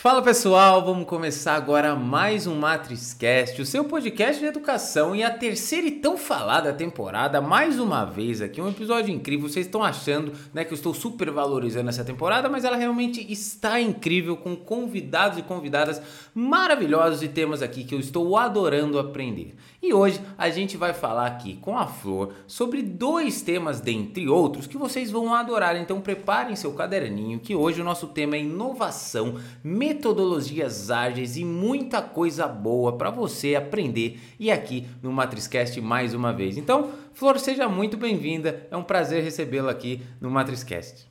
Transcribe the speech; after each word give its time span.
Fala 0.00 0.22
pessoal, 0.22 0.84
vamos 0.84 1.08
começar 1.08 1.56
agora 1.56 1.96
mais 1.96 2.46
um 2.46 2.54
MatrizCast, 2.54 3.60
o 3.60 3.66
seu 3.66 3.82
podcast 3.82 4.40
de 4.40 4.46
educação 4.46 5.14
e 5.14 5.24
a 5.24 5.30
terceira 5.30 5.88
e 5.88 5.90
tão 5.90 6.16
falada 6.16 6.72
temporada, 6.72 7.40
mais 7.40 7.80
uma 7.80 8.04
vez 8.04 8.40
aqui, 8.40 8.60
um 8.60 8.68
episódio 8.68 9.12
incrível. 9.12 9.48
Vocês 9.48 9.66
estão 9.66 9.82
achando 9.82 10.32
né, 10.54 10.64
que 10.64 10.72
eu 10.72 10.76
estou 10.76 10.94
super 10.94 11.32
valorizando 11.32 11.88
essa 11.88 12.04
temporada, 12.04 12.48
mas 12.48 12.62
ela 12.62 12.76
realmente 12.76 13.26
está 13.28 13.80
incrível, 13.80 14.36
com 14.36 14.54
convidados 14.54 15.36
e 15.36 15.42
convidadas 15.42 16.00
maravilhosos 16.32 17.20
e 17.24 17.28
temas 17.28 17.60
aqui 17.60 17.82
que 17.82 17.92
eu 17.92 17.98
estou 17.98 18.36
adorando 18.36 19.00
aprender. 19.00 19.56
E 19.80 19.94
hoje 19.94 20.20
a 20.36 20.50
gente 20.50 20.76
vai 20.76 20.92
falar 20.92 21.26
aqui 21.26 21.56
com 21.56 21.78
a 21.78 21.86
Flor 21.86 22.34
sobre 22.48 22.82
dois 22.82 23.42
temas, 23.42 23.80
dentre 23.80 24.28
outros, 24.28 24.66
que 24.66 24.76
vocês 24.76 25.10
vão 25.10 25.32
adorar. 25.32 25.76
Então 25.76 26.00
preparem 26.00 26.56
seu 26.56 26.72
caderninho, 26.72 27.38
que 27.38 27.54
hoje 27.54 27.80
o 27.80 27.84
nosso 27.84 28.08
tema 28.08 28.34
é 28.34 28.40
inovação, 28.40 29.40
metodologias 29.62 30.90
ágeis 30.90 31.36
e 31.36 31.44
muita 31.44 32.02
coisa 32.02 32.48
boa 32.48 32.98
para 32.98 33.10
você 33.10 33.54
aprender 33.54 34.20
e 34.38 34.50
aqui 34.50 34.84
no 35.00 35.12
MatrizCast 35.12 35.80
mais 35.80 36.12
uma 36.12 36.32
vez. 36.32 36.58
Então, 36.58 36.90
Flor, 37.14 37.38
seja 37.38 37.68
muito 37.68 37.96
bem-vinda. 37.96 38.66
É 38.70 38.76
um 38.76 38.82
prazer 38.82 39.22
recebê-la 39.22 39.70
aqui 39.70 40.02
no 40.20 40.28
MatrizCast. 40.28 41.08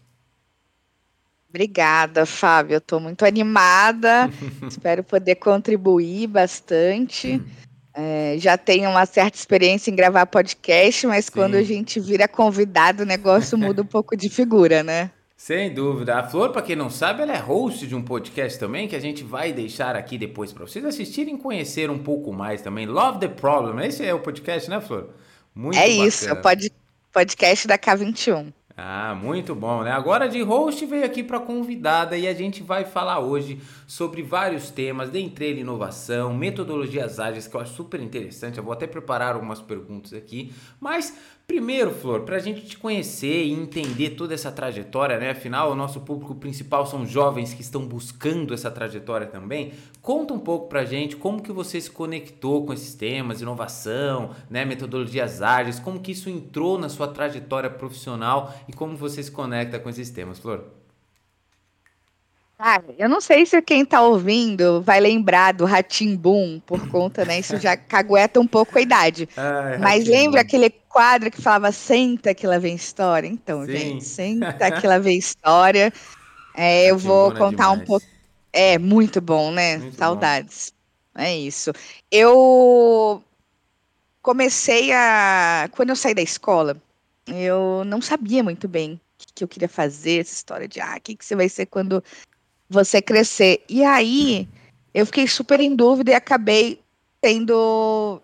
Obrigada, 1.50 2.26
Fábio. 2.26 2.76
Eu 2.76 2.80
estou 2.80 3.00
muito 3.00 3.26
animada. 3.26 4.30
Espero 4.68 5.04
poder 5.04 5.36
contribuir 5.36 6.28
bastante. 6.28 7.42
É, 8.00 8.36
já 8.38 8.56
tenho 8.56 8.92
uma 8.92 9.08
certa 9.08 9.36
experiência 9.36 9.90
em 9.90 9.96
gravar 9.96 10.28
podcast, 10.28 11.08
mas 11.08 11.26
Sim. 11.26 11.32
quando 11.32 11.56
a 11.56 11.64
gente 11.64 12.00
vira 12.00 12.28
convidado, 12.28 13.02
o 13.02 13.06
negócio 13.06 13.58
muda 13.58 13.82
um 13.82 13.86
pouco 13.86 14.16
de 14.16 14.30
figura, 14.30 14.84
né? 14.84 15.10
Sem 15.36 15.74
dúvida. 15.74 16.20
A 16.20 16.24
Flor, 16.24 16.52
para 16.52 16.62
quem 16.62 16.76
não 16.76 16.92
sabe, 16.92 17.24
ela 17.24 17.34
é 17.34 17.40
host 17.40 17.88
de 17.88 17.96
um 17.96 18.04
podcast 18.04 18.60
também 18.60 18.88
que 18.88 18.96
a 18.96 19.00
gente 19.00 19.24
vai 19.24 19.52
deixar 19.52 19.96
aqui 19.96 20.16
depois 20.16 20.54
para 20.54 20.68
vocês 20.68 20.86
assistirem 20.86 21.36
e 21.36 21.38
conhecer 21.40 21.90
um 21.90 21.98
pouco 21.98 22.32
mais 22.32 22.62
também. 22.62 22.86
Love 22.86 23.20
the 23.20 23.28
Problem. 23.28 23.84
Esse 23.84 24.06
é 24.06 24.14
o 24.14 24.20
podcast, 24.20 24.70
né, 24.70 24.80
Flor? 24.80 25.10
Muito 25.56 25.76
é 25.76 25.82
bacana. 25.82 26.08
isso, 26.08 26.30
é 26.30 26.34
o 26.34 26.42
pod, 26.42 26.72
podcast 27.12 27.68
da 27.68 27.80
K21. 27.80 28.54
Ah, 28.80 29.16
muito 29.16 29.56
bom, 29.56 29.82
né? 29.82 29.92
Agora 29.92 30.30
de 30.30 30.40
host 30.44 30.86
veio 30.86 31.04
aqui 31.04 31.24
para 31.24 31.40
convidada 31.40 32.16
e 32.16 32.28
a 32.28 32.34
gente 32.34 32.62
vai 32.62 32.86
falar 32.86 33.18
hoje 33.18 33.60
sobre 33.88 34.22
vários 34.22 34.70
temas, 34.70 35.10
dentre 35.10 35.46
ele 35.46 35.62
inovação, 35.62 36.32
metodologias 36.32 37.20
ágeis, 37.20 37.48
que 37.48 37.56
eu 37.56 37.60
acho 37.60 37.74
super 37.74 38.00
interessante. 38.00 38.60
Eu 38.60 38.64
vou 38.64 38.72
até 38.72 38.86
preparar 38.86 39.34
algumas 39.34 39.60
perguntas 39.60 40.14
aqui, 40.14 40.54
mas 40.80 41.18
Primeiro, 41.48 41.92
Flor, 41.92 42.24
para 42.24 42.36
a 42.36 42.40
gente 42.40 42.66
te 42.66 42.78
conhecer 42.78 43.46
e 43.46 43.54
entender 43.54 44.12
toda 44.12 44.34
essa 44.34 44.52
trajetória, 44.52 45.18
né? 45.18 45.30
Afinal, 45.30 45.72
o 45.72 45.76
nosso 45.76 46.02
público 46.02 46.36
principal 46.36 46.86
são 46.86 47.06
jovens 47.06 47.54
que 47.54 47.62
estão 47.62 47.88
buscando 47.88 48.54
essa 48.54 48.70
trajetória 48.70 49.26
também. 49.26 49.72
Conta 50.02 50.34
um 50.34 50.40
pouco 50.40 50.68
para 50.68 50.82
a 50.82 50.86
gente 50.86 51.16
como 51.16 51.42
que 51.42 51.52
você 51.54 51.80
se 51.80 51.90
conectou 51.90 52.66
com 52.66 52.74
esses 52.74 52.94
temas, 52.94 53.42
inovação, 53.42 54.32
né? 54.50 54.66
metodologias 54.66 55.42
ágeis, 55.42 55.80
como 55.80 56.02
que 56.02 56.12
isso 56.12 56.30
entrou 56.30 56.78
na 56.78 56.90
sua 56.90 57.08
trajetória 57.08 57.70
profissional 57.70 58.54
e 58.68 58.74
como 58.74 58.98
você 58.98 59.24
se 59.24 59.32
conecta 59.32 59.80
com 59.80 59.90
esses 59.90 60.10
temas, 60.10 60.38
Flor. 60.40 60.77
Ah, 62.60 62.82
eu 62.98 63.08
não 63.08 63.22
sei 63.22 63.46
se 63.46 63.62
quem 63.62 63.84
está 63.84 64.02
ouvindo 64.02 64.82
vai 64.82 65.00
lembrar 65.00 65.54
do 65.54 65.66
Boom 66.18 66.60
por 66.66 66.88
conta, 66.88 67.24
né? 67.24 67.40
Isso 67.40 67.58
já 67.58 67.78
cagueta 67.78 68.40
um 68.40 68.48
pouco 68.48 68.80
a 68.80 68.82
idade. 68.82 69.30
Ai, 69.38 69.78
Mas 69.78 70.08
lembra 70.08 70.42
aquele 70.42 70.72
quadro 70.72 71.30
que 71.30 71.40
falava 71.40 71.72
senta 71.72 72.34
que 72.34 72.48
lá 72.48 72.58
vem 72.58 72.74
história? 72.74 73.28
Então, 73.28 73.64
Sim. 73.66 73.72
gente, 73.72 74.06
senta 74.06 74.72
que 74.82 74.88
lá 74.88 74.98
vem 74.98 75.20
história. 75.20 75.94
É, 76.56 76.90
eu 76.90 76.98
vou 76.98 77.32
é 77.32 77.38
contar 77.38 77.70
um 77.70 77.80
pouco. 77.80 78.06
É, 78.52 78.80
muito 78.80 79.22
bom, 79.22 79.52
né? 79.52 79.78
Muito 79.78 79.96
Saudades. 79.96 80.74
Bom. 81.16 81.22
É 81.22 81.38
isso. 81.38 81.72
Eu 82.10 83.24
comecei 84.24 84.92
a. 84.92 85.70
Quando 85.74 85.90
eu 85.90 85.96
saí 85.96 86.16
da 86.16 86.24
escola, 86.24 86.76
eu 87.28 87.84
não 87.86 88.02
sabia 88.02 88.44
muito 88.44 88.68
bem 88.68 88.94
o 88.94 89.34
que 89.36 89.44
eu 89.44 89.48
queria 89.48 89.70
fazer, 89.70 90.22
essa 90.22 90.34
história 90.34 90.68
de 90.68 90.80
ah, 90.80 90.96
o 90.98 91.02
que, 91.02 91.16
que 91.16 91.24
você 91.24 91.36
vai 91.36 91.50
ser 91.50 91.68
quando 91.68 92.04
você 92.70 93.02
crescer. 93.02 93.64
E 93.70 93.84
aí 93.84 94.48
eu 94.94 95.06
fiquei 95.06 95.28
super 95.28 95.60
em 95.60 95.76
dúvida 95.76 96.12
e 96.12 96.16
acabei 96.16 96.82
tendo 97.22 98.22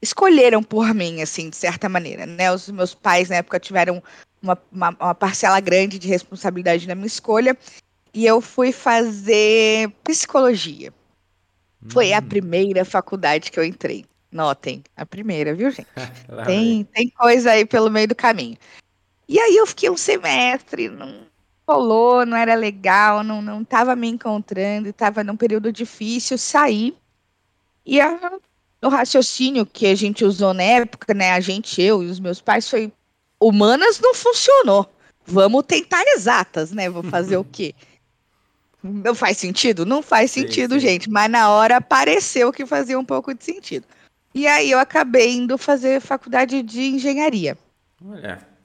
escolheram 0.00 0.62
por 0.62 0.94
mim, 0.94 1.22
assim, 1.22 1.50
de 1.50 1.56
certa 1.56 1.88
maneira, 1.88 2.26
né? 2.26 2.52
Os 2.52 2.68
meus 2.70 2.94
pais 2.94 3.28
na 3.28 3.36
época 3.36 3.58
tiveram 3.58 4.02
uma, 4.42 4.58
uma, 4.70 4.96
uma 5.00 5.14
parcela 5.14 5.58
grande 5.60 5.98
de 5.98 6.08
responsabilidade 6.08 6.86
na 6.86 6.94
minha 6.94 7.06
escolha 7.06 7.56
e 8.12 8.24
eu 8.24 8.40
fui 8.40 8.72
fazer 8.72 9.90
psicologia. 10.04 10.92
Hum. 11.82 11.90
Foi 11.90 12.12
a 12.12 12.18
hum. 12.18 12.28
primeira 12.28 12.84
faculdade 12.84 13.50
que 13.50 13.58
eu 13.58 13.64
entrei. 13.64 14.04
Notem, 14.30 14.82
a 14.96 15.06
primeira, 15.06 15.54
viu, 15.54 15.70
gente? 15.70 15.88
tem, 16.46 16.84
tem 16.84 17.08
coisa 17.10 17.52
aí 17.52 17.64
pelo 17.64 17.90
meio 17.90 18.08
do 18.08 18.14
caminho. 18.14 18.56
E 19.28 19.38
aí 19.38 19.56
eu 19.56 19.66
fiquei 19.66 19.90
um 19.90 19.96
semestre, 19.96 20.88
não, 20.88 21.26
rolou, 21.68 22.24
não 22.24 22.36
era 22.36 22.54
legal, 22.54 23.24
não, 23.24 23.42
não 23.42 23.64
tava 23.64 23.96
me 23.96 24.08
encontrando, 24.08 24.88
estava 24.88 25.24
num 25.24 25.36
período 25.36 25.72
difícil, 25.72 26.38
saí. 26.38 26.96
E 27.84 28.00
a, 28.00 28.38
o 28.82 28.88
raciocínio 28.88 29.66
que 29.66 29.86
a 29.86 29.94
gente 29.94 30.24
usou 30.24 30.54
na 30.54 30.62
época, 30.62 31.12
né, 31.12 31.32
a 31.32 31.40
gente, 31.40 31.82
eu 31.82 32.02
e 32.02 32.06
os 32.06 32.20
meus 32.20 32.40
pais, 32.40 32.68
foi 32.70 32.92
humanas 33.40 34.00
não 34.00 34.14
funcionou. 34.14 34.88
Vamos 35.24 35.64
tentar 35.66 36.04
exatas, 36.06 36.70
né? 36.70 36.88
Vou 36.88 37.02
fazer 37.02 37.36
o 37.36 37.44
quê? 37.50 37.74
Não 38.82 39.14
faz 39.14 39.38
sentido? 39.38 39.84
Não 39.84 40.00
faz 40.00 40.30
sentido, 40.30 40.74
sim, 40.74 40.80
sim. 40.80 40.86
gente. 40.86 41.10
Mas 41.10 41.28
na 41.28 41.50
hora 41.50 41.80
pareceu 41.80 42.52
que 42.52 42.64
fazia 42.64 42.96
um 42.96 43.04
pouco 43.04 43.34
de 43.34 43.42
sentido. 43.42 43.84
E 44.32 44.46
aí 44.46 44.70
eu 44.70 44.78
acabei 44.78 45.34
indo 45.34 45.58
fazer 45.58 46.00
faculdade 46.00 46.62
de 46.62 46.82
engenharia. 46.82 47.58
Olha 48.04 48.55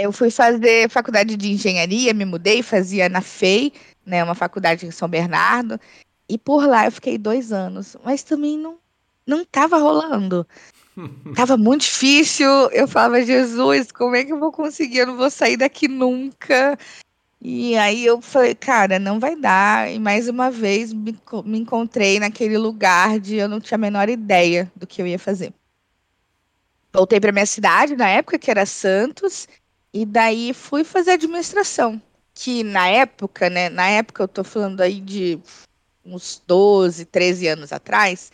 eu 0.00 0.12
fui 0.12 0.30
fazer 0.30 0.88
faculdade 0.88 1.36
de 1.36 1.52
engenharia, 1.52 2.14
me 2.14 2.24
mudei, 2.24 2.62
fazia 2.62 3.08
na 3.08 3.20
FEI, 3.20 3.72
né, 4.04 4.22
uma 4.24 4.34
faculdade 4.34 4.86
em 4.86 4.90
São 4.90 5.08
Bernardo, 5.08 5.80
e 6.28 6.38
por 6.38 6.66
lá 6.66 6.86
eu 6.86 6.92
fiquei 6.92 7.18
dois 7.18 7.52
anos, 7.52 7.96
mas 8.04 8.22
também 8.22 8.58
não 8.58 8.78
não 9.26 9.42
estava 9.42 9.76
rolando. 9.76 10.46
Tava 11.36 11.58
muito 11.58 11.82
difícil. 11.82 12.48
Eu 12.70 12.88
falava, 12.88 13.22
Jesus, 13.22 13.92
como 13.92 14.16
é 14.16 14.24
que 14.24 14.32
eu 14.32 14.38
vou 14.38 14.50
conseguir? 14.50 14.98
Eu 14.98 15.08
não 15.08 15.16
vou 15.18 15.30
sair 15.30 15.58
daqui 15.58 15.86
nunca. 15.86 16.78
E 17.40 17.76
aí 17.76 18.04
eu 18.04 18.20
falei, 18.20 18.54
cara, 18.54 18.98
não 18.98 19.20
vai 19.20 19.36
dar. 19.36 19.92
E 19.92 19.98
mais 19.98 20.28
uma 20.28 20.50
vez 20.50 20.92
me, 20.92 21.16
me 21.44 21.58
encontrei 21.58 22.18
naquele 22.18 22.58
lugar 22.58 23.20
de 23.20 23.36
eu 23.36 23.48
não 23.48 23.60
tinha 23.60 23.76
a 23.76 23.78
menor 23.78 24.08
ideia 24.08 24.72
do 24.74 24.86
que 24.86 25.00
eu 25.00 25.06
ia 25.06 25.18
fazer. 25.18 25.52
Voltei 26.92 27.20
para 27.20 27.32
minha 27.32 27.46
cidade 27.46 27.94
na 27.94 28.08
época, 28.08 28.38
que 28.38 28.50
era 28.50 28.64
Santos, 28.64 29.46
e 29.98 30.06
daí 30.06 30.54
fui 30.54 30.84
fazer 30.84 31.12
administração, 31.12 32.00
que 32.32 32.62
na 32.62 32.86
época, 32.86 33.50
né, 33.50 33.68
na 33.68 33.88
época 33.88 34.22
eu 34.22 34.28
tô 34.28 34.44
falando 34.44 34.80
aí 34.80 35.00
de 35.00 35.40
uns 36.04 36.40
12, 36.46 37.04
13 37.06 37.48
anos 37.48 37.72
atrás, 37.72 38.30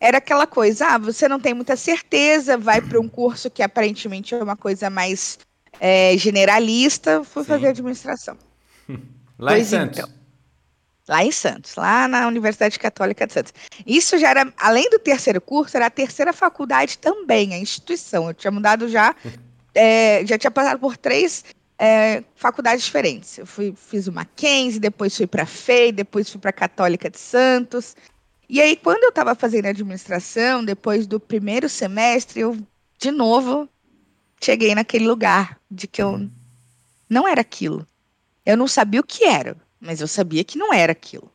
era 0.00 0.16
aquela 0.16 0.46
coisa, 0.46 0.86
ah, 0.86 0.98
você 0.98 1.28
não 1.28 1.38
tem 1.38 1.52
muita 1.52 1.76
certeza, 1.76 2.56
vai 2.56 2.80
para 2.80 2.98
um 2.98 3.06
curso 3.06 3.50
que 3.50 3.62
aparentemente 3.62 4.34
é 4.34 4.42
uma 4.42 4.56
coisa 4.56 4.88
mais 4.88 5.38
é, 5.78 6.16
generalista, 6.16 7.22
fui 7.22 7.42
Sim. 7.42 7.48
fazer 7.48 7.66
administração. 7.66 8.38
Lá 9.38 9.52
pois 9.52 9.74
em 9.74 9.76
Santos. 9.76 9.98
Então, 9.98 10.24
lá 11.06 11.22
em 11.22 11.32
Santos, 11.32 11.74
lá 11.74 12.08
na 12.08 12.26
Universidade 12.26 12.78
Católica 12.78 13.26
de 13.26 13.34
Santos. 13.34 13.52
Isso 13.84 14.16
já 14.16 14.30
era, 14.30 14.50
além 14.56 14.88
do 14.88 14.98
terceiro 14.98 15.38
curso, 15.38 15.76
era 15.76 15.84
a 15.84 15.90
terceira 15.90 16.32
faculdade 16.32 16.96
também, 16.96 17.52
a 17.52 17.58
instituição. 17.58 18.28
Eu 18.28 18.32
tinha 18.32 18.50
mudado 18.50 18.88
já 18.88 19.14
é, 19.74 20.24
já 20.26 20.38
tinha 20.38 20.50
passado 20.50 20.78
por 20.78 20.96
três 20.96 21.44
é, 21.78 22.22
faculdades 22.36 22.84
diferentes. 22.84 23.38
Eu 23.38 23.46
fui, 23.46 23.74
fiz 23.76 24.06
o 24.06 24.12
Mackenzie, 24.12 24.80
depois 24.80 25.16
fui 25.16 25.26
para 25.26 25.42
a 25.42 25.46
FEI, 25.46 25.92
depois 25.92 26.30
fui 26.30 26.40
para 26.40 26.50
a 26.50 26.52
Católica 26.52 27.10
de 27.10 27.18
Santos. 27.18 27.96
E 28.48 28.60
aí, 28.60 28.76
quando 28.76 29.02
eu 29.04 29.08
estava 29.08 29.34
fazendo 29.34 29.66
administração, 29.66 30.64
depois 30.64 31.06
do 31.06 31.18
primeiro 31.18 31.68
semestre, 31.68 32.40
eu, 32.40 32.56
de 32.98 33.10
novo, 33.10 33.68
cheguei 34.40 34.74
naquele 34.74 35.06
lugar 35.06 35.58
de 35.70 35.86
que 35.86 36.02
eu 36.02 36.28
não 37.08 37.26
era 37.26 37.40
aquilo. 37.40 37.86
Eu 38.44 38.56
não 38.56 38.68
sabia 38.68 39.00
o 39.00 39.04
que 39.04 39.24
era, 39.24 39.56
mas 39.80 40.00
eu 40.00 40.08
sabia 40.08 40.44
que 40.44 40.58
não 40.58 40.72
era 40.72 40.92
aquilo. 40.92 41.32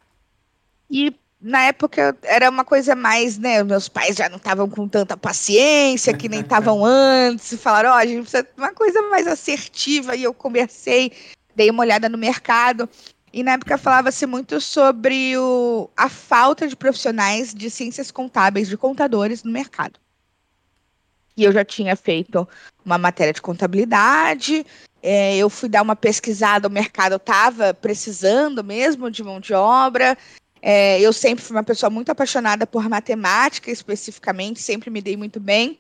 E 0.90 1.14
na 1.42 1.62
época 1.64 2.18
era 2.24 2.50
uma 2.50 2.66
coisa 2.66 2.96
mais, 2.96 3.38
né? 3.38 3.64
Meus 3.64 3.88
pais 3.88 4.16
já 4.16 4.28
não 4.28 4.38
estavam 4.38 4.70
com 4.70 4.88
tanta 4.88 5.16
paciência 5.16 6.14
que 6.14 6.28
nem 6.28 6.42
estavam 6.42 6.84
antes. 6.84 7.54
Falaram, 7.62 7.92
ó, 7.92 7.94
oh, 7.94 7.96
a 7.96 8.06
gente 8.06 8.22
precisa 8.22 8.44
de 8.44 8.50
uma 8.58 8.74
coisa 8.74 9.02
mais 9.04 9.26
assertiva. 9.26 10.16
E 10.16 10.24
eu 10.24 10.34
conversei, 10.34 11.14
dei 11.56 11.70
uma 11.70 11.84
olhada 11.84 12.10
no 12.10 12.18
mercado. 12.18 12.90
E 13.32 13.42
na 13.44 13.54
época 13.54 13.78
falava-se 13.78 14.26
muito 14.26 14.60
sobre 14.60 15.38
o, 15.38 15.90
a 15.96 16.10
falta 16.10 16.68
de 16.68 16.76
profissionais 16.76 17.54
de 17.54 17.70
ciências 17.70 18.12
contábeis, 18.12 18.68
de 18.68 18.76
contadores 18.76 19.44
no 19.44 19.52
mercado. 19.52 20.00
E 21.38 21.44
eu 21.46 21.54
já 21.54 21.64
tinha 21.64 21.96
feito 21.96 22.46
uma 22.84 22.98
matéria 22.98 23.32
de 23.32 23.42
contabilidade, 23.42 24.66
é, 25.02 25.38
eu 25.38 25.50
fui 25.50 25.70
dar 25.70 25.84
uma 25.84 25.96
pesquisada, 25.96 26.68
o 26.68 26.72
mercado 26.72 27.16
estava 27.16 27.74
precisando 27.74 28.64
mesmo 28.64 29.10
de 29.10 29.24
mão 29.24 29.40
de 29.40 29.54
obra. 29.54 30.18
É, 30.62 31.00
eu 31.00 31.14
sempre 31.14 31.44
fui 31.44 31.56
uma 31.56 31.64
pessoa 31.64 31.90
muito 31.90 32.10
apaixonada 32.10 32.68
por 32.68 32.88
matemática, 32.90 33.72
especificamente, 33.72 34.62
sempre 34.62 34.90
me 34.90 35.02
dei 35.02 35.16
muito 35.16 35.40
bem. 35.40 35.80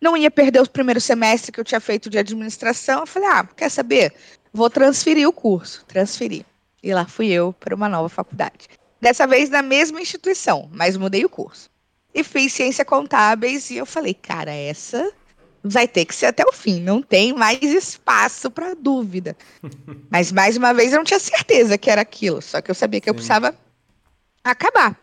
Não 0.00 0.16
ia 0.16 0.30
perder 0.30 0.60
o 0.60 0.68
primeiro 0.68 1.00
semestre 1.00 1.52
que 1.52 1.60
eu 1.60 1.64
tinha 1.64 1.80
feito 1.80 2.10
de 2.10 2.18
administração. 2.18 3.00
Eu 3.00 3.06
falei, 3.06 3.28
ah, 3.28 3.44
quer 3.56 3.70
saber? 3.70 4.12
Vou 4.52 4.68
transferir 4.68 5.28
o 5.28 5.32
curso. 5.32 5.84
Transferi. 5.86 6.44
E 6.82 6.92
lá 6.92 7.06
fui 7.06 7.28
eu 7.28 7.52
para 7.52 7.74
uma 7.74 7.88
nova 7.88 8.08
faculdade. 8.08 8.68
Dessa 9.00 9.26
vez 9.26 9.50
na 9.50 9.62
mesma 9.62 10.00
instituição, 10.00 10.68
mas 10.72 10.96
mudei 10.96 11.24
o 11.24 11.28
curso. 11.28 11.70
E 12.14 12.24
fiz 12.24 12.52
ciência 12.52 12.84
contábeis 12.84 13.70
e 13.70 13.76
eu 13.76 13.86
falei, 13.86 14.14
cara, 14.14 14.52
essa 14.52 15.12
vai 15.62 15.86
ter 15.86 16.04
que 16.04 16.14
ser 16.14 16.26
até 16.26 16.44
o 16.44 16.52
fim, 16.52 16.80
não 16.80 17.02
tem 17.02 17.32
mais 17.32 17.62
espaço 17.62 18.50
para 18.50 18.74
dúvida. 18.74 19.36
Mas 20.10 20.30
mais 20.30 20.56
uma 20.56 20.72
vez 20.72 20.92
eu 20.92 20.98
não 20.98 21.04
tinha 21.04 21.18
certeza 21.18 21.76
que 21.76 21.90
era 21.90 22.02
aquilo, 22.02 22.40
só 22.40 22.60
que 22.60 22.70
eu 22.70 22.74
sabia 22.74 23.00
que 23.00 23.06
Sim. 23.06 23.10
eu 23.10 23.14
precisava 23.14 23.54
acabar, 24.52 24.98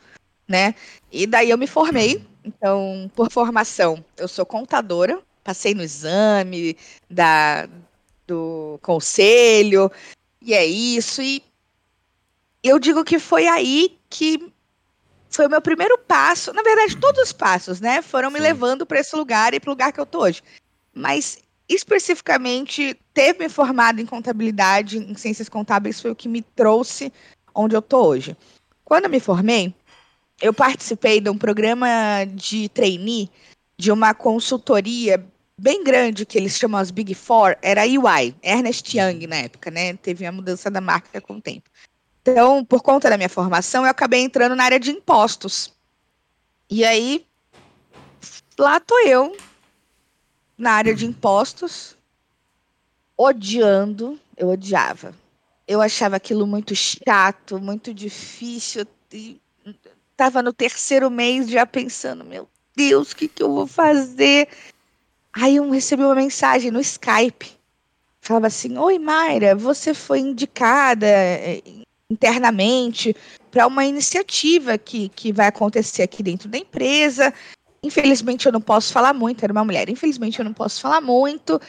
né? 0.48 0.75
E 1.12 1.25
daí 1.28 1.50
eu 1.50 1.57
me 1.57 1.68
formei. 1.68 2.25
Então, 2.45 3.10
por 3.16 3.31
formação, 3.31 4.04
eu 4.18 4.28
sou 4.28 4.45
contadora, 4.45 5.22
passei 5.44 5.74
no 5.74 5.81
exame 5.81 6.78
da 7.10 7.68
do 8.28 8.80
conselho, 8.81 9.92
e 10.42 10.54
é 10.54 10.66
isso 10.66 11.22
e 11.22 11.44
eu 12.63 12.80
digo 12.80 13.04
que 13.04 13.19
foi 13.19 13.48
aí 13.48 13.98
que 14.10 14.51
foi 15.30 15.48
o 15.48 15.50
meu 15.50 15.62
primeiro 15.62 15.98
passo. 15.98 16.54
Na 16.54 16.62
verdade, 16.62 16.96
todos 16.98 17.24
os 17.24 17.34
passos, 17.34 17.81
né, 17.81 18.01
foram 18.01 18.30
me 18.30 18.38
Sim. 18.38 18.44
levando 18.44 18.86
para 18.86 19.00
esse 19.00 19.16
lugar 19.16 19.54
e 19.54 19.60
para 19.60 19.69
o 19.69 19.74
lugar 19.74 19.92
que 19.92 20.00
eu 20.00 20.06
tô 20.06 20.22
hoje. 20.22 20.42
Mas 20.94 21.39
especificamente 21.68 22.98
ter 23.13 23.38
me 23.38 23.50
formado 23.50 24.00
em 24.00 24.06
contabilidade, 24.06 24.98
em 24.98 25.16
ciências 25.16 25.50
contábeis 25.50 26.00
foi 26.00 26.12
o 26.12 26.16
que 26.16 26.30
me 26.30 26.42
trouxe 26.42 27.12
onde 27.54 27.75
eu 27.75 27.81
tô 27.81 28.06
hoje. 28.06 28.38
Quando 28.94 29.06
eu 29.06 29.10
me 29.10 29.19
formei, 29.19 29.74
eu 30.40 30.54
participei 30.54 31.19
de 31.19 31.28
um 31.28 31.36
programa 31.36 31.88
de 32.31 32.69
trainee 32.69 33.28
de 33.75 33.92
uma 33.92 34.13
consultoria 34.13 35.25
bem 35.57 35.84
grande 35.84 36.28
que 36.28 36.38
eles 36.38 36.56
chamam 36.56 36.80
as 36.80 36.92
Big 36.92 37.16
Four, 37.16 37.57
era 37.63 37.81
a 37.81 37.86
UI, 37.88 38.36
Ernest 38.44 38.95
Young 38.95 39.25
na 39.25 39.38
época, 39.38 39.72
né? 39.72 39.95
Teve 39.95 40.28
a 40.28 40.31
mudança 40.31 40.69
da 40.69 40.80
marca 40.80 41.19
com 41.19 41.38
o 41.38 41.42
tempo. 41.42 41.72
Então, 42.22 42.63
por 42.63 42.84
conta 42.84 43.10
da 43.10 43.18
minha 43.18 43.30
formação, 43.30 43.84
eu 43.84 43.90
acabei 43.90 44.22
entrando 44.22 44.56
na 44.56 44.63
área 44.63 44.80
de 44.80 44.92
impostos. 44.92 45.74
E 46.69 46.86
aí, 46.86 47.25
lá 48.60 48.80
tô 48.80 48.96
eu, 49.07 49.36
na 50.56 50.74
área 50.74 50.94
de 50.94 51.07
impostos, 51.07 51.98
odiando, 53.18 54.19
eu 54.38 54.50
odiava. 54.50 55.23
Eu 55.68 55.81
achava 55.81 56.15
aquilo 56.15 56.45
muito 56.45 56.75
chato, 56.75 57.60
muito 57.60 57.94
difícil. 57.94 58.86
E 59.12 59.39
tava 60.18 60.42
no 60.42 60.51
terceiro 60.51 61.10
mês 61.10 61.50
já 61.50 61.65
pensando, 61.65 62.24
meu 62.24 62.48
Deus, 62.75 63.12
o 63.12 63.15
que, 63.15 63.27
que 63.27 63.42
eu 63.42 63.54
vou 63.54 63.68
fazer? 63.68 64.48
Aí 65.31 65.56
eu 65.56 65.69
recebi 65.69 66.04
uma 66.04 66.15
mensagem 66.15 66.69
no 66.69 66.81
Skype. 66.81 67.51
Falava 68.21 68.48
assim: 68.48 68.77
Oi, 68.77 69.00
Mayra, 69.00 69.56
você 69.56 69.94
foi 69.94 70.19
indicada 70.19 71.07
eh, 71.07 71.62
internamente 72.10 73.15
para 73.51 73.68
uma 73.68 73.86
iniciativa 73.86 74.77
que, 74.77 75.10
que 75.10 75.31
vai 75.31 75.48
acontecer 75.48 76.04
aqui 76.04 76.24
dentro 76.24 76.48
da 76.50 76.57
empresa. 76.57 77.33
Infelizmente 77.83 78.45
eu 78.45 78.51
não 78.51 78.62
posso 78.62 78.94
falar 78.94 79.13
muito, 79.13 79.44
era 79.44 79.51
uma 79.51 79.65
mulher. 79.65 79.89
Infelizmente 79.89 80.39
eu 80.39 80.45
não 80.45 80.54
posso 80.54 80.80
falar 80.81 81.01
muito, 81.01 81.60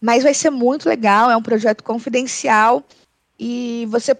mas 0.00 0.22
vai 0.22 0.34
ser 0.34 0.50
muito 0.50 0.88
legal, 0.88 1.30
é 1.30 1.36
um 1.36 1.42
projeto 1.42 1.82
confidencial 1.82 2.84
e 3.38 3.86
você 3.90 4.16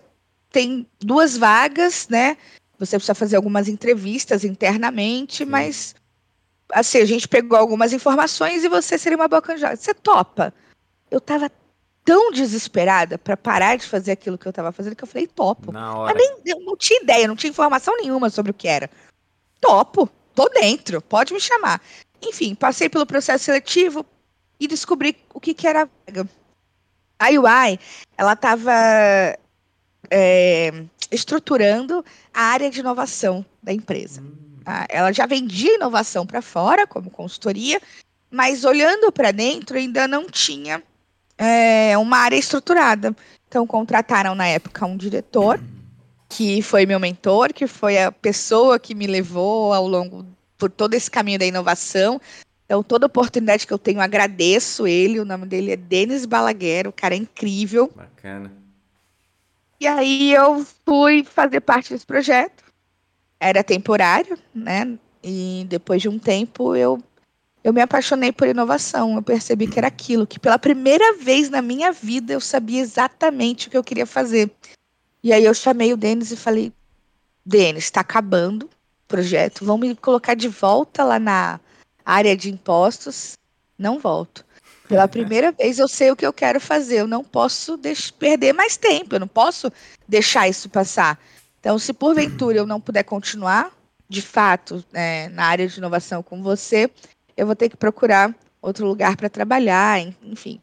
tem 0.50 0.87
duas 1.00 1.37
vagas, 1.37 2.08
né? 2.08 2.37
Você 2.78 2.96
precisa 2.96 3.14
fazer 3.14 3.37
algumas 3.37 3.69
entrevistas 3.69 4.44
internamente, 4.44 5.38
Sim. 5.38 5.50
mas 5.50 5.94
assim, 6.72 6.99
a 6.99 7.05
gente 7.05 7.28
pegou 7.28 7.58
algumas 7.58 7.93
informações 7.93 8.64
e 8.64 8.69
você 8.69 8.99
seria 8.99 9.16
uma 9.16 9.28
boa 9.28 9.43
candidata. 9.43 9.76
Você 9.76 9.94
topa? 9.94 10.52
Eu 11.11 11.20
tava 11.20 11.50
tão 12.05 12.31
desesperada 12.31 13.16
para 13.16 13.37
parar 13.37 13.76
de 13.76 13.87
fazer 13.87 14.12
aquilo 14.12 14.37
que 14.37 14.46
eu 14.46 14.50
estava 14.50 14.70
fazendo 14.72 14.94
que 14.94 15.02
eu 15.02 15.08
falei, 15.08 15.26
topo. 15.26 15.72
Na 15.72 15.96
hora. 15.96 16.14
nem, 16.14 16.37
eu 16.44 16.60
não 16.60 16.76
tinha 16.76 17.00
ideia, 17.00 17.26
não 17.26 17.37
tinha 17.37 17.50
informação 17.50 17.96
nenhuma 17.96 18.28
sobre 18.28 18.50
o 18.50 18.55
que 18.55 18.69
era. 18.69 18.90
Topo, 19.60 20.08
tô 20.34 20.49
dentro, 20.49 21.00
pode 21.00 21.32
me 21.32 21.40
chamar. 21.40 21.81
Enfim, 22.22 22.55
passei 22.55 22.88
pelo 22.88 23.06
processo 23.06 23.44
seletivo 23.44 24.05
e 24.60 24.69
descobri 24.69 25.17
o 25.32 25.40
que, 25.40 25.55
que 25.55 25.67
era 25.67 25.84
a 25.84 26.26
UI. 27.22 27.78
Ela 28.16 28.32
estava 28.32 28.72
é, 30.11 30.84
estruturando 31.11 32.05
a 32.32 32.43
área 32.43 32.70
de 32.70 32.81
inovação 32.81 33.44
da 33.62 33.72
empresa. 33.72 34.20
Hum. 34.20 34.44
Ela 34.88 35.12
já 35.12 35.26
vendia 35.26 35.75
inovação 35.75 36.26
para 36.26 36.40
fora, 36.40 36.87
como 36.87 37.11
consultoria, 37.11 37.81
mas 38.31 38.64
olhando 38.64 39.12
para 39.12 39.31
dentro 39.31 39.76
ainda 39.76 40.08
não 40.08 40.26
tinha 40.26 40.82
é, 41.37 41.96
uma 41.99 42.19
área 42.19 42.37
estruturada. 42.37 43.14
Então, 43.49 43.67
contrataram 43.67 44.34
na 44.34 44.46
época 44.46 44.87
um 44.87 44.96
diretor, 44.96 45.60
que 46.28 46.62
foi 46.62 46.87
meu 46.87 46.99
mentor, 46.99 47.52
que 47.52 47.67
foi 47.67 48.02
a 48.02 48.10
pessoa 48.10 48.78
que 48.78 48.94
me 48.94 49.06
levou 49.06 49.72
ao 49.72 49.87
longo 49.87 50.26
por 50.58 50.70
todo 50.70 50.94
esse 50.94 51.10
caminho 51.10 51.38
da 51.38 51.44
inovação. 51.44 52.20
Então, 52.64 52.82
toda 52.82 53.06
oportunidade 53.06 53.66
que 53.66 53.72
eu 53.72 53.78
tenho, 53.78 54.00
agradeço 54.00 54.87
ele. 54.87 55.20
O 55.20 55.25
nome 55.25 55.46
dele 55.46 55.72
é 55.72 55.76
Denis 55.76 56.25
Balaguer, 56.25 56.88
o 56.88 56.93
cara 56.93 57.14
é 57.14 57.19
incrível. 57.19 57.93
Bacana. 57.94 58.50
E 59.78 59.87
aí 59.87 60.32
eu 60.32 60.64
fui 60.87 61.25
fazer 61.25 61.61
parte 61.61 61.93
desse 61.93 62.06
projeto. 62.06 62.64
Era 63.38 63.62
temporário, 63.62 64.38
né? 64.55 64.99
E 65.22 65.66
depois 65.69 66.00
de 66.00 66.08
um 66.08 66.19
tempo 66.19 66.75
eu 66.75 67.02
eu 67.62 67.72
me 67.72 67.81
apaixonei 67.81 68.31
por 68.31 68.46
inovação. 68.46 69.17
Eu 69.17 69.22
percebi 69.22 69.67
que 69.67 69.78
era 69.78 69.88
aquilo, 69.88 70.26
que 70.26 70.38
pela 70.38 70.58
primeira 70.58 71.17
vez 71.17 71.49
na 71.49 71.62
minha 71.62 71.90
vida 71.93 72.34
eu 72.34 72.40
sabia 72.40 72.81
exatamente 72.81 73.69
o 73.69 73.70
que 73.70 73.76
eu 73.76 73.82
queria 73.82 74.05
fazer. 74.05 74.50
E 75.22 75.32
aí 75.32 75.44
eu 75.44 75.55
chamei 75.55 75.93
o 75.93 75.96
Denis 75.96 76.31
e 76.31 76.37
falei: 76.37 76.72
Denis, 77.44 77.84
está 77.84 78.00
acabando 78.00 78.64
o 78.64 79.08
projeto, 79.08 79.64
vão 79.64 79.78
me 79.78 79.94
colocar 79.96 80.34
de 80.34 80.49
volta 80.49 81.02
lá 81.02 81.19
na 81.19 81.58
área 82.04 82.36
de 82.36 82.50
impostos. 82.50 83.38
Não 83.78 83.98
volto. 83.98 84.44
Pela 84.88 85.08
primeira 85.08 85.50
vez 85.50 85.78
eu 85.78 85.88
sei 85.88 86.10
o 86.10 86.16
que 86.16 86.26
eu 86.26 86.32
quero 86.32 86.60
fazer. 86.60 87.00
Eu 87.00 87.06
não 87.06 87.24
posso 87.24 87.78
perder 88.18 88.52
mais 88.52 88.76
tempo, 88.76 89.14
eu 89.14 89.20
não 89.20 89.28
posso 89.28 89.72
deixar 90.06 90.48
isso 90.48 90.68
passar. 90.68 91.18
Então, 91.58 91.78
se 91.78 91.92
porventura 91.92 92.58
eu 92.58 92.66
não 92.66 92.80
puder 92.80 93.04
continuar, 93.04 93.72
de 94.08 94.20
fato, 94.20 94.84
é, 94.93 95.29
na 95.31 95.46
área 95.46 95.67
de 95.67 95.79
inovação 95.79 96.22
com 96.22 96.43
você, 96.43 96.90
eu 97.36 97.46
vou 97.46 97.56
ter 97.56 97.70
que 97.70 97.76
procurar 97.76 98.34
outro 98.60 98.86
lugar 98.86 99.17
para 99.17 99.31
trabalhar, 99.31 99.98
enfim. 100.22 100.60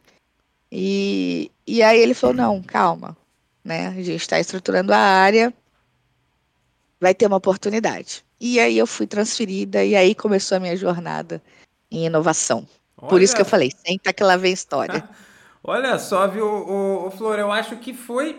E, 0.71 1.51
e 1.65 1.81
aí 1.81 1.99
ele 1.99 2.13
falou, 2.13 2.35
não, 2.35 2.61
calma, 2.61 3.17
né? 3.63 3.87
A 3.87 3.93
gente 3.93 4.15
está 4.15 4.39
estruturando 4.39 4.93
a 4.93 4.97
área, 4.97 5.53
vai 6.99 7.13
ter 7.13 7.25
uma 7.25 7.37
oportunidade. 7.37 8.23
E 8.43 8.59
aí 8.59 8.75
eu 8.75 8.87
fui 8.87 9.05
transferida 9.05 9.85
e 9.85 9.95
aí 9.95 10.15
começou 10.15 10.57
a 10.57 10.59
minha 10.59 10.75
jornada 10.75 11.39
em 11.91 12.07
inovação. 12.07 12.67
Olha. 12.97 13.07
Por 13.07 13.21
isso 13.21 13.35
que 13.35 13.41
eu 13.41 13.45
falei, 13.45 13.69
senta 13.85 14.11
que 14.11 14.23
lá 14.23 14.35
vem 14.35 14.51
história. 14.51 15.07
Olha 15.63 15.99
só, 15.99 16.27
viu, 16.27 16.43
o, 16.43 17.05
o, 17.05 17.11
Flor, 17.11 17.37
eu 17.37 17.51
acho 17.51 17.75
que 17.75 17.93
foi. 17.93 18.33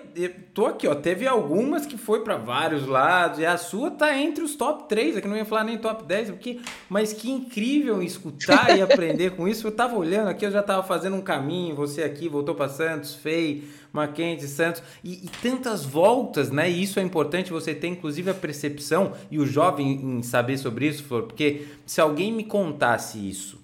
Tô 0.53 0.67
aqui, 0.67 0.89
ó. 0.89 0.95
Teve 0.97 1.25
algumas 1.25 1.87
que 1.87 1.97
foi 1.97 2.25
para 2.25 2.37
vários 2.37 2.85
lados, 2.85 3.39
e 3.39 3.47
a 3.47 3.57
sua 3.57 3.93
tá 3.93 4.19
entre 4.19 4.43
os 4.43 4.57
top 4.57 4.89
3, 4.89 5.17
aqui 5.17 5.29
não 5.29 5.37
ia 5.37 5.45
falar 5.45 5.63
nem 5.63 5.79
top 5.79 6.03
10, 6.03 6.31
porque, 6.31 6.59
mas 6.89 7.13
que 7.13 7.31
incrível 7.31 8.03
escutar 8.03 8.77
e 8.77 8.83
aprender 8.83 9.37
com 9.37 9.47
isso. 9.47 9.69
Eu 9.69 9.71
tava 9.71 9.97
olhando 9.97 10.31
aqui, 10.31 10.45
eu 10.45 10.51
já 10.51 10.65
tava 10.65 10.83
fazendo 10.83 11.15
um 11.15 11.21
caminho, 11.21 11.77
você 11.77 12.03
aqui, 12.03 12.29
voltou 12.29 12.57
para 12.57 12.69
Santos, 12.69 13.15
Fei, 13.15 13.69
Mackenzie, 13.93 14.49
Santos, 14.49 14.83
e, 15.05 15.25
e, 15.25 15.31
tantas 15.41 15.85
voltas, 15.85 16.51
né? 16.51 16.69
E 16.69 16.83
isso 16.83 16.99
é 16.99 17.05
importante 17.05 17.53
você 17.53 17.73
ter, 17.73 17.87
inclusive, 17.87 18.31
a 18.31 18.35
percepção 18.35 19.13
e 19.31 19.39
o 19.39 19.47
jovem 19.47 19.93
em 19.93 20.23
saber 20.25 20.59
sobre 20.59 20.89
isso, 20.89 21.05
Flor, 21.05 21.23
porque 21.23 21.67
se 21.87 22.01
alguém 22.01 22.33
me 22.33 22.43
contasse 22.43 23.17
isso 23.17 23.62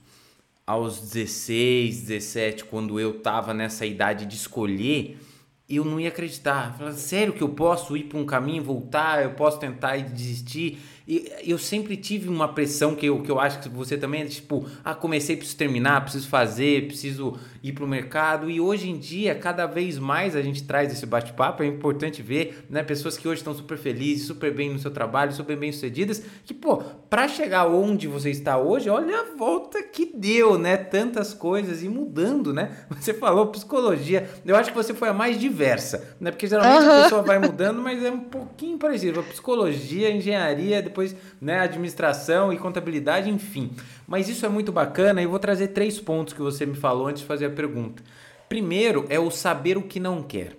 aos 0.68 1.00
16, 1.00 2.02
17, 2.02 2.64
quando 2.66 3.00
eu 3.00 3.20
tava 3.20 3.54
nessa 3.54 3.86
idade 3.86 4.26
de 4.26 4.36
escolher, 4.36 5.18
eu 5.66 5.82
não 5.82 5.98
ia 5.98 6.10
acreditar. 6.10 6.76
Falava, 6.76 6.94
sério 6.94 7.32
que 7.32 7.40
eu 7.40 7.48
posso 7.48 7.96
ir 7.96 8.04
para 8.04 8.18
um 8.18 8.26
caminho, 8.26 8.62
voltar, 8.62 9.22
eu 9.22 9.30
posso 9.30 9.58
tentar 9.58 9.96
e 9.96 10.02
desistir. 10.02 10.78
E 11.08 11.32
eu 11.42 11.56
sempre 11.56 11.96
tive 11.96 12.28
uma 12.28 12.48
pressão 12.48 12.94
que 12.94 13.06
eu, 13.06 13.22
que 13.22 13.30
eu 13.30 13.40
acho 13.40 13.60
que 13.60 13.68
você 13.70 13.96
também 13.96 14.20
é 14.20 14.24
tipo, 14.26 14.66
ah, 14.84 14.94
comecei, 14.94 15.38
preciso 15.38 15.56
terminar, 15.56 16.02
preciso 16.02 16.28
fazer, 16.28 16.86
preciso 16.86 17.34
ir 17.62 17.72
para 17.72 17.82
o 17.82 17.88
mercado. 17.88 18.50
E 18.50 18.60
hoje 18.60 18.90
em 18.90 18.98
dia, 18.98 19.34
cada 19.34 19.64
vez 19.64 19.98
mais 19.98 20.36
a 20.36 20.42
gente 20.42 20.64
traz 20.64 20.92
esse 20.92 21.06
bate-papo. 21.06 21.62
É 21.62 21.66
importante 21.66 22.20
ver, 22.20 22.66
né, 22.68 22.82
pessoas 22.82 23.16
que 23.16 23.26
hoje 23.26 23.40
estão 23.40 23.54
super 23.54 23.78
felizes, 23.78 24.26
super 24.26 24.52
bem 24.52 24.70
no 24.70 24.78
seu 24.78 24.90
trabalho, 24.90 25.32
super 25.32 25.56
bem 25.56 25.72
sucedidas, 25.72 26.22
que, 26.44 26.52
pô, 26.52 26.76
para 27.08 27.26
chegar 27.26 27.66
onde 27.68 28.06
você 28.06 28.28
está 28.28 28.58
hoje, 28.58 28.90
olha 28.90 29.20
a 29.20 29.34
volta 29.34 29.82
que 29.82 30.04
deu, 30.14 30.58
né? 30.58 30.76
Tantas 30.76 31.32
coisas 31.32 31.82
e 31.82 31.88
mudando, 31.88 32.52
né? 32.52 32.76
Você 32.98 33.14
falou 33.14 33.46
psicologia, 33.46 34.28
eu 34.44 34.56
acho 34.56 34.70
que 34.70 34.76
você 34.76 34.92
foi 34.92 35.08
a 35.08 35.14
mais 35.14 35.38
diversa, 35.38 36.16
né? 36.20 36.30
Porque 36.30 36.46
geralmente 36.46 36.84
uhum. 36.84 36.98
a 36.98 37.02
pessoa 37.04 37.22
vai 37.22 37.38
mudando, 37.38 37.80
mas 37.80 38.02
é 38.04 38.10
um 38.10 38.18
pouquinho 38.18 38.76
parecido. 38.76 39.22
Psicologia, 39.22 40.10
engenharia, 40.10 40.82
depois 40.82 40.97
depois 40.98 41.14
né, 41.40 41.60
administração 41.60 42.52
e 42.52 42.58
contabilidade, 42.58 43.30
enfim. 43.30 43.70
Mas 44.06 44.28
isso 44.28 44.44
é 44.44 44.48
muito 44.48 44.72
bacana 44.72 45.20
e 45.20 45.24
eu 45.24 45.30
vou 45.30 45.38
trazer 45.38 45.68
três 45.68 46.00
pontos 46.00 46.34
que 46.34 46.40
você 46.40 46.66
me 46.66 46.74
falou 46.74 47.06
antes 47.06 47.22
de 47.22 47.28
fazer 47.28 47.46
a 47.46 47.50
pergunta. 47.50 48.02
Primeiro 48.48 49.06
é 49.08 49.18
o 49.18 49.30
saber 49.30 49.78
o 49.78 49.82
que 49.82 50.00
não 50.00 50.22
quer. 50.22 50.56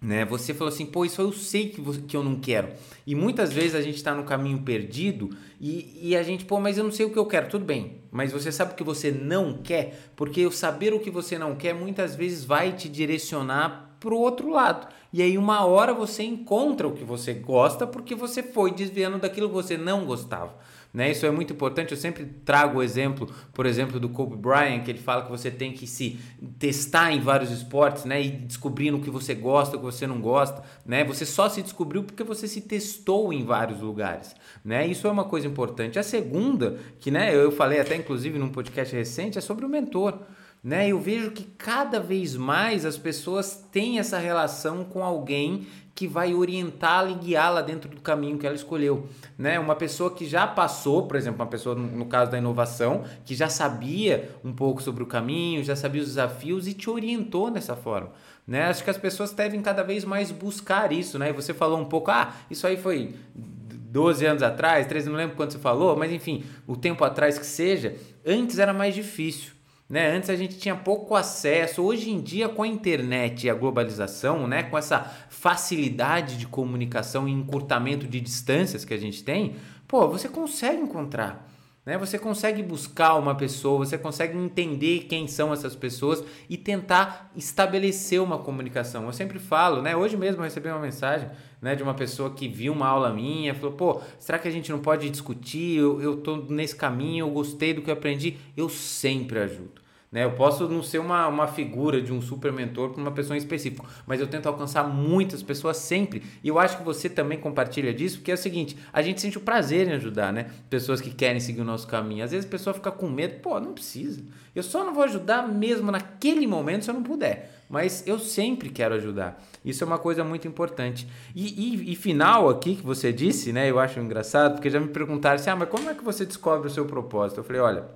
Né? 0.00 0.24
Você 0.24 0.52
falou 0.52 0.72
assim, 0.72 0.86
pô, 0.86 1.04
isso 1.04 1.20
eu 1.20 1.32
sei 1.32 1.68
que, 1.68 1.80
você, 1.80 2.00
que 2.00 2.16
eu 2.16 2.24
não 2.24 2.36
quero. 2.36 2.70
E 3.06 3.14
muitas 3.14 3.52
vezes 3.52 3.74
a 3.74 3.80
gente 3.80 3.96
está 3.96 4.14
no 4.14 4.24
caminho 4.24 4.60
perdido 4.62 5.30
e, 5.60 6.08
e 6.08 6.16
a 6.16 6.22
gente, 6.22 6.44
pô, 6.44 6.58
mas 6.58 6.76
eu 6.76 6.84
não 6.84 6.90
sei 6.90 7.06
o 7.06 7.10
que 7.10 7.18
eu 7.18 7.26
quero. 7.26 7.48
Tudo 7.48 7.64
bem, 7.64 7.98
mas 8.10 8.32
você 8.32 8.50
sabe 8.50 8.72
o 8.72 8.74
que 8.74 8.82
você 8.82 9.12
não 9.12 9.58
quer? 9.58 10.10
Porque 10.16 10.44
o 10.44 10.50
saber 10.50 10.92
o 10.92 10.98
que 10.98 11.10
você 11.10 11.38
não 11.38 11.54
quer 11.54 11.72
muitas 11.74 12.16
vezes 12.16 12.42
vai 12.42 12.72
te 12.72 12.88
direcionar 12.88 13.91
para 14.02 14.14
o 14.14 14.18
outro 14.18 14.50
lado. 14.50 14.88
E 15.12 15.22
aí 15.22 15.38
uma 15.38 15.64
hora 15.64 15.94
você 15.94 16.24
encontra 16.24 16.88
o 16.88 16.92
que 16.92 17.04
você 17.04 17.32
gosta 17.32 17.86
porque 17.86 18.14
você 18.14 18.42
foi 18.42 18.72
desviando 18.72 19.18
daquilo 19.18 19.48
que 19.48 19.54
você 19.54 19.76
não 19.76 20.04
gostava. 20.04 20.54
Né? 20.92 21.10
Isso 21.10 21.24
é 21.24 21.30
muito 21.30 21.54
importante. 21.54 21.92
Eu 21.92 21.96
sempre 21.96 22.26
trago 22.44 22.78
o 22.78 22.82
exemplo, 22.82 23.30
por 23.54 23.64
exemplo, 23.64 23.98
do 23.98 24.10
Kobe 24.10 24.36
Bryant, 24.36 24.82
que 24.82 24.90
ele 24.90 24.98
fala 24.98 25.22
que 25.22 25.30
você 25.30 25.50
tem 25.50 25.72
que 25.72 25.86
se 25.86 26.18
testar 26.58 27.12
em 27.12 27.20
vários 27.20 27.50
esportes, 27.50 28.04
né? 28.04 28.20
E 28.20 28.30
descobrindo 28.30 28.98
o 28.98 29.00
que 29.00 29.08
você 29.08 29.34
gosta, 29.34 29.76
o 29.76 29.78
que 29.78 29.86
você 29.86 30.06
não 30.06 30.20
gosta, 30.20 30.62
né? 30.84 31.02
Você 31.04 31.24
só 31.24 31.48
se 31.48 31.62
descobriu 31.62 32.04
porque 32.04 32.22
você 32.22 32.46
se 32.46 32.60
testou 32.60 33.32
em 33.32 33.42
vários 33.42 33.80
lugares, 33.80 34.36
né? 34.62 34.86
Isso 34.86 35.06
é 35.06 35.10
uma 35.10 35.24
coisa 35.24 35.46
importante. 35.46 35.98
A 35.98 36.02
segunda, 36.02 36.78
que 37.00 37.10
né, 37.10 37.34
eu 37.34 37.50
falei 37.50 37.80
até 37.80 37.96
inclusive 37.96 38.38
num 38.38 38.50
podcast 38.50 38.94
recente, 38.94 39.38
é 39.38 39.40
sobre 39.40 39.64
o 39.64 39.70
mentor. 39.70 40.18
Né? 40.62 40.88
Eu 40.88 41.00
vejo 41.00 41.32
que 41.32 41.42
cada 41.42 41.98
vez 41.98 42.36
mais 42.36 42.86
as 42.86 42.96
pessoas 42.96 43.66
têm 43.72 43.98
essa 43.98 44.18
relação 44.18 44.84
com 44.84 45.02
alguém 45.02 45.66
que 45.94 46.06
vai 46.06 46.34
orientá-la 46.34 47.10
e 47.10 47.14
guiá-la 47.14 47.60
dentro 47.60 47.90
do 47.90 48.00
caminho 48.00 48.38
que 48.38 48.46
ela 48.46 48.54
escolheu. 48.54 49.08
Né? 49.36 49.58
Uma 49.58 49.74
pessoa 49.74 50.14
que 50.14 50.24
já 50.24 50.46
passou, 50.46 51.06
por 51.06 51.16
exemplo, 51.16 51.40
uma 51.40 51.50
pessoa 51.50 51.74
no 51.74 52.06
caso 52.06 52.30
da 52.30 52.38
inovação, 52.38 53.04
que 53.24 53.34
já 53.34 53.48
sabia 53.48 54.30
um 54.44 54.52
pouco 54.52 54.82
sobre 54.82 55.02
o 55.02 55.06
caminho, 55.06 55.64
já 55.64 55.76
sabia 55.76 56.00
os 56.00 56.08
desafios 56.08 56.66
e 56.66 56.74
te 56.74 56.88
orientou 56.88 57.50
dessa 57.50 57.74
forma. 57.74 58.12
Né? 58.46 58.64
Acho 58.64 58.84
que 58.84 58.90
as 58.90 58.98
pessoas 58.98 59.32
devem 59.32 59.60
cada 59.60 59.82
vez 59.82 60.04
mais 60.04 60.30
buscar 60.30 60.92
isso. 60.92 61.18
Né? 61.18 61.30
E 61.30 61.32
você 61.32 61.52
falou 61.52 61.78
um 61.78 61.86
pouco, 61.86 62.10
ah, 62.10 62.32
isso 62.50 62.66
aí 62.66 62.76
foi 62.76 63.14
12 63.34 64.24
anos 64.24 64.42
atrás, 64.42 64.86
13, 64.86 65.10
não 65.10 65.16
lembro 65.16 65.36
quando 65.36 65.50
você 65.50 65.58
falou, 65.58 65.96
mas 65.96 66.10
enfim, 66.10 66.44
o 66.66 66.76
tempo 66.76 67.04
atrás 67.04 67.36
que 67.36 67.44
seja, 67.44 67.96
antes 68.24 68.58
era 68.58 68.72
mais 68.72 68.94
difícil. 68.94 69.61
Né? 69.92 70.10
Antes 70.10 70.30
a 70.30 70.36
gente 70.36 70.56
tinha 70.56 70.74
pouco 70.74 71.14
acesso. 71.14 71.82
Hoje 71.82 72.10
em 72.10 72.18
dia, 72.18 72.48
com 72.48 72.62
a 72.62 72.66
internet 72.66 73.46
e 73.46 73.50
a 73.50 73.54
globalização, 73.54 74.48
né? 74.48 74.62
com 74.62 74.78
essa 74.78 75.00
facilidade 75.28 76.38
de 76.38 76.46
comunicação 76.46 77.28
e 77.28 77.30
encurtamento 77.30 78.06
de 78.06 78.18
distâncias 78.18 78.86
que 78.86 78.94
a 78.94 78.96
gente 78.96 79.22
tem, 79.22 79.56
pô, 79.86 80.08
você 80.08 80.30
consegue 80.30 80.80
encontrar. 80.80 81.46
Né? 81.84 81.98
Você 81.98 82.18
consegue 82.18 82.62
buscar 82.62 83.16
uma 83.16 83.34
pessoa, 83.34 83.84
você 83.84 83.98
consegue 83.98 84.38
entender 84.38 85.00
quem 85.00 85.28
são 85.28 85.52
essas 85.52 85.76
pessoas 85.76 86.24
e 86.48 86.56
tentar 86.56 87.30
estabelecer 87.36 88.22
uma 88.22 88.38
comunicação. 88.38 89.04
Eu 89.04 89.12
sempre 89.12 89.38
falo, 89.38 89.82
né? 89.82 89.94
Hoje 89.94 90.16
mesmo 90.16 90.40
eu 90.40 90.44
recebi 90.44 90.70
uma 90.70 90.78
mensagem 90.78 91.28
né, 91.60 91.74
de 91.74 91.82
uma 91.82 91.92
pessoa 91.92 92.30
que 92.30 92.48
viu 92.48 92.72
uma 92.72 92.86
aula 92.86 93.12
minha, 93.12 93.54
falou: 93.54 93.72
pô, 93.72 94.00
será 94.18 94.38
que 94.38 94.48
a 94.48 94.50
gente 94.50 94.70
não 94.70 94.78
pode 94.78 95.10
discutir? 95.10 95.76
Eu, 95.76 96.16
tô 96.18 96.36
nesse 96.36 96.76
caminho, 96.76 97.26
eu 97.26 97.30
gostei 97.30 97.74
do 97.74 97.82
que 97.82 97.90
eu 97.90 97.94
aprendi. 97.94 98.38
Eu 98.56 98.70
sempre 98.70 99.40
ajudo. 99.40 99.81
Né? 100.12 100.24
Eu 100.24 100.32
posso 100.32 100.68
não 100.68 100.82
ser 100.82 100.98
uma, 100.98 101.26
uma 101.26 101.46
figura 101.46 102.02
de 102.02 102.12
um 102.12 102.20
super 102.20 102.52
mentor 102.52 102.90
para 102.90 103.00
uma 103.00 103.10
pessoa 103.10 103.34
em 103.34 103.38
específico, 103.38 103.88
mas 104.06 104.20
eu 104.20 104.26
tento 104.26 104.46
alcançar 104.46 104.84
muitas 104.84 105.42
pessoas 105.42 105.78
sempre. 105.78 106.22
E 106.44 106.48
eu 106.48 106.58
acho 106.58 106.76
que 106.76 106.84
você 106.84 107.08
também 107.08 107.38
compartilha 107.38 107.94
disso, 107.94 108.18
porque 108.18 108.30
é 108.30 108.34
o 108.34 108.38
seguinte: 108.38 108.76
a 108.92 109.00
gente 109.00 109.22
sente 109.22 109.38
o 109.38 109.40
prazer 109.40 109.88
em 109.88 109.92
ajudar, 109.92 110.30
né? 110.30 110.50
Pessoas 110.68 111.00
que 111.00 111.10
querem 111.10 111.40
seguir 111.40 111.62
o 111.62 111.64
nosso 111.64 111.88
caminho. 111.88 112.22
Às 112.22 112.30
vezes 112.30 112.44
a 112.44 112.50
pessoa 112.50 112.74
fica 112.74 112.90
com 112.90 113.08
medo, 113.08 113.40
pô, 113.40 113.58
não 113.58 113.72
precisa. 113.72 114.22
Eu 114.54 114.62
só 114.62 114.84
não 114.84 114.92
vou 114.92 115.04
ajudar 115.04 115.48
mesmo 115.48 115.90
naquele 115.90 116.46
momento 116.46 116.84
se 116.84 116.90
eu 116.90 116.94
não 116.94 117.02
puder. 117.02 117.62
Mas 117.70 118.06
eu 118.06 118.18
sempre 118.18 118.68
quero 118.68 118.94
ajudar. 118.96 119.42
Isso 119.64 119.82
é 119.82 119.86
uma 119.86 119.98
coisa 119.98 120.22
muito 120.22 120.46
importante. 120.46 121.08
E, 121.34 121.74
e, 121.74 121.92
e 121.92 121.96
final 121.96 122.50
aqui 122.50 122.76
que 122.76 122.84
você 122.84 123.10
disse, 123.10 123.50
né? 123.50 123.70
Eu 123.70 123.78
acho 123.78 123.98
engraçado, 123.98 124.56
porque 124.56 124.68
já 124.68 124.78
me 124.78 124.88
perguntaram 124.88 125.36
assim: 125.36 125.48
ah, 125.48 125.56
mas 125.56 125.70
como 125.70 125.88
é 125.88 125.94
que 125.94 126.04
você 126.04 126.26
descobre 126.26 126.66
o 126.66 126.70
seu 126.70 126.84
propósito? 126.84 127.38
Eu 127.38 127.44
falei: 127.44 127.62
olha, 127.62 127.86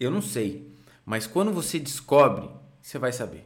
eu 0.00 0.10
não 0.10 0.22
sei. 0.22 0.69
Mas 1.10 1.26
quando 1.26 1.52
você 1.52 1.76
descobre, 1.76 2.48
você 2.80 2.96
vai 2.96 3.12
saber. 3.12 3.44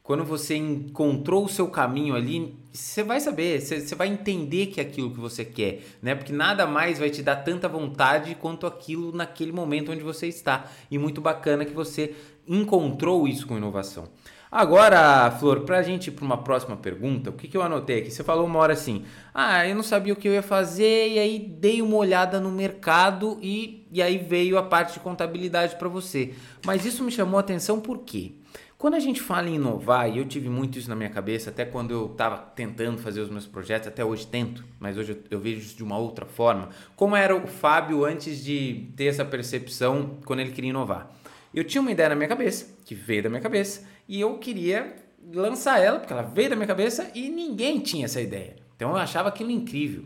Quando 0.00 0.24
você 0.24 0.54
encontrou 0.54 1.46
o 1.46 1.48
seu 1.48 1.66
caminho 1.66 2.14
ali, 2.14 2.56
você 2.72 3.02
vai 3.02 3.18
saber, 3.18 3.60
você, 3.60 3.96
vai 3.96 4.06
entender 4.06 4.66
que 4.66 4.78
é 4.80 4.84
aquilo 4.84 5.10
que 5.10 5.18
você 5.18 5.44
quer, 5.44 5.82
né? 6.00 6.14
Porque 6.14 6.32
nada 6.32 6.68
mais 6.68 7.00
vai 7.00 7.10
te 7.10 7.20
dar 7.20 7.34
tanta 7.34 7.68
vontade 7.68 8.36
quanto 8.36 8.64
aquilo 8.64 9.10
naquele 9.10 9.50
momento 9.50 9.90
onde 9.90 10.04
você 10.04 10.28
está. 10.28 10.70
E 10.88 10.96
muito 10.98 11.20
bacana 11.20 11.64
que 11.64 11.74
você 11.74 12.14
encontrou 12.46 13.26
isso 13.26 13.44
com 13.48 13.56
inovação. 13.56 14.08
Agora, 14.50 15.30
Flor, 15.32 15.60
para 15.60 15.78
a 15.78 15.82
gente 15.82 16.06
ir 16.06 16.12
para 16.12 16.24
uma 16.24 16.38
próxima 16.38 16.74
pergunta, 16.74 17.28
o 17.28 17.34
que, 17.34 17.46
que 17.46 17.56
eu 17.56 17.62
anotei 17.62 17.98
aqui? 17.98 18.10
Você 18.10 18.24
falou 18.24 18.46
uma 18.46 18.58
hora 18.58 18.72
assim, 18.72 19.04
ah, 19.34 19.66
eu 19.66 19.74
não 19.74 19.82
sabia 19.82 20.14
o 20.14 20.16
que 20.16 20.26
eu 20.26 20.32
ia 20.32 20.42
fazer 20.42 21.08
e 21.08 21.18
aí 21.18 21.38
dei 21.38 21.82
uma 21.82 21.96
olhada 21.96 22.40
no 22.40 22.50
mercado 22.50 23.38
e, 23.42 23.86
e 23.92 24.00
aí 24.00 24.16
veio 24.16 24.56
a 24.56 24.62
parte 24.62 24.94
de 24.94 25.00
contabilidade 25.00 25.76
para 25.76 25.88
você. 25.88 26.34
Mas 26.64 26.86
isso 26.86 27.04
me 27.04 27.10
chamou 27.10 27.36
a 27.36 27.40
atenção 27.40 27.78
por 27.78 27.98
quê? 27.98 28.32
Quando 28.78 28.94
a 28.94 29.00
gente 29.00 29.20
fala 29.20 29.50
em 29.50 29.56
inovar, 29.56 30.08
e 30.08 30.18
eu 30.18 30.24
tive 30.24 30.48
muito 30.48 30.78
isso 30.78 30.88
na 30.88 30.94
minha 30.94 31.10
cabeça, 31.10 31.50
até 31.50 31.64
quando 31.64 31.90
eu 31.90 32.06
estava 32.06 32.38
tentando 32.38 32.96
fazer 32.96 33.20
os 33.20 33.28
meus 33.28 33.44
projetos, 33.44 33.88
até 33.88 34.04
hoje 34.04 34.26
tento, 34.26 34.64
mas 34.78 34.96
hoje 34.96 35.12
eu, 35.12 35.18
eu 35.32 35.40
vejo 35.40 35.58
isso 35.58 35.76
de 35.76 35.82
uma 35.82 35.98
outra 35.98 36.24
forma. 36.24 36.70
Como 36.94 37.16
era 37.16 37.36
o 37.36 37.46
Fábio 37.46 38.04
antes 38.04 38.42
de 38.42 38.88
ter 38.96 39.06
essa 39.06 39.24
percepção 39.24 40.18
quando 40.24 40.40
ele 40.40 40.52
queria 40.52 40.70
inovar? 40.70 41.10
Eu 41.52 41.64
tinha 41.64 41.80
uma 41.80 41.90
ideia 41.90 42.10
na 42.10 42.14
minha 42.14 42.28
cabeça, 42.28 42.78
que 42.84 42.94
veio 42.94 43.24
da 43.24 43.28
minha 43.28 43.40
cabeça, 43.40 43.84
e 44.08 44.20
eu 44.20 44.38
queria 44.38 44.96
lançar 45.32 45.78
ela, 45.78 45.98
porque 45.98 46.12
ela 46.12 46.22
veio 46.22 46.50
da 46.50 46.56
minha 46.56 46.66
cabeça 46.66 47.10
e 47.14 47.28
ninguém 47.28 47.78
tinha 47.80 48.06
essa 48.06 48.20
ideia. 48.20 48.56
Então 48.74 48.90
eu 48.90 48.96
achava 48.96 49.28
aquilo 49.28 49.50
incrível. 49.50 50.04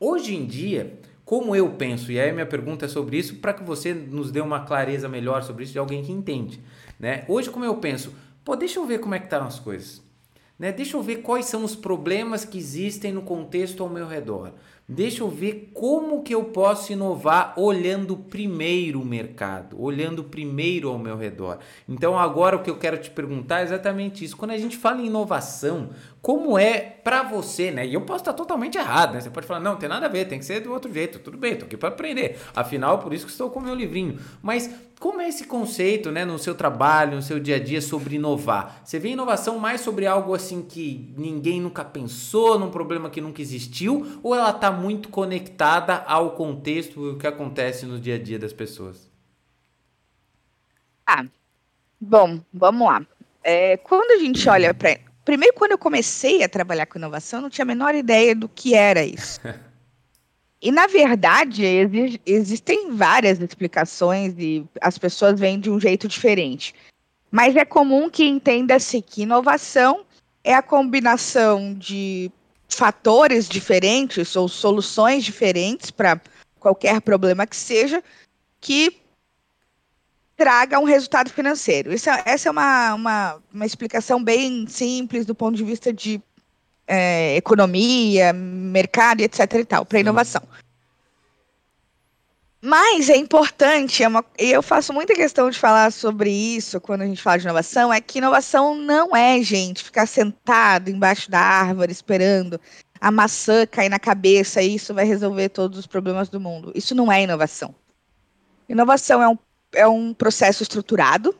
Hoje 0.00 0.34
em 0.34 0.46
dia, 0.46 0.98
como 1.24 1.54
eu 1.54 1.70
penso, 1.70 2.10
e 2.10 2.18
aí 2.18 2.32
minha 2.32 2.46
pergunta 2.46 2.86
é 2.86 2.88
sobre 2.88 3.18
isso, 3.18 3.36
para 3.36 3.52
que 3.52 3.62
você 3.62 3.92
nos 3.92 4.30
dê 4.30 4.40
uma 4.40 4.64
clareza 4.64 5.08
melhor 5.08 5.42
sobre 5.42 5.64
isso 5.64 5.72
de 5.72 5.78
alguém 5.78 6.02
que 6.02 6.10
entende. 6.10 6.60
Né? 6.98 7.24
Hoje, 7.28 7.50
como 7.50 7.64
eu 7.64 7.76
penso, 7.76 8.14
pô, 8.44 8.56
deixa 8.56 8.78
eu 8.78 8.86
ver 8.86 8.98
como 8.98 9.14
é 9.14 9.18
que 9.18 9.26
estão 9.26 9.40
tá 9.40 9.46
as 9.46 9.58
coisas. 9.58 10.02
Né? 10.58 10.72
Deixa 10.72 10.96
eu 10.96 11.02
ver 11.02 11.16
quais 11.16 11.46
são 11.46 11.64
os 11.64 11.74
problemas 11.74 12.44
que 12.44 12.58
existem 12.58 13.12
no 13.12 13.22
contexto 13.22 13.82
ao 13.82 13.88
meu 13.88 14.06
redor. 14.06 14.52
Deixa 14.88 15.22
eu 15.22 15.28
ver 15.28 15.70
como 15.72 16.22
que 16.22 16.34
eu 16.34 16.44
posso 16.44 16.92
inovar 16.92 17.54
olhando 17.56 18.16
primeiro 18.16 19.00
o 19.00 19.04
mercado, 19.04 19.80
olhando 19.80 20.24
primeiro 20.24 20.88
ao 20.88 20.98
meu 20.98 21.16
redor. 21.16 21.58
Então 21.88 22.18
agora 22.18 22.56
o 22.56 22.62
que 22.62 22.68
eu 22.68 22.78
quero 22.78 22.98
te 22.98 23.08
perguntar 23.08 23.60
é 23.60 23.64
exatamente 23.64 24.24
isso. 24.24 24.36
Quando 24.36 24.50
a 24.50 24.58
gente 24.58 24.76
fala 24.76 25.00
em 25.00 25.06
inovação, 25.06 25.90
como 26.22 26.56
é 26.56 26.78
para 26.78 27.24
você, 27.24 27.72
né? 27.72 27.84
E 27.84 27.94
eu 27.94 28.02
posso 28.02 28.20
estar 28.20 28.32
totalmente 28.32 28.78
errado, 28.78 29.14
né? 29.14 29.20
Você 29.20 29.28
pode 29.28 29.44
falar, 29.44 29.58
não, 29.58 29.74
tem 29.74 29.88
nada 29.88 30.06
a 30.06 30.08
ver, 30.08 30.26
tem 30.26 30.38
que 30.38 30.44
ser 30.44 30.60
do 30.60 30.72
outro 30.72 30.90
jeito. 30.94 31.18
Tudo 31.18 31.36
bem, 31.36 31.56
tô 31.56 31.64
aqui 31.64 31.76
para 31.76 31.88
aprender. 31.88 32.38
Afinal, 32.54 33.00
por 33.00 33.12
isso 33.12 33.26
que 33.26 33.32
estou 33.32 33.50
com 33.50 33.58
o 33.58 33.62
meu 33.62 33.74
livrinho. 33.74 34.20
Mas 34.40 34.72
como 35.00 35.20
é 35.20 35.28
esse 35.28 35.48
conceito, 35.48 36.12
né, 36.12 36.24
no 36.24 36.38
seu 36.38 36.54
trabalho, 36.54 37.16
no 37.16 37.22
seu 37.22 37.40
dia 37.40 37.56
a 37.56 37.58
dia 37.58 37.82
sobre 37.82 38.14
inovar? 38.14 38.82
Você 38.84 39.00
vê 39.00 39.08
inovação 39.08 39.58
mais 39.58 39.80
sobre 39.80 40.06
algo 40.06 40.32
assim 40.32 40.62
que 40.62 41.12
ninguém 41.18 41.60
nunca 41.60 41.84
pensou, 41.84 42.56
num 42.56 42.70
problema 42.70 43.10
que 43.10 43.20
nunca 43.20 43.42
existiu, 43.42 44.20
ou 44.22 44.32
ela 44.32 44.50
está 44.50 44.70
muito 44.70 45.08
conectada 45.08 46.04
ao 46.06 46.36
contexto 46.36 47.04
e 47.04 47.10
o 47.10 47.18
que 47.18 47.26
acontece 47.26 47.84
no 47.84 47.98
dia 47.98 48.14
a 48.14 48.18
dia 48.18 48.38
das 48.38 48.52
pessoas? 48.52 49.10
Ah, 51.04 51.24
bom, 52.00 52.38
vamos 52.54 52.86
lá. 52.86 53.04
É, 53.42 53.76
quando 53.78 54.12
a 54.12 54.18
gente 54.18 54.48
olha 54.48 54.72
para 54.72 55.00
Primeiro, 55.24 55.54
quando 55.54 55.72
eu 55.72 55.78
comecei 55.78 56.42
a 56.42 56.48
trabalhar 56.48 56.86
com 56.86 56.98
inovação, 56.98 57.38
eu 57.38 57.42
não 57.42 57.50
tinha 57.50 57.64
a 57.64 57.66
menor 57.66 57.94
ideia 57.94 58.34
do 58.34 58.48
que 58.48 58.74
era 58.74 59.04
isso. 59.04 59.40
E, 60.64 60.70
na 60.70 60.86
verdade, 60.86 61.64
exi 61.64 62.20
existem 62.24 62.92
várias 62.92 63.40
explicações 63.40 64.32
e 64.38 64.64
as 64.80 64.96
pessoas 64.96 65.40
veem 65.40 65.58
de 65.58 65.68
um 65.68 65.80
jeito 65.80 66.06
diferente. 66.06 66.72
Mas 67.32 67.56
é 67.56 67.64
comum 67.64 68.08
que 68.08 68.24
entenda-se 68.24 69.02
que 69.02 69.22
inovação 69.22 70.04
é 70.44 70.54
a 70.54 70.62
combinação 70.62 71.74
de 71.74 72.30
fatores 72.68 73.48
diferentes 73.48 74.36
ou 74.36 74.48
soluções 74.48 75.24
diferentes 75.24 75.90
para 75.90 76.20
qualquer 76.60 77.00
problema 77.00 77.44
que 77.44 77.56
seja 77.56 78.00
que 78.60 79.01
traga 80.42 80.80
um 80.80 80.84
resultado 80.84 81.30
financeiro. 81.30 81.92
Isso, 81.92 82.10
é, 82.10 82.20
essa 82.26 82.48
é 82.48 82.50
uma, 82.50 82.94
uma, 82.94 83.42
uma 83.54 83.64
explicação 83.64 84.22
bem 84.22 84.66
simples 84.66 85.24
do 85.24 85.36
ponto 85.36 85.56
de 85.56 85.62
vista 85.62 85.92
de 85.92 86.20
é, 86.84 87.36
economia, 87.36 88.32
mercado, 88.32 89.20
etc. 89.20 89.38
e 89.54 89.64
tal, 89.64 89.86
para 89.86 90.00
inovação. 90.00 90.42
Mas 92.60 93.08
é 93.08 93.16
importante, 93.16 94.02
é 94.02 94.08
uma, 94.08 94.24
e 94.36 94.50
eu 94.50 94.62
faço 94.62 94.92
muita 94.92 95.14
questão 95.14 95.48
de 95.48 95.56
falar 95.56 95.92
sobre 95.92 96.30
isso 96.30 96.80
quando 96.80 97.02
a 97.02 97.06
gente 97.06 97.22
fala 97.22 97.38
de 97.38 97.44
inovação, 97.44 97.92
é 97.92 98.00
que 98.00 98.18
inovação 98.18 98.74
não 98.74 99.14
é, 99.14 99.40
gente, 99.42 99.84
ficar 99.84 100.06
sentado 100.06 100.90
embaixo 100.90 101.30
da 101.30 101.40
árvore 101.40 101.92
esperando 101.92 102.60
a 103.00 103.12
maçã 103.12 103.64
cair 103.64 103.88
na 103.88 103.98
cabeça 104.00 104.60
e 104.60 104.74
isso 104.74 104.92
vai 104.92 105.04
resolver 105.04 105.50
todos 105.50 105.78
os 105.78 105.86
problemas 105.86 106.28
do 106.28 106.40
mundo. 106.40 106.72
Isso 106.74 106.96
não 106.96 107.12
é 107.12 107.22
inovação. 107.22 107.72
Inovação 108.68 109.22
é 109.22 109.28
um, 109.28 109.38
é 109.72 109.86
um 109.86 110.12
processo 110.14 110.62
estruturado, 110.62 111.34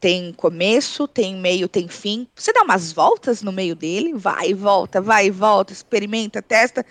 tem 0.00 0.32
começo, 0.32 1.08
tem 1.08 1.36
meio, 1.36 1.68
tem 1.68 1.88
fim. 1.88 2.28
Você 2.34 2.52
dá 2.52 2.62
umas 2.62 2.92
voltas 2.92 3.42
no 3.42 3.50
meio 3.50 3.74
dele, 3.74 4.12
vai 4.12 4.50
e 4.50 4.54
volta, 4.54 5.00
vai 5.00 5.26
e 5.26 5.30
volta, 5.30 5.72
experimenta, 5.72 6.42
testa. 6.42 6.84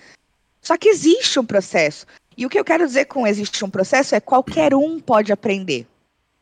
Só 0.61 0.77
que 0.77 0.89
existe 0.89 1.39
um 1.39 1.45
processo. 1.45 2.07
E 2.35 2.45
o 2.45 2.49
que 2.49 2.57
eu 2.57 2.65
quero 2.65 2.85
dizer 2.87 3.05
com 3.05 3.27
existe 3.27 3.63
um 3.63 3.69
processo 3.69 4.15
é 4.15 4.19
qualquer 4.19 4.73
um 4.73 4.99
pode 4.99 5.31
aprender 5.31 5.85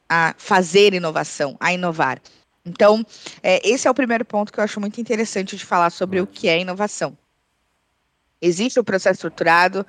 a 0.07 0.33
fazer 0.37 0.93
inovação, 0.93 1.57
a 1.59 1.73
inovar. 1.73 2.21
Então, 2.65 3.05
é, 3.41 3.67
esse 3.67 3.87
é 3.87 3.91
o 3.91 3.93
primeiro 3.93 4.23
ponto 4.23 4.53
que 4.53 4.59
eu 4.59 4.63
acho 4.63 4.79
muito 4.79 5.01
interessante 5.01 5.57
de 5.57 5.65
falar 5.65 5.89
sobre 5.89 6.21
o 6.21 6.27
que 6.27 6.47
é 6.47 6.59
inovação. 6.59 7.17
Existe 8.41 8.79
o 8.79 8.81
um 8.81 8.85
processo 8.85 9.17
estruturado, 9.17 9.85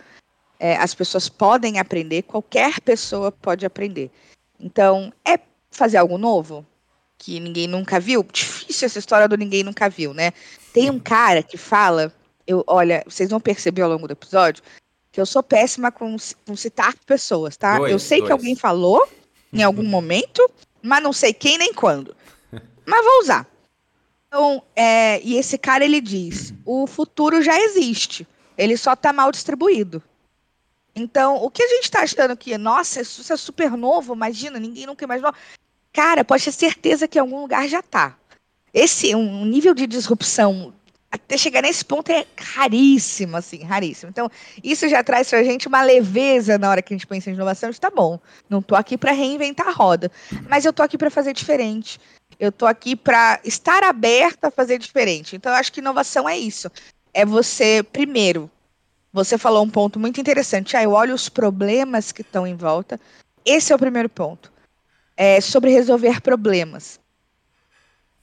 é, 0.63 0.77
as 0.77 0.95
pessoas 0.95 1.29
podem 1.29 1.81
aprender, 1.81 2.23
qualquer 2.23 2.81
pessoa 2.81 3.33
pode 3.33 3.67
aprender. 3.67 4.13
Então, 4.61 5.13
é 5.25 5.37
fazer 5.73 5.97
algo 5.97 6.17
novo 6.17 6.65
que 7.19 7.41
ninguém 7.41 7.67
nunca 7.67 7.99
viu? 7.99 8.23
Difícil 8.33 8.87
essa 8.87 9.01
história 9.01 9.27
do 9.27 9.37
ninguém 9.37 9.65
nunca 9.65 9.89
viu, 9.89 10.15
né? 10.15 10.31
Tem 10.73 10.89
um 10.89 11.01
cara 11.01 11.43
que 11.43 11.57
fala, 11.59 12.15
eu, 12.47 12.63
olha, 12.69 13.03
vocês 13.09 13.29
vão 13.29 13.41
perceber 13.41 13.83
ao 13.83 13.91
longo 13.91 14.07
do 14.07 14.13
episódio, 14.13 14.63
que 15.11 15.21
eu 15.21 15.27
sou 15.27 15.43
péssima 15.43 15.91
com, 15.91 16.17
com 16.47 16.55
citar 16.55 16.95
pessoas, 17.05 17.57
tá? 17.57 17.79
Dois, 17.79 17.91
eu 17.91 17.99
sei 17.99 18.19
dois. 18.19 18.29
que 18.29 18.33
alguém 18.33 18.55
falou 18.55 19.09
em 19.53 19.65
algum 19.65 19.83
momento, 19.91 20.49
mas 20.81 21.03
não 21.03 21.13
sei 21.13 21.33
quem 21.33 21.59
nem 21.59 21.75
quando. 21.75 22.15
Mas 22.87 23.05
vou 23.05 23.21
usar. 23.21 23.49
Então, 24.29 24.63
é, 24.77 25.21
e 25.23 25.37
esse 25.37 25.59
cara 25.59 25.85
ele 25.85 26.01
diz: 26.01 26.55
o 26.65 26.87
futuro 26.87 27.43
já 27.43 27.61
existe, 27.61 28.25
ele 28.57 28.77
só 28.77 28.93
está 28.93 29.13
mal 29.13 29.33
distribuído. 29.33 30.01
Então, 30.95 31.37
o 31.37 31.51
que 31.51 31.63
a 31.63 31.69
gente 31.69 31.85
está 31.85 32.01
achando 32.01 32.37
que, 32.37 32.57
nossa, 32.59 33.01
isso 33.01 33.33
é 33.33 33.37
super 33.37 33.71
novo, 33.73 34.15
imagina, 34.15 34.59
ninguém 34.59 34.87
nunca 34.87 35.05
imaginou. 35.05 35.33
Cara, 35.93 36.25
pode 36.25 36.45
ter 36.45 36.53
certeza 36.53 37.09
que 37.09 37.19
em 37.19 37.21
algum 37.21 37.41
lugar 37.41 37.67
já 37.69 37.81
está. 37.81 38.17
Esse 38.73 39.15
um 39.15 39.45
nível 39.45 39.75
de 39.75 39.87
disrupção 39.87 40.73
até 41.13 41.37
chegar 41.37 41.61
nesse 41.61 41.85
ponto 41.85 42.11
é 42.11 42.27
raríssimo, 42.39 43.37
assim, 43.37 43.63
raríssimo. 43.63 44.09
Então, 44.09 44.31
isso 44.65 44.89
já 44.89 45.05
traz 45.05 45.29
para 45.29 45.41
a 45.41 45.45
gente 45.45 45.69
uma 45.69 45.83
leveza 45.83 46.57
na 46.57 46.71
hora 46.71 46.81
que 46.81 46.95
a 46.95 46.97
gente 46.97 47.07
pensa 47.07 47.31
em 47.31 47.35
inovação. 47.35 47.69
Está 47.69 47.91
bom, 47.91 48.19
não 48.49 48.61
estou 48.61 48.79
aqui 48.79 48.97
para 48.97 49.13
reinventar 49.13 49.69
a 49.69 49.73
roda, 49.73 50.11
mas 50.49 50.65
eu 50.65 50.71
estou 50.71 50.83
aqui 50.83 50.97
para 50.97 51.11
fazer 51.11 51.35
diferente. 51.35 52.01
Eu 52.41 52.49
estou 52.49 52.67
aqui 52.67 52.97
para 52.97 53.39
estar 53.45 53.85
aberta 53.85 54.49
a 54.49 54.51
fazer 54.51 54.79
diferente. 54.79 55.37
Então, 55.37 55.53
eu 55.53 55.59
acho 55.59 55.71
que 55.71 55.81
inovação 55.81 56.27
é 56.27 56.39
isso. 56.39 56.71
É 57.13 57.27
você, 57.27 57.83
primeiro, 57.83 58.51
você 59.13 59.37
falou 59.37 59.63
um 59.63 59.71
ponto 59.71 60.01
muito 60.01 60.21
interessante. 60.21 60.77
Ah, 60.77 60.83
eu 60.83 60.93
olho 60.93 61.15
os 61.15 61.29
problemas 61.29 62.13
que 62.13 62.23
estão 62.23 62.47
em 62.47 62.57
volta. 62.57 62.99
Esse 63.45 63.73
é 63.73 63.77
o 63.77 63.79
primeiro 63.79 64.09
ponto. 64.09 64.51
É 65.17 65.41
sobre 65.41 65.71
resolver 65.71 66.21
problemas. 66.21 66.99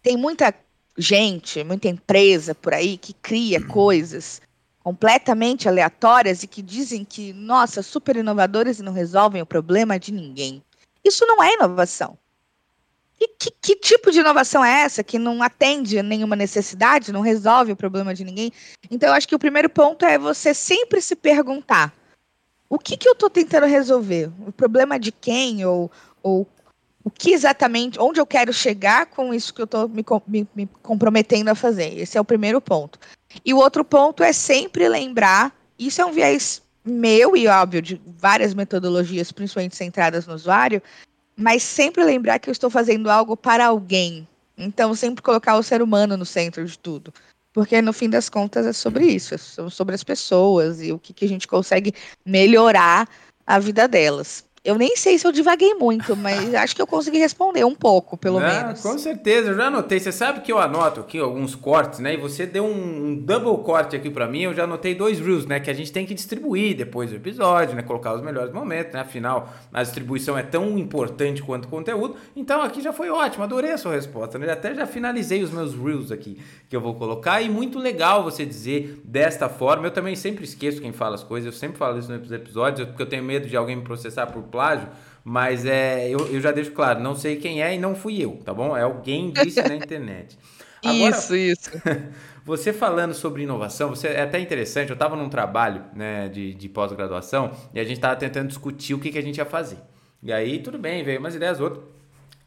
Tem 0.01 0.17
muita 0.17 0.53
gente, 0.97 1.63
muita 1.63 1.87
empresa 1.87 2.55
por 2.55 2.73
aí 2.73 2.97
que 2.97 3.13
cria 3.13 3.63
coisas 3.65 4.41
completamente 4.83 5.67
aleatórias 5.67 6.41
e 6.41 6.47
que 6.47 6.61
dizem 6.61 7.05
que, 7.05 7.31
nossa, 7.33 7.83
super 7.83 8.15
inovadores 8.15 8.79
e 8.79 8.83
não 8.83 8.93
resolvem 8.93 9.41
o 9.41 9.45
problema 9.45 9.99
de 9.99 10.11
ninguém. 10.11 10.63
Isso 11.03 11.25
não 11.25 11.43
é 11.43 11.53
inovação. 11.53 12.17
E 13.19 13.27
que, 13.27 13.51
que, 13.61 13.75
tipo 13.75 14.11
de 14.11 14.19
inovação 14.19 14.63
é 14.63 14.81
essa 14.81 15.03
que 15.03 15.19
não 15.19 15.43
atende 15.43 16.01
nenhuma 16.01 16.35
necessidade, 16.35 17.11
não 17.11 17.21
resolve 17.21 17.73
o 17.73 17.75
problema 17.75 18.13
de 18.13 18.23
ninguém? 18.23 18.51
Então, 18.89 19.09
eu 19.09 19.13
acho 19.13 19.27
que 19.27 19.35
o 19.35 19.39
primeiro 19.39 19.69
ponto 19.69 20.05
é 20.05 20.17
você 20.17 20.53
sempre 20.53 21.01
se 21.01 21.15
perguntar: 21.15 21.93
o 22.69 22.79
que, 22.79 22.95
que 22.95 23.09
eu 23.09 23.13
estou 23.13 23.29
tentando 23.29 23.65
resolver? 23.65 24.31
O 24.47 24.51
problema 24.51 24.97
de 24.97 25.11
quem? 25.11 25.65
Ou, 25.65 25.91
ou 26.23 26.47
o 27.03 27.09
que 27.09 27.31
exatamente, 27.31 27.99
onde 27.99 28.21
eu 28.21 28.25
quero 28.25 28.53
chegar 28.53 29.07
com 29.07 29.33
isso 29.33 29.53
que 29.53 29.61
eu 29.61 29.65
estou 29.65 29.89
me, 29.89 30.05
me, 30.27 30.47
me, 30.55 30.69
comprometendo 30.81 31.49
a 31.49 31.55
fazer. 31.55 31.97
Esse 31.97 32.17
é 32.17 32.21
o 32.21 32.25
primeiro 32.25 32.61
ponto. 32.61 32.99
E 33.43 33.53
o 33.53 33.57
outro 33.57 33.83
ponto 33.83 34.23
é 34.23 34.31
sempre 34.31 34.87
lembrar, 34.87 35.53
isso 35.77 36.01
é 36.01 36.05
um 36.05 36.11
viés 36.11 36.61
meu 36.85 37.35
e 37.35 37.47
óbvio 37.47 37.81
de 37.81 38.01
várias 38.05 38.53
metodologias, 38.53 39.31
principalmente 39.31 39.75
centradas 39.75 40.25
no 40.25 40.33
usuário, 40.33 40.81
mas 41.39 41.63
sempre 41.63 42.03
lembrar 42.03 42.37
que 42.37 42.49
eu 42.49 42.51
estou 42.51 42.69
fazendo 42.69 43.09
algo 43.09 43.37
para 43.37 43.65
alguém. 43.67 44.27
Então, 44.57 44.93
sempre 44.93 45.23
colocar 45.23 45.55
o 45.55 45.63
ser 45.63 45.81
humano 45.81 46.17
no 46.17 46.25
centro 46.25 46.65
de 46.65 46.77
tudo. 46.77 47.13
Porque 47.53 47.81
no 47.81 47.93
fim 47.93 48.09
das 48.09 48.27
contas 48.29 48.65
é 48.65 48.73
sobre 48.73 49.05
isso, 49.05 49.33
é 49.33 49.37
sobre 49.69 49.95
as 49.95 50.03
pessoas 50.03 50.81
e 50.81 50.91
o 50.91 50.99
que, 50.99 51.13
que 51.13 51.23
a 51.23 51.27
gente 51.29 51.47
consegue 51.47 51.93
melhorar 52.25 53.07
a 53.47 53.57
vida 53.57 53.87
delas. 53.87 54.45
Eu 54.69 54.77
nem 54.77 54.95
sei 54.95 55.17
se 55.17 55.25
eu 55.25 55.31
divaguei 55.31 55.73
muito, 55.73 56.15
mas 56.15 56.53
acho 56.53 56.75
que 56.75 56.81
eu 56.81 56.85
consegui 56.85 57.17
responder 57.17 57.65
um 57.65 57.73
pouco, 57.73 58.15
pelo 58.15 58.39
Não, 58.39 58.47
menos. 58.47 58.81
Com 58.81 58.99
certeza, 58.99 59.49
eu 59.49 59.55
já 59.55 59.65
anotei. 59.65 59.99
Você 59.99 60.11
sabe 60.11 60.41
que 60.41 60.51
eu 60.51 60.59
anoto 60.59 60.99
aqui 60.99 61.17
alguns 61.17 61.55
cortes, 61.55 61.99
né? 61.99 62.13
E 62.13 62.17
você 62.17 62.45
deu 62.45 62.65
um, 62.65 63.15
double 63.15 63.63
corte 63.63 63.95
aqui 63.95 64.11
para 64.11 64.27
mim. 64.27 64.43
Eu 64.43 64.53
já 64.53 64.65
anotei 64.65 64.93
dois 64.93 65.19
reels, 65.19 65.47
né? 65.47 65.59
Que 65.59 65.71
a 65.71 65.73
gente 65.73 65.91
tem 65.91 66.05
que 66.05 66.13
distribuir 66.13 66.77
depois 66.77 67.09
do 67.09 67.15
episódio, 67.15 67.75
né? 67.75 67.81
Colocar 67.81 68.13
os 68.13 68.21
melhores 68.21 68.53
momentos, 68.53 68.93
né? 68.93 68.99
Afinal, 68.99 69.51
a 69.73 69.81
distribuição 69.81 70.37
é 70.37 70.43
tão 70.43 70.77
importante 70.77 71.41
quanto 71.41 71.65
o 71.65 71.67
conteúdo. 71.67 72.15
Então 72.35 72.61
aqui 72.61 72.79
já 72.79 72.93
foi 72.93 73.09
ótimo, 73.09 73.43
adorei 73.43 73.71
a 73.71 73.77
sua 73.77 73.93
resposta, 73.93 74.37
né? 74.37 74.51
Até 74.51 74.75
já 74.75 74.85
finalizei 74.85 75.41
os 75.41 75.49
meus 75.49 75.73
reels 75.73 76.11
aqui 76.11 76.37
que 76.69 76.75
eu 76.75 76.81
vou 76.81 76.93
colocar. 76.93 77.41
E 77.41 77.49
muito 77.49 77.79
legal 77.79 78.23
você 78.23 78.45
dizer 78.45 79.01
desta 79.03 79.49
forma. 79.49 79.87
Eu 79.87 79.91
também 79.91 80.15
sempre 80.15 80.43
esqueço 80.43 80.79
quem 80.79 80.91
fala 80.91 81.15
as 81.15 81.23
coisas, 81.23 81.51
eu 81.51 81.59
sempre 81.59 81.79
falo 81.79 81.97
isso 81.97 82.11
nos 82.11 82.31
episódios, 82.31 82.87
porque 82.87 83.01
eu 83.01 83.07
tenho 83.07 83.23
medo 83.23 83.47
de 83.47 83.57
alguém 83.57 83.75
me 83.75 83.83
processar 83.83 84.27
por 84.27 84.43
plágio, 84.59 84.89
mas 85.23 85.65
é, 85.65 86.09
eu, 86.09 86.19
eu 86.27 86.41
já 86.41 86.51
deixo 86.51 86.71
claro, 86.71 86.99
não 86.99 87.15
sei 87.15 87.37
quem 87.37 87.63
é 87.63 87.73
e 87.73 87.77
não 87.77 87.95
fui 87.95 88.21
eu, 88.21 88.41
tá 88.43 88.53
bom? 88.53 88.75
É 88.75 88.83
alguém 88.83 89.31
disse 89.31 89.61
na 89.61 89.75
internet. 89.75 90.37
Agora, 90.83 91.17
isso, 91.17 91.35
isso. 91.35 91.71
Você 92.45 92.73
falando 92.73 93.13
sobre 93.13 93.43
inovação, 93.43 93.89
você 93.89 94.07
é 94.07 94.21
até 94.21 94.39
interessante. 94.39 94.89
Eu 94.89 94.95
estava 94.95 95.15
num 95.15 95.29
trabalho 95.29 95.83
né, 95.93 96.29
de, 96.29 96.53
de 96.55 96.69
pós-graduação 96.69 97.51
e 97.73 97.79
a 97.79 97.83
gente 97.83 97.97
estava 97.97 98.15
tentando 98.15 98.47
discutir 98.47 98.95
o 98.95 98.99
que, 98.99 99.11
que 99.11 99.19
a 99.19 99.21
gente 99.21 99.37
ia 99.37 99.45
fazer. 99.45 99.77
E 100.23 100.33
aí, 100.33 100.57
tudo 100.57 100.79
bem, 100.79 101.03
veio 101.03 101.19
umas 101.19 101.35
ideias 101.35 101.59
outras. 101.59 101.83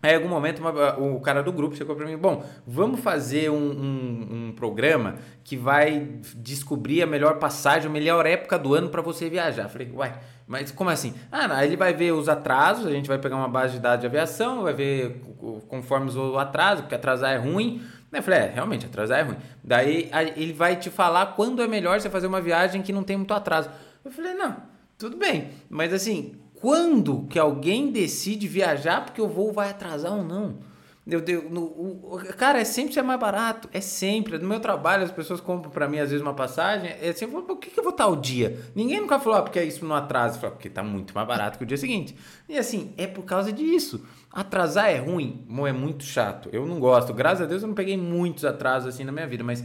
Aí, 0.03 0.13
em 0.13 0.17
algum 0.17 0.29
momento, 0.29 0.59
uma, 0.59 0.99
o 0.99 1.21
cara 1.21 1.45
do 1.45 1.53
grupo 1.53 1.77
chegou 1.77 1.95
para 1.95 2.05
mim: 2.05 2.17
Bom, 2.17 2.45
vamos 2.67 3.01
fazer 3.01 3.51
um, 3.51 3.55
um, 3.55 4.49
um, 4.49 4.53
programa 4.53 5.15
que 5.45 5.57
vai 5.57 6.19
descobrir 6.35 7.03
a 7.03 7.07
melhor 7.07 7.39
passagem, 7.39 7.89
a 7.89 7.93
melhor 7.93 8.27
época 8.27 8.59
do 8.59 8.75
ano 8.75 8.89
para 8.89 9.01
você 9.01 9.31
viajar. 9.31 9.69
Falei, 9.69 9.93
uai, 9.95 10.19
mas 10.45 10.73
como 10.73 10.91
assim? 10.91 11.15
Ah, 11.31 11.47
não, 11.47 11.63
ele 11.63 11.77
vai 11.77 11.95
ver 11.95 12.11
os 12.13 12.29
atrasos, 12.29 12.87
a 12.87 12.91
gente 12.91 13.07
vai 13.07 13.19
pegar 13.19 13.37
uma 13.37 13.49
base 13.49 13.75
de 13.75 13.79
dados 13.79 14.01
de 14.01 14.07
aviação, 14.07 14.65
vai 14.65 14.75
ver 14.75 15.23
conforme 15.69 16.11
o 16.11 16.37
atraso, 16.37 16.83
porque 16.83 16.97
atrasar 16.97 17.33
é 17.33 17.37
ruim. 17.37 17.81
Eu 18.13 18.23
falei, 18.23 18.41
é, 18.41 18.47
realmente, 18.49 18.85
atrasar 18.85 19.21
é 19.21 19.23
ruim. 19.23 19.37
Daí 19.63 20.11
ele 20.37 20.53
vai 20.53 20.77
te 20.77 20.91
falar 20.91 21.27
quando 21.27 21.63
é 21.63 21.69
melhor 21.69 22.01
você 22.01 22.11
fazer 22.11 22.27
uma 22.27 22.41
viagem 22.41 22.83
que 22.83 22.93
não 22.93 23.05
tem 23.05 23.17
muito 23.17 23.33
atraso. 23.33 23.71
Eu 24.05 24.11
falei, 24.11 24.35
não, 24.35 24.57
tudo 24.99 25.17
bem. 25.17 25.51
Mas 25.71 25.95
assim, 25.95 26.42
quando 26.63 27.27
que 27.29 27.41
alguém 27.41 27.91
decide 27.91 28.47
viajar 28.47 29.05
porque 29.05 29.21
o 29.21 29.27
voo 29.27 29.53
vai 29.53 29.71
atrasar 29.71 30.13
ou 30.13 30.23
não? 30.23 30.59
No, 31.05 31.65
o, 31.65 32.21
cara, 32.39 32.61
é 32.61 32.65
sempre 32.65 32.95
ser 32.95 33.03
mais 33.03 33.19
barato. 33.19 33.69
É 33.73 33.81
sempre. 33.81 34.39
No 34.39 34.47
meu 34.47 34.61
trabalho, 34.61 35.03
as 35.03 35.11
pessoas 35.11 35.41
compram 35.41 35.73
para 35.73 35.89
mim, 35.89 35.99
às 35.99 36.11
vezes, 36.11 36.23
uma 36.23 36.35
passagem. 36.35 36.95
É 37.01 37.13
sempre, 37.13 37.43
por 37.43 37.57
que, 37.57 37.71
que 37.71 37.81
eu 37.81 37.83
vou 37.83 37.91
estar 37.91 38.07
o 38.07 38.15
dia? 38.15 38.61
Ninguém 38.77 39.01
nunca 39.01 39.19
falou, 39.19 39.41
ah, 39.41 39.43
porque 39.43 39.61
isso 39.65 39.85
não 39.85 39.97
atrasa. 39.97 40.39
Falo, 40.39 40.53
porque 40.53 40.71
tá 40.71 40.85
muito 40.85 41.13
mais 41.13 41.27
barato 41.27 41.59
que 41.59 41.65
o 41.65 41.67
dia 41.67 41.77
seguinte. 41.77 42.17
E 42.49 42.57
assim, 42.57 42.95
é 42.97 43.09
por 43.09 43.25
causa 43.25 43.53
disso. 43.53 44.07
Atrasar 44.33 44.91
é 44.91 44.99
ruim, 44.99 45.45
é 45.67 45.73
muito 45.73 46.05
chato. 46.05 46.49
Eu 46.53 46.65
não 46.65 46.79
gosto. 46.79 47.13
Graças 47.13 47.41
a 47.41 47.47
Deus 47.47 47.63
eu 47.63 47.69
não 47.69 47.75
peguei 47.75 47.97
muitos 47.97 48.45
atrasos 48.45 48.95
assim 48.95 49.03
na 49.03 49.11
minha 49.11 49.27
vida, 49.27 49.43
mas 49.43 49.65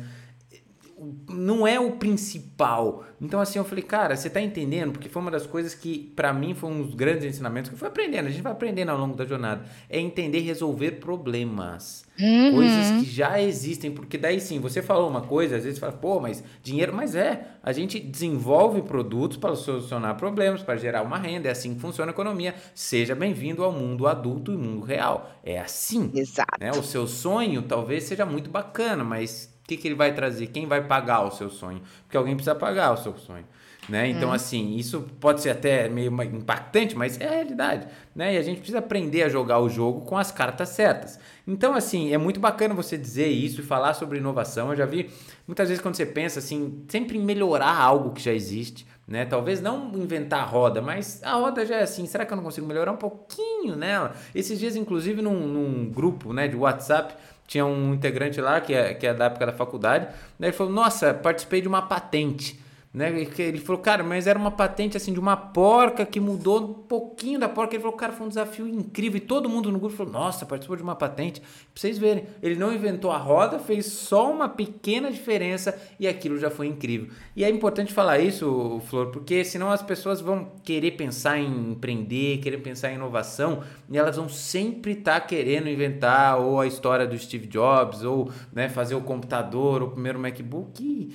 não 1.30 1.68
é 1.68 1.80
o 1.80 1.92
principal. 1.92 3.04
Então, 3.22 3.40
assim, 3.40 3.60
eu 3.60 3.66
falei, 3.66 3.84
cara, 3.84 4.16
você 4.16 4.30
tá 4.30 4.42
entendendo? 4.42 4.92
Porque 4.92 5.08
foi 5.08 5.22
uma 5.22 5.30
das 5.30 5.46
coisas 5.46 5.76
que, 5.76 6.12
para 6.16 6.34
mim, 6.34 6.54
foi 6.56 6.70
um 6.70 6.82
dos 6.82 6.96
grandes 6.96 7.26
ensinamentos 7.26 7.70
que 7.70 7.76
eu 7.76 7.80
fui 7.80 7.88
aprendendo. 7.88 8.28
A 8.28 8.30
gente 8.30 8.42
vai 8.42 8.52
aprendendo 8.52 8.90
ao 8.90 8.98
longo 8.98 9.16
da 9.16 9.26
jornada. 9.26 9.64
É 9.90 10.00
entender 10.00 10.40
resolver 10.40 10.94
problemas. 10.94 12.06
Uhum. 12.20 12.56
Coisas 12.56 13.00
que 13.00 13.06
já 13.06 13.40
existem. 13.40 13.92
Porque 13.92 14.18
daí 14.18 14.40
sim, 14.40 14.60
você 14.60 14.82
falou 14.82 15.08
uma 15.10 15.22
coisa, 15.22 15.58
às 15.58 15.64
vezes 15.64 15.80
fala, 15.80 15.94
pô, 15.94 16.20
mas 16.20 16.44
dinheiro, 16.64 16.94
mas 16.94 17.16
é. 17.16 17.48
A 17.62 17.72
gente 17.72 18.00
desenvolve 18.00 18.82
produtos 18.82 19.38
para 19.38 19.56
solucionar 19.56 20.16
problemas, 20.16 20.64
para 20.64 20.78
gerar 20.78 21.04
uma 21.04 21.18
renda. 21.18 21.48
É 21.48 21.52
assim 21.52 21.76
que 21.76 21.80
funciona 21.80 22.12
a 22.12 22.14
economia. 22.14 22.56
Seja 22.74 23.14
bem-vindo 23.14 23.64
ao 23.64 23.72
mundo 23.72 24.08
adulto 24.08 24.52
e 24.52 24.58
mundo 24.58 24.84
real. 24.84 25.32
É 25.44 25.60
assim. 25.60 26.12
Exato. 26.16 26.60
Né? 26.60 26.72
O 26.72 26.82
seu 26.82 27.06
sonho 27.06 27.62
talvez 27.62 28.06
seja 28.06 28.26
muito 28.26 28.50
bacana, 28.50 29.04
mas 29.04 29.57
o 29.68 29.70
que, 29.76 29.76
que 29.76 29.86
ele 29.90 29.96
vai 29.96 30.14
trazer? 30.14 30.48
Quem 30.48 30.66
vai 30.66 30.82
pagar 30.82 31.26
o 31.26 31.32
seu 31.32 31.50
sonho? 31.50 31.82
Porque 32.04 32.16
alguém 32.16 32.36
precisa 32.36 32.56
pagar 32.56 32.94
o 32.94 32.98
seu 32.98 33.18
sonho. 33.18 33.44
Né? 33.90 34.08
Então, 34.08 34.30
hum. 34.30 34.34
assim, 34.34 34.78
isso 34.78 35.06
pode 35.20 35.42
ser 35.42 35.50
até 35.50 35.90
meio 35.90 36.10
impactante, 36.24 36.96
mas 36.96 37.20
é 37.20 37.28
a 37.28 37.32
realidade. 37.32 37.86
Né? 38.16 38.36
E 38.36 38.38
a 38.38 38.42
gente 38.42 38.60
precisa 38.60 38.80
aprender 38.80 39.24
a 39.24 39.30
jogar 39.30 39.60
o 39.60 39.68
jogo 39.68 40.06
com 40.06 40.18
as 40.18 40.32
cartas 40.32 40.70
certas. 40.70 41.20
Então, 41.46 41.74
assim, 41.74 42.14
é 42.14 42.18
muito 42.18 42.40
bacana 42.40 42.74
você 42.74 42.98
dizer 42.98 43.28
isso 43.28 43.60
e 43.60 43.64
falar 43.64 43.94
sobre 43.94 44.20
inovação. 44.20 44.70
Eu 44.70 44.78
já 44.78 44.86
vi 44.86 45.10
muitas 45.46 45.68
vezes 45.68 45.82
quando 45.82 45.96
você 45.96 46.06
pensa 46.06 46.40
assim, 46.40 46.86
sempre 46.88 47.18
em 47.18 47.22
melhorar 47.22 47.78
algo 47.78 48.12
que 48.12 48.22
já 48.22 48.32
existe. 48.32 48.88
Né? 49.06 49.26
Talvez 49.26 49.62
não 49.62 49.92
inventar 49.96 50.42
a 50.44 50.46
roda, 50.46 50.82
mas 50.82 51.22
a 51.24 51.34
roda 51.34 51.66
já 51.66 51.76
é 51.76 51.84
assim. 51.84 52.06
Será 52.06 52.26
que 52.26 52.32
eu 52.32 52.38
não 52.38 52.44
consigo 52.44 52.68
melhorar 52.68 52.94
um 52.94 52.98
pouquinho 52.98 53.76
nela? 53.76 54.16
Esses 54.34 54.60
dias, 54.60 54.78
inclusive, 54.78 55.22
num, 55.22 55.48
num 55.48 55.90
grupo 55.90 56.32
né, 56.32 56.48
de 56.48 56.58
WhatsApp, 56.58 57.16
tinha 57.48 57.66
um 57.66 57.94
integrante 57.94 58.42
lá, 58.42 58.60
que 58.60 58.74
é, 58.74 58.94
que 58.94 59.08
é 59.08 59.14
da 59.14 59.26
época 59.26 59.46
da 59.46 59.54
faculdade, 59.54 60.08
né? 60.38 60.48
ele 60.48 60.52
falou, 60.54 60.74
nossa, 60.74 61.14
participei 61.14 61.62
de 61.62 61.68
uma 61.68 61.82
patente. 61.82 62.60
Né? 62.98 63.14
Ele 63.38 63.60
falou, 63.60 63.80
cara, 63.80 64.04
mas 64.04 64.26
era 64.26 64.40
uma 64.40 64.50
patente 64.50 64.98
assim 64.98 65.14
de 65.14 65.20
uma 65.20 65.38
porca 65.38 66.04
que 66.04 66.20
mudou 66.20 66.64
um 66.64 66.74
pouquinho 66.74 67.40
da 67.40 67.48
porca. 67.48 67.76
Ele 67.76 67.84
falou, 67.84 67.96
cara, 67.96 68.12
foi 68.12 68.26
um 68.26 68.30
desafio 68.30 68.68
incrível. 68.68 69.18
E 69.18 69.22
todo 69.22 69.48
mundo 69.48 69.72
no 69.72 69.78
grupo 69.78 69.96
falou, 69.96 70.12
nossa, 70.12 70.48
participou 70.48 70.76
de 70.76 70.82
uma 70.82 70.96
patente. 70.96 71.40
Pra 71.40 71.50
vocês 71.76 72.00
verem, 72.00 72.26
ele 72.42 72.56
não 72.56 72.74
inventou 72.74 73.12
a 73.12 73.18
roda, 73.20 73.60
fez 73.60 73.86
só 73.86 74.34
uma 74.34 74.50
pequena 74.50 75.12
diferença 75.12 75.80
e 76.00 76.08
aquilo 76.08 76.40
já 76.40 76.50
foi 76.50 76.66
incrível. 76.66 77.10
E 77.36 77.44
é 77.44 77.50
importante 77.52 77.94
falar 77.94 78.18
isso, 78.18 78.82
Flor, 78.88 79.12
porque 79.12 79.44
senão 79.44 79.70
as 79.70 79.84
pessoas 79.84 80.20
vão 80.20 80.54
querer 80.64 80.94
pensar 80.94 81.38
em 81.38 81.74
empreender, 81.74 82.40
querer 82.40 82.58
pensar 82.58 82.90
em 82.92 82.96
inovação 82.96 83.62
e 83.88 83.96
elas 83.96 84.16
vão 84.16 84.28
sempre 84.28 84.94
estar 84.94 85.20
tá 85.20 85.28
querendo 85.28 85.70
inventar 85.70 86.40
ou 86.40 86.60
a 86.60 86.66
história 86.66 87.06
do 87.06 87.16
Steve 87.16 87.46
Jobs 87.46 88.04
ou 88.04 88.32
né, 88.52 88.68
fazer 88.70 88.96
o 88.96 89.02
computador, 89.02 89.84
o 89.84 89.92
primeiro 89.92 90.18
MacBook. 90.18 90.84
E 90.84 91.14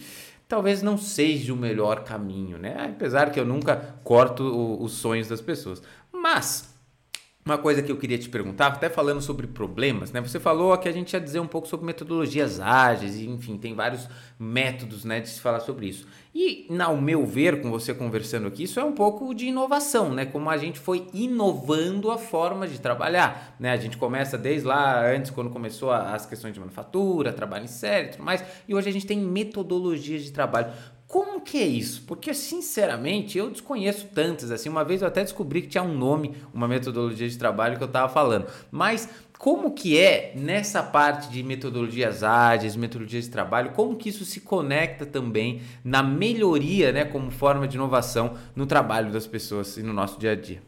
talvez 0.52 0.82
não 0.82 0.98
seja 0.98 1.50
o 1.54 1.56
melhor 1.56 2.04
caminho, 2.04 2.58
né? 2.58 2.90
Apesar 2.94 3.30
que 3.30 3.40
eu 3.40 3.46
nunca 3.46 3.96
corto 4.04 4.42
o, 4.42 4.82
os 4.82 4.92
sonhos 4.92 5.26
das 5.26 5.40
pessoas. 5.40 5.82
Mas 6.12 6.74
uma 7.42 7.56
coisa 7.56 7.82
que 7.82 7.90
eu 7.90 7.96
queria 7.96 8.18
te 8.18 8.28
perguntar, 8.28 8.66
até 8.66 8.90
falando 8.90 9.22
sobre 9.22 9.46
problemas, 9.46 10.12
né? 10.12 10.20
Você 10.20 10.38
falou 10.38 10.76
que 10.76 10.90
a 10.90 10.92
gente 10.92 11.14
ia 11.14 11.20
dizer 11.20 11.40
um 11.40 11.46
pouco 11.46 11.66
sobre 11.66 11.86
metodologias 11.86 12.60
ágeis, 12.60 13.16
e 13.16 13.26
enfim, 13.26 13.56
tem 13.56 13.74
vários 13.74 14.06
métodos, 14.38 15.06
né, 15.06 15.20
de 15.20 15.30
se 15.30 15.40
falar 15.40 15.60
sobre 15.60 15.86
isso. 15.86 16.06
E, 16.34 16.66
ao 16.80 16.96
meu 16.96 17.26
ver, 17.26 17.60
com 17.60 17.70
você 17.70 17.92
conversando 17.92 18.48
aqui, 18.48 18.62
isso 18.62 18.80
é 18.80 18.84
um 18.84 18.92
pouco 18.92 19.34
de 19.34 19.46
inovação, 19.46 20.14
né? 20.14 20.24
Como 20.24 20.48
a 20.48 20.56
gente 20.56 20.78
foi 20.78 21.06
inovando 21.12 22.10
a 22.10 22.16
forma 22.16 22.66
de 22.66 22.80
trabalhar, 22.80 23.54
né? 23.60 23.70
A 23.70 23.76
gente 23.76 23.98
começa 23.98 24.38
desde 24.38 24.66
lá, 24.66 25.06
antes, 25.06 25.30
quando 25.30 25.50
começou 25.50 25.90
as 25.90 26.24
questões 26.24 26.54
de 26.54 26.60
manufatura, 26.60 27.34
trabalho 27.34 27.64
em 27.64 27.68
série 27.68 28.08
e 28.08 28.10
tudo 28.12 28.24
mais, 28.24 28.42
e 28.66 28.74
hoje 28.74 28.88
a 28.88 28.92
gente 28.92 29.06
tem 29.06 29.18
metodologias 29.18 30.22
de 30.22 30.32
trabalho. 30.32 30.72
Como 31.06 31.42
que 31.42 31.58
é 31.58 31.66
isso? 31.66 32.04
Porque, 32.06 32.32
sinceramente, 32.32 33.36
eu 33.36 33.50
desconheço 33.50 34.08
tantas. 34.14 34.50
Assim, 34.50 34.70
uma 34.70 34.82
vez 34.82 35.02
eu 35.02 35.08
até 35.08 35.22
descobri 35.22 35.60
que 35.60 35.68
tinha 35.68 35.84
um 35.84 35.94
nome, 35.94 36.34
uma 36.54 36.66
metodologia 36.66 37.28
de 37.28 37.36
trabalho 37.36 37.76
que 37.76 37.82
eu 37.82 37.86
estava 37.86 38.10
falando. 38.10 38.46
Mas 38.70 39.06
como 39.42 39.72
que 39.72 39.98
é 39.98 40.32
nessa 40.36 40.84
parte 40.84 41.28
de 41.28 41.42
metodologias 41.42 42.22
ágeis, 42.22 42.76
metodologias 42.76 43.24
de 43.24 43.30
trabalho, 43.32 43.72
como 43.72 43.96
que 43.96 44.08
isso 44.08 44.24
se 44.24 44.40
conecta 44.40 45.04
também 45.04 45.62
na 45.82 46.00
melhoria, 46.00 46.92
né, 46.92 47.04
como 47.04 47.28
forma 47.28 47.66
de 47.66 47.74
inovação 47.74 48.38
no 48.54 48.66
trabalho 48.66 49.10
das 49.10 49.26
pessoas 49.26 49.76
e 49.76 49.82
no 49.82 49.92
nosso 49.92 50.16
dia 50.16 50.30
a 50.30 50.36
dia? 50.36 50.62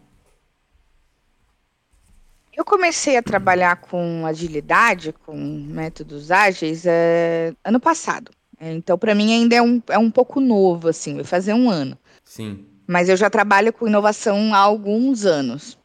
Eu 2.52 2.64
comecei 2.64 3.16
a 3.16 3.22
trabalhar 3.22 3.76
com 3.76 4.26
agilidade, 4.26 5.14
com 5.24 5.36
métodos 5.36 6.32
ágeis, 6.32 6.82
é, 6.84 7.54
ano 7.62 7.78
passado. 7.78 8.32
Então, 8.60 8.98
para 8.98 9.14
mim, 9.14 9.32
ainda 9.32 9.54
é 9.54 9.62
um, 9.62 9.80
é 9.88 9.98
um 9.98 10.10
pouco 10.10 10.40
novo, 10.40 10.88
assim, 10.88 11.14
vai 11.14 11.24
fazer 11.24 11.54
um 11.54 11.70
ano. 11.70 11.96
Sim. 12.24 12.66
Mas 12.88 13.08
eu 13.08 13.16
já 13.16 13.30
trabalho 13.30 13.72
com 13.72 13.86
inovação 13.86 14.52
há 14.52 14.58
alguns 14.58 15.24
anos. 15.24 15.78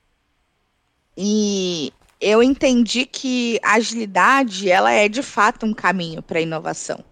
E 1.15 1.93
eu 2.19 2.43
entendi 2.43 3.05
que 3.05 3.59
a 3.63 3.73
agilidade, 3.73 4.69
ela 4.69 4.91
é 4.91 5.07
de 5.07 5.23
fato 5.23 5.65
um 5.65 5.73
caminho 5.73 6.21
para 6.21 6.41
inovação. 6.41 7.03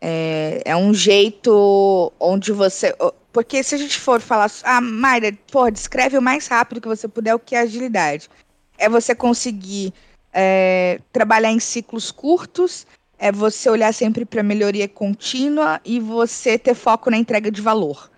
É, 0.00 0.62
é, 0.64 0.76
um 0.76 0.94
jeito 0.94 2.12
onde 2.18 2.52
você. 2.52 2.94
Porque 3.32 3.62
se 3.62 3.74
a 3.74 3.78
gente 3.78 3.98
for 3.98 4.20
falar. 4.20 4.50
Ah, 4.62 4.80
Mayra, 4.80 5.36
pô, 5.50 5.70
descreve 5.70 6.16
o 6.16 6.22
mais 6.22 6.46
rápido 6.46 6.80
que 6.80 6.88
você 6.88 7.06
puder 7.06 7.34
o 7.34 7.38
que 7.38 7.54
é 7.54 7.60
agilidade. 7.60 8.30
É 8.78 8.88
você 8.88 9.14
conseguir 9.14 9.92
é, 10.32 11.00
trabalhar 11.12 11.50
em 11.50 11.60
ciclos 11.60 12.10
curtos 12.10 12.86
é 13.20 13.30
você 13.30 13.68
olhar 13.68 13.92
sempre 13.92 14.24
para 14.24 14.42
melhoria 14.42 14.88
contínua 14.88 15.78
e 15.84 16.00
você 16.00 16.58
ter 16.58 16.74
foco 16.74 17.10
na 17.10 17.18
entrega 17.18 17.50
de 17.50 17.60
valor. 17.60 18.10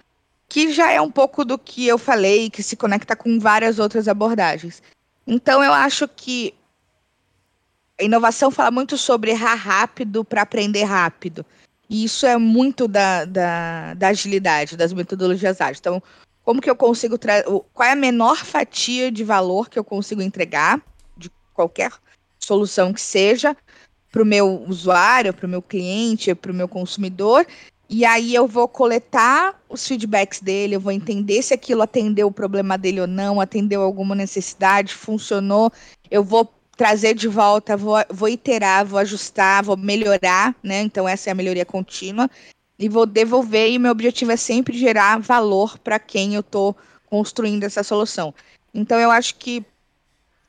Que 0.49 0.73
já 0.73 0.93
é 0.93 1.01
um 1.01 1.11
pouco 1.11 1.45
do 1.45 1.59
que 1.59 1.89
eu 1.89 1.99
falei, 1.99 2.49
que 2.49 2.63
se 2.63 2.77
conecta 2.77 3.17
com 3.17 3.41
várias 3.41 3.81
outras 3.81 4.07
abordagens. 4.07 4.81
Então, 5.33 5.65
eu 5.65 5.73
acho 5.73 6.07
que 6.07 6.55
a 7.99 8.05
inovação 8.05 8.51
fala 8.51 8.71
muito 8.71 8.99
sobre 8.99 9.31
errar 9.31 9.55
rápido 9.55 10.23
para 10.23 10.43
aprender 10.43 10.85
rápido. 10.85 11.45
E 11.89 12.05
isso 12.05 12.27
é 12.27 12.37
muito 12.37 12.87
da, 12.87 13.25
da, 13.25 13.95
da, 13.95 14.09
agilidade, 14.09 14.77
das 14.77 14.93
metodologias 14.93 15.59
ágeis. 15.59 15.79
Então, 15.79 16.03
como 16.45 16.61
que 16.61 16.69
eu 16.69 16.77
consigo 16.77 17.17
trazer. 17.17 17.45
Qual 17.73 17.89
é 17.89 17.93
a 17.93 17.97
menor 17.97 18.45
fatia 18.45 19.11
de 19.11 19.25
valor 19.25 19.71
que 19.71 19.79
eu 19.79 19.85
consigo 19.85 20.21
entregar, 20.21 20.83
de 21.17 21.31
qualquer 21.55 21.91
solução 22.39 22.93
que 22.93 23.01
seja, 23.01 23.57
para 24.11 24.23
o 24.23 24.27
meu 24.27 24.63
usuário, 24.69 25.33
para 25.33 25.47
o 25.47 25.51
meu 25.51 25.63
cliente, 25.63 26.35
para 26.35 26.53
o 26.53 26.55
meu 26.55 26.69
consumidor. 26.69 27.47
E 27.95 28.07
aí 28.07 28.35
eu 28.35 28.47
vou 28.47 28.67
coletar 28.67 29.61
os 29.69 29.87
feedbacks 29.87 30.41
dele, 30.41 30.77
eu 30.77 30.81
vou 30.81 30.93
entender 30.93 31.43
se 31.43 31.53
aquilo 31.53 31.83
atendeu 31.83 32.27
o 32.27 32.33
problema 32.33 32.79
dele 32.79 33.03
ou 33.03 33.07
não, 33.07 33.39
atendeu 33.39 33.83
alguma 33.83 34.15
necessidade, 34.15 34.95
funcionou. 34.95 35.71
Eu 36.11 36.25
vou 36.25 36.51
trazer 36.75 37.13
de 37.13 37.29
volta, 37.29 37.77
vou, 37.77 37.97
vou 38.09 38.31
iterar, 38.31 38.87
vou 38.87 38.99
ajustar, 38.99 39.63
vou 39.63 39.77
melhorar, 39.77 40.57
né? 40.63 40.81
Então 40.81 41.07
essa 41.07 41.29
é 41.29 41.33
a 41.33 41.35
melhoria 41.35 41.67
contínua. 41.67 42.31
E 42.79 42.89
vou 42.89 43.05
devolver, 43.05 43.71
e 43.71 43.79
meu 43.79 43.93
objetivo 43.93 44.33
é 44.33 44.39
sempre 44.39 44.79
gerar 44.79 45.21
valor 45.21 45.79
para 45.79 45.99
quem 45.99 46.35
eu 46.35 46.41
estou 46.41 46.75
construindo 47.11 47.65
essa 47.65 47.83
solução. 47.83 48.35
Então 48.73 48.99
eu 48.99 49.11
acho 49.11 49.35
que 49.35 49.63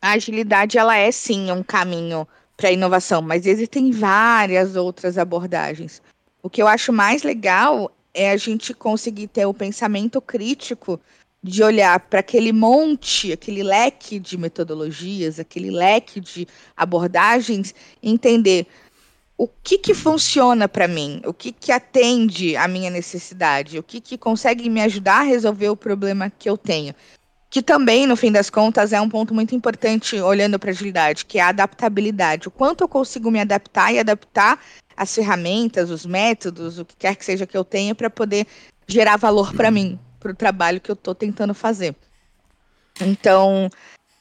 a 0.01 0.11
agilidade 0.11 0.77
ela 0.77 0.95
é 0.95 1.11
sim 1.11 1.51
um 1.51 1.61
caminho 1.61 2.25
para 2.55 2.71
inovação, 2.71 3.21
mas 3.21 3.45
existem 3.45 3.91
várias 3.91 4.77
outras 4.77 5.17
abordagens. 5.17 6.01
O 6.43 6.49
que 6.49 6.61
eu 6.61 6.67
acho 6.67 6.91
mais 6.91 7.23
legal 7.23 7.89
é 8.13 8.29
a 8.29 8.35
gente 8.35 8.73
conseguir 8.73 9.27
ter 9.27 9.45
o 9.45 9.53
pensamento 9.53 10.21
crítico 10.21 10.99
de 11.41 11.63
olhar 11.63 11.97
para 12.01 12.19
aquele 12.19 12.51
monte, 12.51 13.31
aquele 13.31 13.63
leque 13.63 14.19
de 14.19 14.37
metodologias, 14.37 15.39
aquele 15.39 15.71
leque 15.71 16.19
de 16.19 16.45
abordagens, 16.75 17.73
entender 18.01 18.67
o 19.37 19.47
que, 19.47 19.77
que 19.77 19.93
funciona 19.93 20.67
para 20.67 20.85
mim, 20.85 21.21
o 21.25 21.33
que, 21.33 21.53
que 21.53 21.71
atende 21.71 22.57
à 22.57 22.67
minha 22.67 22.89
necessidade, 22.89 23.79
o 23.79 23.83
que, 23.83 24.01
que 24.01 24.17
consegue 24.17 24.69
me 24.69 24.81
ajudar 24.81 25.21
a 25.21 25.23
resolver 25.23 25.69
o 25.69 25.77
problema 25.77 26.29
que 26.29 26.49
eu 26.49 26.57
tenho 26.57 26.93
que 27.53 27.61
também, 27.61 28.07
no 28.07 28.15
fim 28.15 28.31
das 28.31 28.49
contas, 28.49 28.91
é 28.93 28.99
um 28.99 29.07
ponto 29.07 29.31
muito 29.31 29.53
importante 29.53 30.19
olhando 30.19 30.57
para 30.57 30.71
a 30.71 30.73
agilidade, 30.73 31.23
que 31.23 31.37
é 31.37 31.41
a 31.43 31.49
adaptabilidade. 31.49 32.47
O 32.47 32.51
quanto 32.51 32.83
eu 32.83 32.87
consigo 32.87 33.29
me 33.29 33.39
adaptar 33.39 33.93
e 33.93 33.99
adaptar 33.99 34.59
as 34.95 35.13
ferramentas, 35.13 35.89
os 35.89 36.05
métodos, 36.05 36.79
o 36.79 36.85
que 36.85 36.95
quer 36.95 37.15
que 37.15 37.25
seja 37.25 37.47
que 37.47 37.57
eu 37.57 37.63
tenha, 37.63 37.95
para 37.95 38.09
poder 38.09 38.47
gerar 38.87 39.17
valor 39.17 39.53
para 39.53 39.71
mim, 39.71 39.99
para 40.19 40.31
o 40.31 40.35
trabalho 40.35 40.81
que 40.81 40.91
eu 40.91 40.93
estou 40.93 41.15
tentando 41.15 41.53
fazer. 41.53 41.95
Então, 43.01 43.69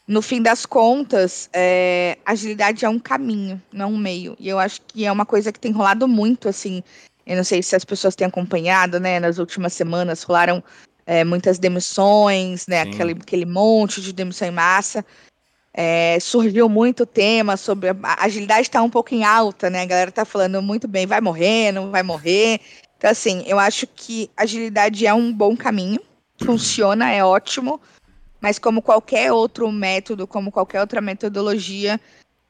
no 0.07 0.23
fim 0.23 0.43
das 0.43 0.67
contas, 0.67 1.49
é, 1.53 2.19
agilidade 2.25 2.85
é 2.85 2.89
um 2.89 2.99
caminho, 2.99 3.61
não 3.73 3.93
um 3.93 3.99
meio. 3.99 4.37
E 4.39 4.49
eu 4.49 4.59
acho 4.59 4.81
que 4.83 5.05
é 5.05 5.13
uma 5.13 5.27
coisa 5.27 5.53
que 5.53 5.61
tem 5.61 5.73
rolado 5.73 6.09
muito, 6.09 6.49
assim. 6.49 6.83
Eu 7.27 7.37
não 7.37 7.45
sei 7.45 7.63
se 7.63 7.77
as 7.77 7.85
pessoas 7.85 8.17
têm 8.17 8.27
acompanhado, 8.27 8.99
né? 8.99 9.21
Nas 9.21 9.39
últimas 9.39 9.73
semanas 9.73 10.23
rolaram 10.23 10.63
é, 11.07 11.25
muitas 11.25 11.59
demissões, 11.59 12.67
né? 12.67 12.83
Aquele, 12.83 13.13
aquele 13.13 13.47
monte 13.47 14.01
de 14.01 14.13
demissão 14.13 14.49
em 14.49 14.53
massa. 14.53 15.05
É, 15.75 16.19
surgiu 16.21 16.69
muito 16.69 17.07
tema 17.07 17.57
sobre 17.57 17.91
a 17.91 18.25
agilidade 18.25 18.63
está 18.63 18.83
um 18.83 18.91
pouco 18.91 19.15
em 19.15 19.25
alta, 19.25 19.71
né? 19.71 19.83
A 19.83 19.87
galera 19.87 20.11
está 20.11 20.25
falando 20.25 20.61
muito 20.61 20.87
bem, 20.87 21.07
vai 21.07 21.21
morrer, 21.21 21.73
não 21.73 21.91
vai 21.91 22.03
morrer. 22.03 22.61
Então, 22.99 23.11
assim, 23.11 23.43
eu 23.47 23.59
acho 23.59 23.87
que 23.87 24.31
agilidade 24.37 25.07
é 25.07 25.15
um 25.15 25.33
bom 25.33 25.57
caminho, 25.57 26.01
funciona, 26.45 27.11
é 27.11 27.25
ótimo, 27.25 27.81
mas 28.41 28.59
como 28.59 28.83
qualquer 28.83 29.33
outro 29.33 29.71
método, 29.73 30.27
como 30.27 30.53
qualquer 30.53 30.81
outra 30.81 31.01
metodologia, 31.01 31.99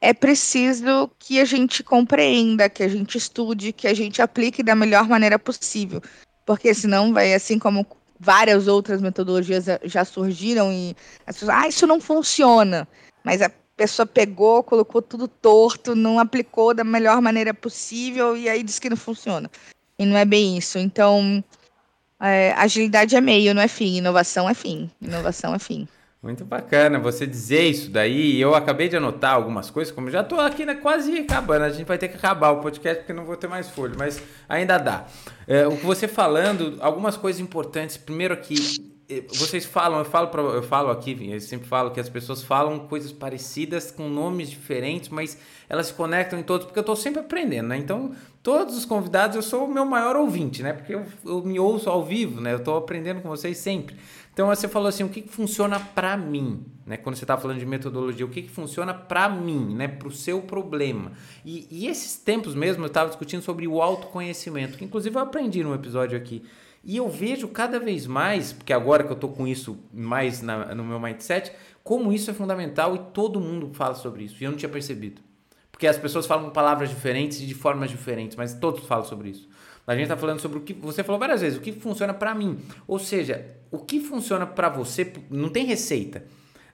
é 0.01 0.13
preciso 0.13 1.09
que 1.19 1.39
a 1.39 1.45
gente 1.45 1.85
compreenda, 1.85 2.69
que 2.69 2.83
a 2.83 2.89
gente 2.89 3.17
estude, 3.17 3.73
que 3.73 3.87
a 3.87 3.95
gente 3.95 4.21
aplique 4.21 4.63
da 4.63 4.75
melhor 4.75 5.09
maneira 5.09 5.39
possível. 5.39 6.03
Porque 6.45 6.75
senão 6.75 7.13
vai, 7.13 7.33
assim 7.33 7.57
como 7.57 7.87
várias 8.19 8.67
outras 8.67 9.01
metodologias 9.01 9.67
já 9.85 10.05
surgiram 10.05 10.73
e 10.73 10.97
as 11.27 11.37
pessoas, 11.37 11.57
ah, 11.57 11.69
isso 11.69 11.87
não 11.87 12.01
funciona. 12.01 12.89
Mas 13.25 13.43
a 13.43 13.51
pessoa 13.77 14.07
pegou, 14.07 14.63
colocou 14.63 15.03
tudo 15.03 15.27
torto, 15.27 15.95
não 15.95 16.19
aplicou 16.19 16.75
da 16.75 16.85
melhor 16.85 17.21
maneira 17.21 17.53
possível 17.55 18.37
e 18.37 18.49
aí 18.49 18.63
diz 18.63 18.79
que 18.79 18.91
não 18.91 18.97
funciona. 18.97 19.51
E 19.99 20.07
não 20.07 20.17
é 20.17 20.25
bem 20.25 20.57
isso. 20.57 20.79
Então, 20.79 21.43
é, 22.21 22.53
agilidade 22.53 23.17
é 23.17 23.21
meio, 23.21 23.55
não 23.55 23.63
é 23.63 23.69
fim. 23.69 23.97
Inovação 23.97 24.49
é 24.49 24.55
fim. 24.55 24.91
Inovação 25.01 25.55
é 25.55 25.59
fim. 25.59 25.89
Muito 26.23 26.45
bacana 26.45 27.01
você 27.01 27.27
dizer 27.27 27.63
isso 27.63 27.91
daí. 27.91 28.41
Eu 28.41 28.55
acabei 28.55 28.89
de 28.89 28.97
anotar 28.97 29.35
algumas 29.35 29.71
coisas, 29.71 29.93
como 29.93 30.09
já 30.09 30.21
estou 30.21 30.39
aqui 30.39 30.65
né, 30.65 30.77
quase 30.77 31.19
acabando. 31.19 31.65
A 31.65 31.71
gente 31.71 31.85
vai 31.85 31.99
ter 31.99 32.07
que 32.07 32.17
acabar 32.17 32.53
o 32.53 32.61
podcast 32.61 33.01
porque 33.01 33.13
não 33.13 33.25
vou 33.25 33.37
ter 33.37 33.49
mais 33.49 33.69
folha, 33.69 33.95
mas 33.99 34.23
ainda 34.49 34.79
dá. 34.79 35.05
É, 35.49 35.67
o 35.67 35.77
que 35.77 35.85
você 35.85 36.07
falando, 36.07 36.77
algumas 36.81 37.17
coisas 37.17 37.41
importantes. 37.41 37.97
Primeiro 37.97 38.35
aqui, 38.35 38.55
vocês 39.29 39.65
falam, 39.65 39.99
eu 39.99 40.05
falo, 40.05 40.29
pra, 40.29 40.43
eu 40.43 40.63
falo 40.63 40.91
aqui, 40.91 41.17
eu 41.31 41.41
sempre 41.41 41.67
falo 41.67 41.91
que 41.91 42.01
as 42.01 42.09
pessoas 42.09 42.43
falam 42.43 42.81
coisas 42.81 43.13
parecidas 43.13 43.91
com 43.91 44.09
nomes 44.09 44.51
diferentes, 44.51 45.09
mas 45.09 45.39
elas 45.69 45.87
se 45.87 45.95
conectam 45.95 46.39
em 46.39 46.43
todos, 46.43 46.67
porque 46.67 46.79
eu 46.79 46.83
estou 46.83 46.97
sempre 46.97 47.21
aprendendo, 47.21 47.69
né? 47.69 47.79
Então, 47.79 48.13
todos 48.43 48.77
os 48.77 48.85
convidados, 48.85 49.37
eu 49.37 49.43
sou 49.43 49.65
o 49.65 49.73
meu 49.73 49.85
maior 49.85 50.17
ouvinte, 50.17 50.63
né? 50.63 50.73
Porque 50.73 50.95
eu, 50.95 51.05
eu 51.25 51.43
me 51.43 51.59
ouço 51.59 51.89
ao 51.89 52.05
vivo, 52.05 52.41
né? 52.41 52.53
Eu 52.53 52.59
estou 52.59 52.77
aprendendo 52.77 53.21
com 53.21 53.29
vocês 53.29 53.57
sempre. 53.59 53.97
Então, 54.33 54.49
você 54.49 54.67
falou 54.67 54.89
assim, 54.89 55.05
o 55.05 55.09
que, 55.09 55.23
que 55.23 55.29
funciona 55.29 55.79
para 55.79 56.17
mim, 56.17 56.65
né? 56.87 56.97
Quando 56.97 57.17
você 57.17 57.25
está 57.25 57.37
falando 57.37 57.59
de 57.59 57.67
metodologia, 57.67 58.25
o 58.25 58.29
que, 58.29 58.43
que 58.43 58.51
funciona 58.51 58.95
para 58.95 59.29
mim, 59.29 59.75
né? 59.75 59.89
Para 59.89 60.09
o 60.09 60.13
seu 60.13 60.41
problema. 60.43 61.13
E, 61.45 61.67
e 61.71 61.87
esses 61.87 62.17
tempos 62.17 62.55
mesmo, 62.55 62.83
eu 62.85 62.89
estava 62.89 63.09
discutindo 63.09 63.43
sobre 63.43 63.67
o 63.69 63.83
autoconhecimento, 63.83 64.79
que 64.79 64.85
inclusive 64.85 65.17
eu 65.17 65.23
aprendi 65.23 65.63
num 65.63 65.75
episódio 65.75 66.17
aqui 66.17 66.43
e 66.85 66.97
eu 66.97 67.09
vejo 67.09 67.49
cada 67.49 67.79
vez 67.79 68.07
mais, 68.07 68.53
porque 68.53 68.73
agora 68.73 69.05
que 69.05 69.11
eu 69.11 69.15
estou 69.15 69.31
com 69.31 69.47
isso 69.47 69.79
mais 69.93 70.43
na, 70.43 70.75
no 70.75 70.85
meu 70.85 70.99
mindset, 70.99 71.53
como 71.85 72.13
isso 72.13 72.31
é 72.31 72.35
fundamental 72.35 72.95
e 72.97 72.99
todo 73.13 73.41
mundo 73.41 73.71
fala 73.73 73.95
sobre 73.95 74.25
isso. 74.25 74.37
E 74.41 74.45
eu 74.45 74.51
não 74.51 74.59
tinha 74.59 74.69
percebido. 74.69 75.21
Porque 75.71 75.87
as 75.87 75.99
pessoas 75.99 76.27
falam 76.27 76.51
palavras 76.51 76.91
diferentes 76.91 77.41
e 77.41 77.47
de 77.47 77.55
formas 77.55 77.91
diferentes, 77.91 78.37
mas 78.37 78.55
todos 78.55 78.85
falam 78.85 79.05
sobre 79.05 79.31
isso. 79.31 79.49
A 79.87 79.95
gente 79.95 80.05
está 80.05 80.17
falando 80.17 80.41
sobre 80.41 80.59
o 80.59 80.61
que 80.61 80.73
você 80.73 81.03
falou 81.03 81.19
várias 81.19 81.41
vezes, 81.41 81.59
o 81.59 81.61
que 81.61 81.73
funciona 81.73 82.15
para 82.15 82.35
mim. 82.35 82.59
Ou 82.87 82.99
seja, 82.99 83.45
o 83.71 83.79
que 83.79 84.01
funciona 84.01 84.47
para 84.47 84.69
você 84.69 85.13
não 85.29 85.49
tem 85.49 85.65
receita 85.65 86.25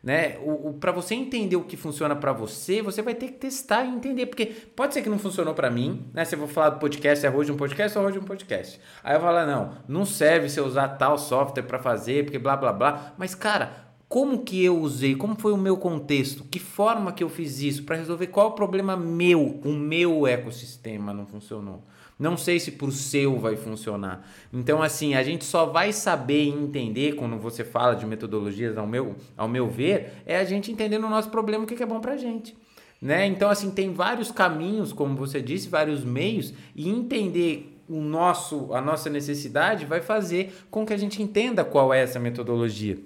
né? 0.08 0.38
O, 0.38 0.70
o 0.70 0.72
para 0.72 0.90
você 0.90 1.14
entender 1.14 1.56
o 1.56 1.64
que 1.64 1.76
funciona 1.76 2.16
para 2.16 2.32
você, 2.32 2.80
você 2.80 3.02
vai 3.02 3.14
ter 3.14 3.26
que 3.26 3.34
testar 3.34 3.84
e 3.84 3.90
entender, 3.90 4.24
porque 4.24 4.46
pode 4.46 4.94
ser 4.94 5.02
que 5.02 5.08
não 5.10 5.18
funcionou 5.18 5.52
para 5.52 5.70
mim, 5.70 6.06
né? 6.14 6.24
Se 6.24 6.34
eu 6.34 6.38
vou 6.38 6.48
falar 6.48 6.70
do 6.70 6.78
podcast, 6.78 7.26
é 7.26 7.30
de 7.30 7.52
um 7.52 7.56
podcast 7.58 7.98
arroz 7.98 8.14
de 8.14 8.18
um 8.18 8.24
podcast. 8.24 8.80
Aí 9.04 9.14
eu 9.14 9.20
falar, 9.20 9.46
não, 9.46 9.74
não 9.86 10.06
serve 10.06 10.48
se 10.48 10.58
eu 10.58 10.64
usar 10.64 10.88
tal 10.96 11.18
software 11.18 11.64
para 11.64 11.78
fazer, 11.78 12.24
porque 12.24 12.38
blá 12.38 12.56
blá 12.56 12.72
blá. 12.72 13.12
Mas 13.18 13.34
cara, 13.34 13.70
como 14.08 14.44
que 14.44 14.64
eu 14.64 14.78
usei? 14.80 15.14
Como 15.14 15.38
foi 15.38 15.52
o 15.52 15.58
meu 15.58 15.76
contexto? 15.76 16.42
Que 16.42 16.58
forma 16.58 17.12
que 17.12 17.22
eu 17.22 17.28
fiz 17.28 17.60
isso 17.60 17.82
para 17.82 17.96
resolver 17.96 18.28
qual 18.28 18.46
é 18.46 18.48
o 18.48 18.54
problema 18.54 18.96
meu? 18.96 19.60
O 19.62 19.74
meu 19.74 20.26
ecossistema 20.26 21.12
não 21.12 21.26
funcionou. 21.26 21.84
Não 22.18 22.36
sei 22.36 22.58
se 22.58 22.72
para 22.72 22.88
o 22.88 22.92
seu 22.92 23.38
vai 23.38 23.54
funcionar. 23.54 24.28
Então, 24.52 24.82
assim, 24.82 25.14
a 25.14 25.22
gente 25.22 25.44
só 25.44 25.66
vai 25.66 25.92
saber 25.92 26.44
e 26.44 26.48
entender 26.48 27.14
quando 27.14 27.38
você 27.38 27.62
fala 27.64 27.94
de 27.94 28.04
metodologias, 28.04 28.76
ao 28.76 28.86
meu, 28.86 29.14
ao 29.36 29.48
meu 29.48 29.68
ver, 29.68 30.22
é 30.26 30.36
a 30.36 30.44
gente 30.44 30.72
entendendo 30.72 31.04
o 31.04 31.10
nosso 31.10 31.30
problema, 31.30 31.64
o 31.64 31.66
que 31.66 31.80
é 31.80 31.86
bom 31.86 32.00
para 32.00 32.14
a 32.14 32.16
gente. 32.16 32.56
Né? 33.00 33.26
Então, 33.26 33.48
assim, 33.48 33.70
tem 33.70 33.92
vários 33.92 34.32
caminhos, 34.32 34.92
como 34.92 35.14
você 35.14 35.40
disse, 35.40 35.68
vários 35.68 36.04
meios, 36.04 36.52
e 36.74 36.88
entender 36.88 37.80
o 37.88 38.00
nosso, 38.00 38.74
a 38.74 38.80
nossa 38.80 39.08
necessidade 39.08 39.86
vai 39.86 40.00
fazer 40.00 40.52
com 40.70 40.84
que 40.84 40.92
a 40.92 40.96
gente 40.96 41.22
entenda 41.22 41.64
qual 41.64 41.94
é 41.94 42.00
essa 42.00 42.18
metodologia. 42.18 42.98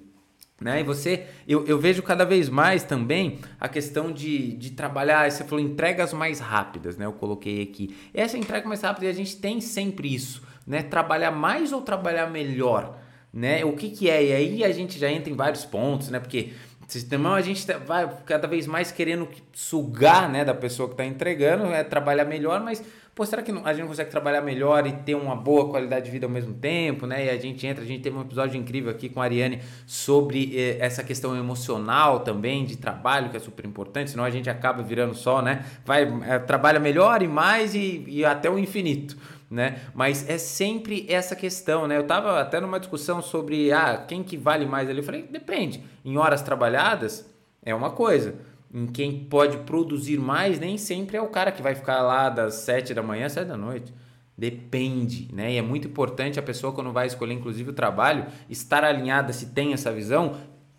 Né? 0.63 0.81
E 0.81 0.83
você, 0.85 1.27
eu, 1.47 1.67
eu 1.67 1.79
vejo 1.79 2.03
cada 2.03 2.25
vez 2.25 2.49
mais 2.49 2.85
também 2.85 3.39
a 3.59 3.69
questão 3.69 4.13
de, 4.13 4.53
de 4.53 4.71
trabalhar, 4.71 5.31
você 5.31 5.43
falou 5.43 5.65
entregas 5.65 6.13
mais 6.13 6.39
rápidas, 6.39 6.97
né? 6.97 7.05
Eu 7.05 7.13
coloquei 7.13 7.63
aqui. 7.63 7.97
Essa 8.15 8.39
entrega 8.39 8.69
mais 8.69 8.81
rápida, 8.81 9.09
a 9.09 9.13
gente 9.13 9.37
tem 9.37 9.61
sempre 9.61 10.15
isso, 10.15 10.43
né? 10.65 10.83
Trabalhar 10.83 11.33
mais 11.33 11.73
ou 11.73 11.83
trabalhar 11.83 12.31
melhor, 12.31 12.97
né? 13.33 13.65
O 13.65 13.73
que 13.73 13.91
que 13.91 14.09
é? 14.09 14.25
E 14.25 14.33
aí 14.33 14.65
a 14.65 14.71
gente 14.71 14.99
já 14.99 15.11
entra 15.11 15.33
em 15.33 15.37
vários 15.37 15.65
pontos, 15.65 16.11
né? 16.11 16.21
Porque 16.21 16.53
sistema 16.93 17.35
a 17.35 17.41
gente 17.41 17.67
tá, 17.67 17.79
vai 17.79 18.09
cada 18.27 18.47
vez 18.47 18.67
mais 18.67 18.93
querendo 18.93 19.29
sugar, 19.53 20.29
né, 20.29 20.45
da 20.45 20.55
pessoa 20.55 20.89
que 20.89 20.95
está 20.95 21.05
entregando, 21.05 21.67
é 21.67 21.83
trabalhar 21.83 22.25
melhor, 22.25 22.61
mas 22.61 22.83
pô, 23.15 23.27
será 23.27 23.43
que 23.43 23.51
a 23.51 23.73
gente 23.73 23.83
não 23.83 23.89
consegue 23.89 24.11
trabalhar 24.11 24.41
melhor 24.41 24.87
e 24.87 24.93
ter 24.93 25.15
uma 25.15 25.37
boa 25.37 25.69
qualidade 25.69 26.07
de 26.07 26.11
vida 26.11 26.27
ao 26.27 26.33
mesmo 26.33 26.55
tempo, 26.55 27.07
né? 27.07 27.27
E 27.27 27.31
a 27.31 27.37
gente 27.37 27.67
entra, 27.67 27.85
a 27.85 27.87
gente 27.87 28.03
teve 28.03 28.17
um 28.17 28.23
episódio 28.23 28.59
incrível 28.59 28.91
aqui 28.91 29.09
com 29.09 29.21
a 29.21 29.25
Ariane 29.25 29.61
sobre 29.87 30.53
eh, 30.59 30.79
essa 30.81 31.03
questão 31.03 31.37
emocional 31.37 32.21
também 32.21 32.65
de 32.65 32.77
trabalho, 32.77 33.31
que 33.31 33.37
é 33.37 33.41
super 33.41 33.67
importante, 33.67 34.11
senão 34.11 34.25
a 34.25 34.31
gente 34.31 34.49
acaba 34.49 34.83
virando 34.83 35.15
só, 35.15 35.43
né? 35.43 35.65
Vai, 35.85 36.03
é, 36.27 36.39
trabalha 36.39 36.81
melhor 36.81 37.23
e 37.23 37.29
mais 37.29 37.75
e, 37.75 38.05
e 38.07 38.25
até 38.25 38.51
o 38.51 38.59
infinito. 38.59 39.17
Né? 39.53 39.81
Mas 39.93 40.27
é 40.31 40.39
sempre 40.39 41.05
essa 41.11 41.37
questão, 41.37 41.87
né? 41.87 41.99
Eu 41.99 42.07
tava 42.07 42.41
até 42.41 42.59
numa 42.59 42.81
discussão 42.81 43.21
sobre 43.21 43.71
ah, 43.71 44.03
quem 44.09 44.23
que 44.23 44.35
vale 44.35 44.65
mais 44.65 44.89
ali. 44.89 45.01
Eu 45.01 45.05
falei, 45.05 45.25
depende. 45.25 45.85
Em 46.03 46.17
horas 46.17 46.41
trabalhadas 46.41 47.31
é 47.63 47.75
uma 47.75 47.91
coisa 47.91 48.35
em 48.73 48.87
quem 48.87 49.25
pode 49.25 49.59
produzir 49.59 50.19
mais, 50.19 50.59
nem 50.59 50.79
sempre 50.79 51.19
é 51.19 51.21
o 51.21 51.29
cara 51.29 51.53
que 51.53 51.61
vai 51.61 51.75
ficar 51.75 52.01
lá 52.01 52.31
das 52.31 52.55
7 52.55 52.95
da 52.95 53.03
manhã 53.03 53.27
às 53.27 53.33
7 53.33 53.47
da 53.47 53.57
noite. 53.57 53.93
Depende, 54.39 55.29
né? 55.31 55.53
E 55.53 55.59
é 55.59 55.63
muito 55.63 55.87
importante 55.87 56.39
a 56.39 56.43
pessoa, 56.43 56.73
quando 56.73 56.91
vai 56.91 57.07
escolher, 57.07 57.35
inclusive, 57.35 57.69
o 57.69 57.75
trabalho, 57.75 58.25
estar 58.49 58.83
alinhada 58.83 59.35
se 59.35 59.51
tem 59.51 59.75
essa 59.75 59.93
visão, 59.93 60.39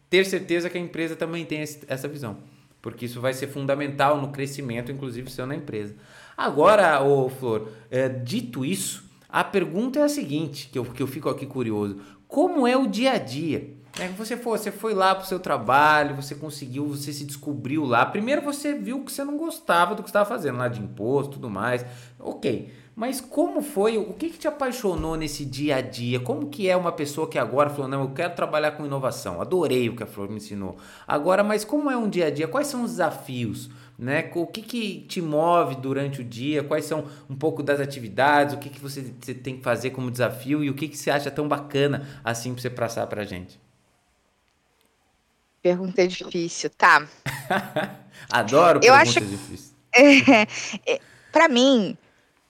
ter 0.09 0.25
certeza 0.25 0.71
que 0.71 0.77
a 0.79 0.81
empresa 0.81 1.15
também 1.15 1.45
tem 1.45 1.61
essa 1.61 2.07
visão. 2.07 2.39
Porque 2.81 3.05
isso 3.05 3.21
vai 3.21 3.33
ser 3.33 3.47
fundamental 3.47 4.19
no 4.19 4.29
crescimento, 4.29 4.91
inclusive, 4.91 5.29
seu 5.29 5.45
na 5.45 5.55
empresa. 5.55 5.95
Agora, 6.35 7.01
ô 7.03 7.29
Flor, 7.29 7.69
é, 7.89 8.09
dito 8.09 8.65
isso, 8.65 9.03
a 9.29 9.43
pergunta 9.43 9.99
é 9.99 10.03
a 10.03 10.09
seguinte, 10.09 10.69
que 10.71 10.77
eu, 10.77 10.85
que 10.85 11.01
eu 11.01 11.07
fico 11.07 11.29
aqui 11.29 11.45
curioso. 11.45 11.99
Como 12.27 12.67
é 12.67 12.75
o 12.75 12.87
dia 12.87 13.13
a 13.13 13.17
dia? 13.17 13.77
É 13.99 14.07
você 14.07 14.35
foi, 14.35 14.57
você 14.57 14.71
foi 14.71 14.95
lá 14.95 15.13
pro 15.13 15.27
seu 15.27 15.39
trabalho, 15.39 16.15
você 16.15 16.33
conseguiu, 16.33 16.87
você 16.87 17.13
se 17.13 17.25
descobriu 17.25 17.85
lá. 17.85 18.03
Primeiro 18.05 18.41
você 18.41 18.73
viu 18.73 19.03
que 19.03 19.11
você 19.11 19.23
não 19.23 19.37
gostava 19.37 19.93
do 19.93 20.01
que 20.01 20.09
estava 20.09 20.25
fazendo 20.25 20.57
lá 20.57 20.67
de 20.67 20.81
imposto, 20.81 21.33
tudo 21.33 21.49
mais. 21.49 21.85
OK. 22.19 22.73
Mas 22.95 23.19
como 23.19 23.61
foi? 23.61 23.97
O 23.97 24.13
que, 24.13 24.29
que 24.29 24.37
te 24.37 24.47
apaixonou 24.47 25.15
nesse 25.15 25.43
dia 25.43 25.77
a 25.77 25.81
dia? 25.81 26.19
Como 26.19 26.49
que 26.49 26.69
é 26.69 26.77
uma 26.77 26.91
pessoa 26.91 27.27
que 27.27 27.39
agora 27.39 27.69
falou, 27.69 27.87
não, 27.87 28.01
eu 28.01 28.11
quero 28.11 28.35
trabalhar 28.35 28.71
com 28.71 28.85
inovação. 28.85 29.41
Adorei 29.41 29.89
o 29.89 29.95
que 29.95 30.03
a 30.03 30.05
Flor 30.05 30.29
me 30.29 30.37
ensinou. 30.37 30.77
Agora, 31.07 31.43
mas 31.43 31.65
como 31.65 31.89
é 31.89 31.97
um 31.97 32.07
dia 32.07 32.27
a 32.27 32.29
dia? 32.29 32.47
Quais 32.47 32.67
são 32.67 32.83
os 32.83 32.91
desafios? 32.91 33.69
Né? 33.97 34.29
O 34.35 34.45
que, 34.45 34.61
que 34.61 35.01
te 35.07 35.21
move 35.21 35.75
durante 35.75 36.21
o 36.21 36.23
dia? 36.23 36.63
Quais 36.63 36.85
são 36.85 37.05
um 37.27 37.35
pouco 37.35 37.63
das 37.63 37.79
atividades? 37.79 38.53
O 38.53 38.57
que, 38.59 38.69
que 38.69 38.79
você, 38.79 39.13
você 39.19 39.33
tem 39.33 39.57
que 39.57 39.63
fazer 39.63 39.89
como 39.89 40.11
desafio? 40.11 40.63
E 40.63 40.69
o 40.69 40.75
que, 40.75 40.87
que 40.87 40.97
você 40.97 41.09
acha 41.09 41.31
tão 41.31 41.47
bacana 41.47 42.07
assim 42.23 42.53
para 42.53 42.61
você 42.61 42.69
passar 42.69 43.07
para 43.07 43.23
gente? 43.23 43.59
Pergunta 45.63 46.07
difícil, 46.07 46.69
tá. 46.71 47.07
Adoro 48.29 48.79
eu 48.83 48.93
perguntas 48.93 49.17
acho, 49.17 49.25
difíceis. 49.25 49.73
É, 49.95 50.95
é, 50.95 50.99
para 51.31 51.47
mim, 51.47 51.95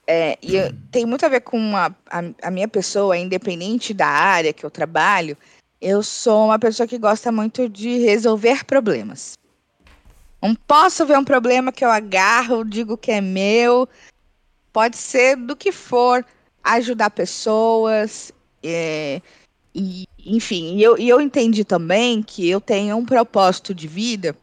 é, 0.06 0.38
e 0.42 0.56
eu, 0.56 0.74
tem 0.92 1.06
muito 1.06 1.26
a 1.26 1.30
ver 1.30 1.42
com 1.42 1.76
a, 1.76 1.88
a, 2.10 2.22
a, 2.42 2.52
minha 2.52 2.68
pessoa, 2.68 3.18
independente 3.18 3.94
da 3.94 4.08
área 4.08 4.54
que 4.54 4.66
eu 4.66 4.72
trabalho, 4.72 5.38
eu 5.82 6.04
sou 6.04 6.46
uma 6.46 6.60
pessoa 6.60 6.88
que 6.88 6.98
gosta 6.98 7.32
muito 7.32 7.70
de 7.70 8.00
resolver 8.00 8.66
problemas. 8.66 9.38
Não 10.42 10.54
posso 10.56 11.06
ver 11.06 11.18
um 11.18 11.24
problema 11.24 11.72
que 11.72 11.86
eu 11.86 11.90
agarro, 11.90 12.66
digo 12.66 12.98
que 12.98 13.12
é 13.12 13.22
meu, 13.22 13.88
pode 14.74 14.98
ser 14.98 15.38
do 15.38 15.56
que 15.56 15.72
for, 15.72 16.26
ajudar 16.62 17.10
pessoas, 17.12 18.32
é, 18.62 19.22
e, 19.74 20.06
enfim, 20.20 20.78
e 20.78 20.84
eu, 20.84 20.98
e 20.98 21.08
eu 21.08 21.20
entendi 21.22 21.64
também 21.64 22.22
que 22.22 22.50
eu 22.50 22.62
tenho 22.62 22.96
um 22.98 23.06
propósito 23.06 23.74
de 23.74 23.88
vida 23.88 24.36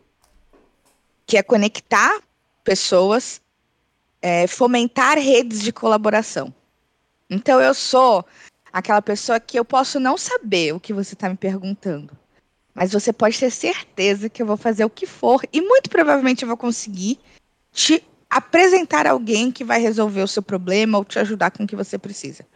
que 1.26 1.36
é 1.36 1.42
conectar 1.42 2.20
pessoas, 2.64 3.40
é, 4.20 4.46
fomentar 4.46 5.18
redes 5.18 5.62
de 5.62 5.72
colaboração. 5.72 6.52
Então 7.28 7.60
eu 7.60 7.74
sou 7.74 8.24
aquela 8.72 9.02
pessoa 9.02 9.40
que 9.40 9.58
eu 9.58 9.64
posso 9.64 9.98
não 9.98 10.16
saber 10.16 10.74
o 10.74 10.80
que 10.80 10.92
você 10.92 11.14
está 11.14 11.28
me 11.28 11.36
perguntando, 11.36 12.16
Mas 12.74 12.92
você 12.92 13.12
pode 13.12 13.38
ter 13.38 13.50
certeza 13.50 14.28
que 14.28 14.42
eu 14.42 14.46
vou 14.46 14.56
fazer 14.56 14.84
o 14.84 14.90
que 14.90 15.06
for 15.06 15.42
e 15.52 15.60
muito 15.60 15.90
provavelmente 15.90 16.42
eu 16.42 16.48
vou 16.48 16.56
conseguir 16.56 17.18
te 17.72 18.02
apresentar 18.28 19.06
alguém 19.06 19.50
que 19.50 19.64
vai 19.64 19.80
resolver 19.80 20.22
o 20.22 20.28
seu 20.28 20.42
problema 20.42 20.98
ou 20.98 21.04
te 21.04 21.18
ajudar 21.18 21.50
com 21.50 21.64
o 21.64 21.66
que 21.66 21.74
você 21.74 21.98
precisa. 21.98 22.46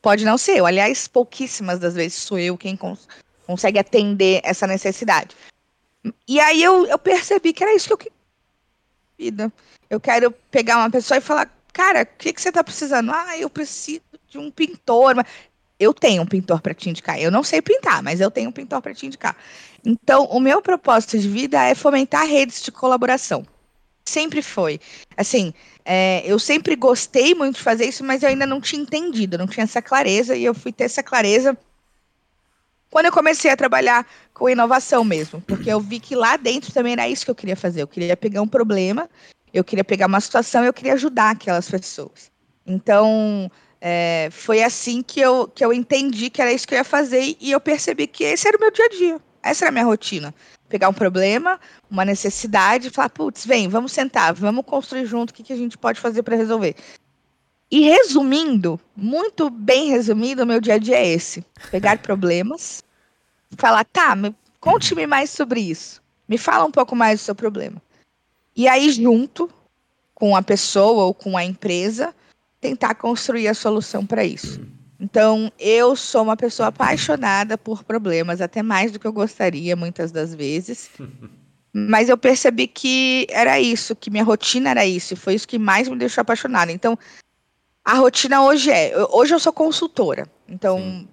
Pode 0.00 0.24
não 0.24 0.38
ser 0.38 0.58
eu, 0.58 0.64
aliás, 0.64 1.06
pouquíssimas 1.06 1.78
das 1.78 1.94
vezes 1.94 2.18
sou 2.18 2.38
eu 2.38 2.56
quem 2.56 2.76
cons 2.76 3.06
consegue 3.46 3.78
atender 3.78 4.42
essa 4.44 4.66
necessidade. 4.66 5.34
E 6.28 6.38
aí 6.38 6.62
eu, 6.62 6.86
eu 6.86 6.98
percebi 6.98 7.54
que 7.54 7.64
era 7.64 7.74
isso 7.74 7.88
que 7.96 8.08
eu 8.08 8.12
queria. 9.18 9.52
Eu 9.90 10.00
quero 10.00 10.30
pegar 10.50 10.78
uma 10.78 10.90
pessoa 10.90 11.18
e 11.18 11.20
falar, 11.20 11.50
cara, 11.72 12.02
o 12.02 12.18
que, 12.18 12.32
que 12.32 12.40
você 12.40 12.48
está 12.50 12.62
precisando? 12.62 13.10
Ah, 13.10 13.36
eu 13.36 13.50
preciso 13.50 14.02
de 14.28 14.38
um 14.38 14.50
pintor. 14.50 15.24
Eu 15.78 15.92
tenho 15.92 16.22
um 16.22 16.26
pintor 16.26 16.60
para 16.60 16.74
te 16.74 16.88
indicar. 16.88 17.20
Eu 17.20 17.30
não 17.30 17.42
sei 17.42 17.60
pintar, 17.60 18.02
mas 18.02 18.20
eu 18.20 18.30
tenho 18.30 18.50
um 18.50 18.52
pintor 18.52 18.80
para 18.80 18.94
te 18.94 19.06
indicar. 19.06 19.36
Então, 19.84 20.24
o 20.24 20.40
meu 20.40 20.60
propósito 20.60 21.18
de 21.18 21.28
vida 21.28 21.62
é 21.64 21.74
fomentar 21.74 22.26
redes 22.26 22.62
de 22.62 22.70
colaboração. 22.70 23.46
Sempre 24.04 24.42
foi. 24.42 24.80
Assim, 25.16 25.52
é, 25.84 26.22
eu 26.24 26.38
sempre 26.38 26.74
gostei 26.74 27.34
muito 27.34 27.56
de 27.56 27.62
fazer 27.62 27.84
isso, 27.84 28.02
mas 28.02 28.22
eu 28.22 28.28
ainda 28.28 28.46
não 28.46 28.60
tinha 28.60 28.82
entendido, 28.82 29.38
não 29.38 29.46
tinha 29.46 29.64
essa 29.64 29.82
clareza, 29.82 30.34
e 30.34 30.44
eu 30.44 30.54
fui 30.54 30.72
ter 30.72 30.84
essa 30.84 31.02
clareza 31.02 31.56
quando 32.90 33.06
eu 33.06 33.12
comecei 33.12 33.50
a 33.50 33.56
trabalhar 33.56 34.06
com 34.32 34.48
inovação 34.48 35.04
mesmo, 35.04 35.40
porque 35.42 35.70
eu 35.70 35.80
vi 35.80 36.00
que 36.00 36.14
lá 36.14 36.36
dentro 36.36 36.72
também 36.72 36.92
era 36.92 37.08
isso 37.08 37.24
que 37.24 37.30
eu 37.30 37.34
queria 37.34 37.56
fazer. 37.56 37.82
Eu 37.82 37.88
queria 37.88 38.16
pegar 38.16 38.40
um 38.40 38.48
problema, 38.48 39.08
eu 39.52 39.64
queria 39.64 39.84
pegar 39.84 40.06
uma 40.06 40.20
situação 40.20 40.64
eu 40.64 40.72
queria 40.72 40.94
ajudar 40.94 41.30
aquelas 41.30 41.68
pessoas. 41.70 42.30
Então, 42.66 43.50
é, 43.80 44.28
foi 44.30 44.62
assim 44.62 45.02
que 45.02 45.20
eu, 45.20 45.48
que 45.48 45.64
eu 45.64 45.72
entendi 45.72 46.30
que 46.30 46.40
era 46.40 46.52
isso 46.52 46.66
que 46.66 46.74
eu 46.74 46.78
ia 46.78 46.84
fazer 46.84 47.36
e 47.40 47.50
eu 47.50 47.60
percebi 47.60 48.06
que 48.06 48.24
esse 48.24 48.46
era 48.46 48.56
o 48.56 48.60
meu 48.60 48.70
dia 48.70 48.84
a 48.84 48.88
dia. 48.88 49.20
Essa 49.42 49.64
era 49.64 49.70
a 49.70 49.72
minha 49.72 49.84
rotina. 49.84 50.34
Pegar 50.68 50.88
um 50.88 50.94
problema, 50.94 51.58
uma 51.90 52.04
necessidade, 52.04 52.90
falar, 52.90 53.08
putz, 53.08 53.46
vem, 53.46 53.68
vamos 53.68 53.92
sentar, 53.92 54.34
vamos 54.34 54.64
construir 54.66 55.06
junto 55.06 55.30
o 55.30 55.34
que, 55.34 55.42
que 55.42 55.52
a 55.52 55.56
gente 55.56 55.78
pode 55.78 56.00
fazer 56.00 56.22
para 56.22 56.36
resolver. 56.36 56.74
E 57.70 57.80
resumindo, 57.80 58.80
muito 58.96 59.50
bem 59.50 59.90
resumido, 59.90 60.46
meu 60.46 60.60
dia 60.60 60.74
a 60.74 60.78
dia 60.78 60.96
é 60.96 61.06
esse: 61.06 61.44
pegar 61.70 61.98
problemas, 62.02 62.82
falar, 63.56 63.84
tá, 63.84 64.16
conte-me 64.60 65.06
mais 65.06 65.30
sobre 65.30 65.60
isso. 65.60 66.02
Me 66.26 66.38
fala 66.38 66.64
um 66.64 66.70
pouco 66.70 66.96
mais 66.96 67.20
do 67.20 67.24
seu 67.24 67.34
problema. 67.34 67.80
E 68.56 68.66
aí, 68.66 68.90
junto 68.90 69.50
com 70.14 70.34
a 70.34 70.42
pessoa 70.42 71.04
ou 71.04 71.14
com 71.14 71.36
a 71.36 71.44
empresa, 71.44 72.14
tentar 72.60 72.94
construir 72.94 73.48
a 73.48 73.54
solução 73.54 74.04
para 74.04 74.24
isso. 74.24 74.60
Então, 75.00 75.52
eu 75.58 75.94
sou 75.94 76.24
uma 76.24 76.36
pessoa 76.36 76.68
apaixonada 76.68 77.56
por 77.56 77.84
problemas, 77.84 78.40
até 78.40 78.62
mais 78.62 78.90
do 78.90 78.98
que 78.98 79.06
eu 79.06 79.12
gostaria, 79.12 79.76
muitas 79.76 80.10
das 80.10 80.34
vezes. 80.34 80.90
Mas 81.72 82.08
eu 82.08 82.18
percebi 82.18 82.66
que 82.66 83.26
era 83.30 83.60
isso, 83.60 83.94
que 83.94 84.10
minha 84.10 84.24
rotina 84.24 84.70
era 84.70 84.84
isso, 84.84 85.14
e 85.14 85.16
foi 85.16 85.34
isso 85.34 85.46
que 85.46 85.58
mais 85.58 85.86
me 85.86 85.96
deixou 85.96 86.22
apaixonada. 86.22 86.72
Então, 86.72 86.98
a 87.88 87.94
rotina 87.94 88.42
hoje 88.42 88.70
é. 88.70 88.92
Hoje 89.10 89.34
eu 89.34 89.40
sou 89.40 89.50
consultora. 89.50 90.28
Então, 90.46 90.76
Sim. 90.76 91.08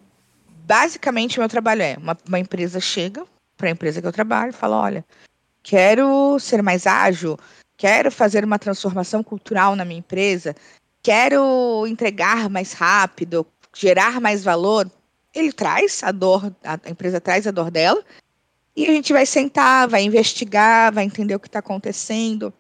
basicamente, 0.66 1.40
meu 1.40 1.48
trabalho 1.48 1.82
é: 1.82 1.96
uma, 1.98 2.18
uma 2.28 2.38
empresa 2.38 2.82
chega 2.82 3.26
para 3.56 3.70
a 3.70 3.72
empresa 3.72 4.02
que 4.02 4.08
eu 4.08 4.12
trabalho 4.12 4.50
e 4.50 4.54
fala: 4.54 4.76
olha, 4.76 5.06
quero 5.64 6.38
ser 6.38 6.62
mais 6.62 6.86
ágil, 6.86 7.40
quero 7.78 8.12
fazer 8.12 8.44
uma 8.44 8.60
transformação 8.60 9.24
cultural 9.24 9.74
na 9.74 9.86
minha 9.86 10.00
empresa, 10.00 10.54
quero 11.02 11.88
entregar 11.88 12.50
mais 12.50 12.74
rápido, 12.74 13.48
gerar 13.74 14.20
mais 14.20 14.44
valor. 14.44 14.92
Ele 15.34 15.54
traz 15.54 16.04
a 16.04 16.12
dor, 16.12 16.54
a 16.62 16.90
empresa 16.90 17.22
traz 17.22 17.48
a 17.48 17.52
dor 17.52 17.72
dela, 17.72 18.04
e 18.76 18.86
a 18.86 18.92
gente 18.92 19.14
vai 19.14 19.26
sentar, 19.26 19.88
vai 19.88 20.04
investigar, 20.04 20.92
vai 20.92 21.06
entender 21.06 21.36
o 21.36 21.40
que 21.40 21.48
está 21.48 21.60
acontecendo, 21.60 22.54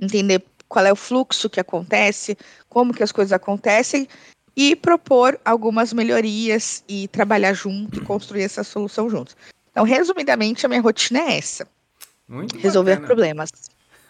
entender 0.00 0.44
qual 0.68 0.84
é 0.84 0.92
o 0.92 0.96
fluxo 0.96 1.48
que 1.48 1.60
acontece, 1.60 2.36
como 2.68 2.92
que 2.92 3.02
as 3.02 3.10
coisas 3.10 3.32
acontecem 3.32 4.06
e 4.56 4.74
propor 4.74 5.38
algumas 5.44 5.92
melhorias 5.92 6.82
e 6.88 7.06
trabalhar 7.08 7.52
junto, 7.52 8.02
construir 8.04 8.42
essa 8.42 8.64
solução 8.64 9.08
juntos. 9.08 9.36
Então, 9.70 9.84
resumidamente, 9.84 10.66
a 10.66 10.68
minha 10.68 10.80
rotina 10.80 11.20
é 11.20 11.38
essa. 11.38 11.66
Muito 12.28 12.58
Resolver 12.58 12.96
bacana. 12.96 13.06
problemas. 13.06 13.50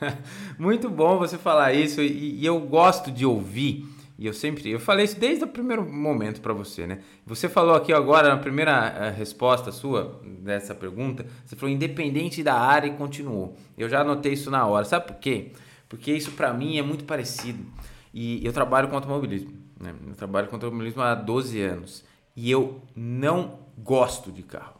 Muito 0.58 0.88
bom 0.88 1.18
você 1.18 1.36
falar 1.36 1.72
isso 1.74 2.00
e, 2.00 2.40
e, 2.40 2.46
eu 2.46 2.58
gosto 2.60 3.10
de 3.10 3.26
ouvir. 3.26 3.86
E 4.18 4.26
eu 4.26 4.32
sempre, 4.32 4.68
eu 4.68 4.80
falei 4.80 5.04
isso 5.04 5.20
desde 5.20 5.44
o 5.44 5.46
primeiro 5.46 5.84
momento 5.84 6.40
para 6.40 6.52
você, 6.52 6.86
né? 6.86 7.00
Você 7.24 7.48
falou 7.48 7.74
aqui 7.74 7.92
agora 7.92 8.30
na 8.30 8.38
primeira 8.38 8.88
eh, 8.98 9.10
resposta 9.10 9.70
sua 9.70 10.20
dessa 10.24 10.74
pergunta, 10.74 11.24
você 11.44 11.54
falou 11.54 11.72
independente 11.72 12.42
da 12.42 12.54
área 12.54 12.88
e 12.88 12.94
continuou. 12.94 13.54
Eu 13.76 13.88
já 13.88 14.00
anotei 14.00 14.32
isso 14.32 14.50
na 14.50 14.66
hora. 14.66 14.84
Sabe 14.84 15.06
por 15.06 15.16
quê? 15.16 15.52
Porque 15.88 16.12
isso 16.12 16.32
para 16.32 16.52
mim 16.52 16.78
é 16.78 16.82
muito 16.82 17.04
parecido. 17.04 17.64
E 18.12 18.44
eu 18.44 18.52
trabalho 18.52 18.88
com 18.88 18.96
automobilismo. 18.96 19.52
Né? 19.80 19.94
Eu 20.06 20.14
trabalho 20.14 20.48
com 20.48 20.56
automobilismo 20.56 21.02
há 21.02 21.14
12 21.14 21.60
anos. 21.60 22.04
E 22.36 22.50
eu 22.50 22.82
não 22.94 23.60
gosto 23.78 24.30
de 24.30 24.42
carro. 24.42 24.78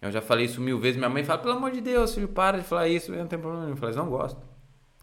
Eu 0.00 0.10
já 0.12 0.20
falei 0.20 0.46
isso 0.46 0.60
mil 0.60 0.78
vezes. 0.78 0.96
Minha 0.96 1.08
mãe 1.08 1.24
fala, 1.24 1.40
pelo 1.40 1.54
amor 1.54 1.70
de 1.70 1.80
Deus, 1.80 2.14
filho, 2.14 2.28
para 2.28 2.58
de 2.58 2.64
falar 2.64 2.88
isso. 2.88 3.12
Não 3.12 3.26
tenho 3.26 3.42
problema. 3.42 3.68
Eu 3.68 3.76
falei, 3.76 3.94
não 3.94 4.08
gosto. 4.08 4.40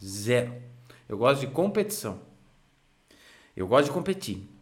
Zero. 0.03 0.53
Eu 1.07 1.17
gosto 1.17 1.41
de 1.41 1.47
competição. 1.47 2.19
Eu 3.55 3.67
gosto 3.67 3.85
de 3.85 3.91
competir. 3.91 4.54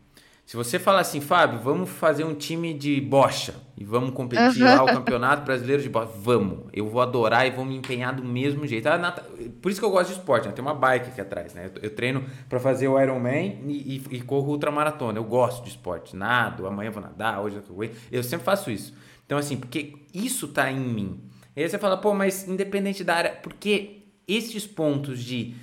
Se 0.53 0.57
você 0.57 0.77
falar 0.77 0.99
assim, 0.99 1.19
Fábio, 1.19 1.59
vamos 1.61 1.89
fazer 1.89 2.23
um 2.23 2.35
time 2.35 2.75
de 2.75 3.01
bocha 3.01 3.55
e 3.75 3.83
vamos 3.83 4.11
competir 4.11 4.61
uhum. 4.61 4.75
lá 4.75 4.83
o 4.83 4.85
Campeonato 4.85 5.43
Brasileiro 5.43 5.81
de 5.81 5.89
Bocha, 5.89 6.11
vamos. 6.15 6.65
Eu 6.71 6.87
vou 6.87 7.01
adorar 7.01 7.47
e 7.47 7.49
vou 7.49 7.65
me 7.65 7.75
empenhar 7.75 8.13
do 8.13 8.23
mesmo 8.23 8.67
jeito. 8.67 8.85
Ah, 8.85 8.99
Nata... 8.99 9.23
Por 9.59 9.71
isso 9.71 9.81
que 9.81 9.85
eu 9.87 9.89
gosto 9.89 10.09
de 10.09 10.19
esporte, 10.19 10.47
né? 10.47 10.53
tem 10.53 10.63
uma 10.63 10.75
bike 10.75 11.09
aqui 11.09 11.19
atrás, 11.19 11.55
né? 11.55 11.71
Eu, 11.81 11.89
treino 11.95 12.23
para 12.47 12.59
fazer 12.59 12.87
o 12.87 13.01
Ironman 13.01 13.63
e, 13.65 13.95
e, 13.95 14.17
e 14.17 14.21
corro 14.21 14.51
ultramaratona. 14.51 15.17
Eu 15.17 15.23
gosto 15.23 15.63
de 15.63 15.71
esporte, 15.71 16.15
nado, 16.15 16.67
amanhã 16.67 16.91
vou 16.91 17.01
nadar, 17.01 17.41
hoje 17.41 17.55
eu 17.55 17.63
vou... 17.75 17.89
Eu 18.11 18.21
sempre 18.21 18.45
faço 18.45 18.69
isso. 18.69 18.93
Então 19.25 19.39
assim, 19.39 19.57
porque 19.57 20.05
isso 20.13 20.47
tá 20.49 20.71
em 20.71 20.79
mim. 20.79 21.19
E 21.55 21.63
aí 21.63 21.67
você 21.67 21.79
fala, 21.79 21.97
pô, 21.97 22.13
mas 22.13 22.47
independente 22.47 23.03
da 23.03 23.15
área, 23.15 23.31
porque 23.41 24.03
esses 24.27 24.67
pontos 24.67 25.23
de 25.23 25.55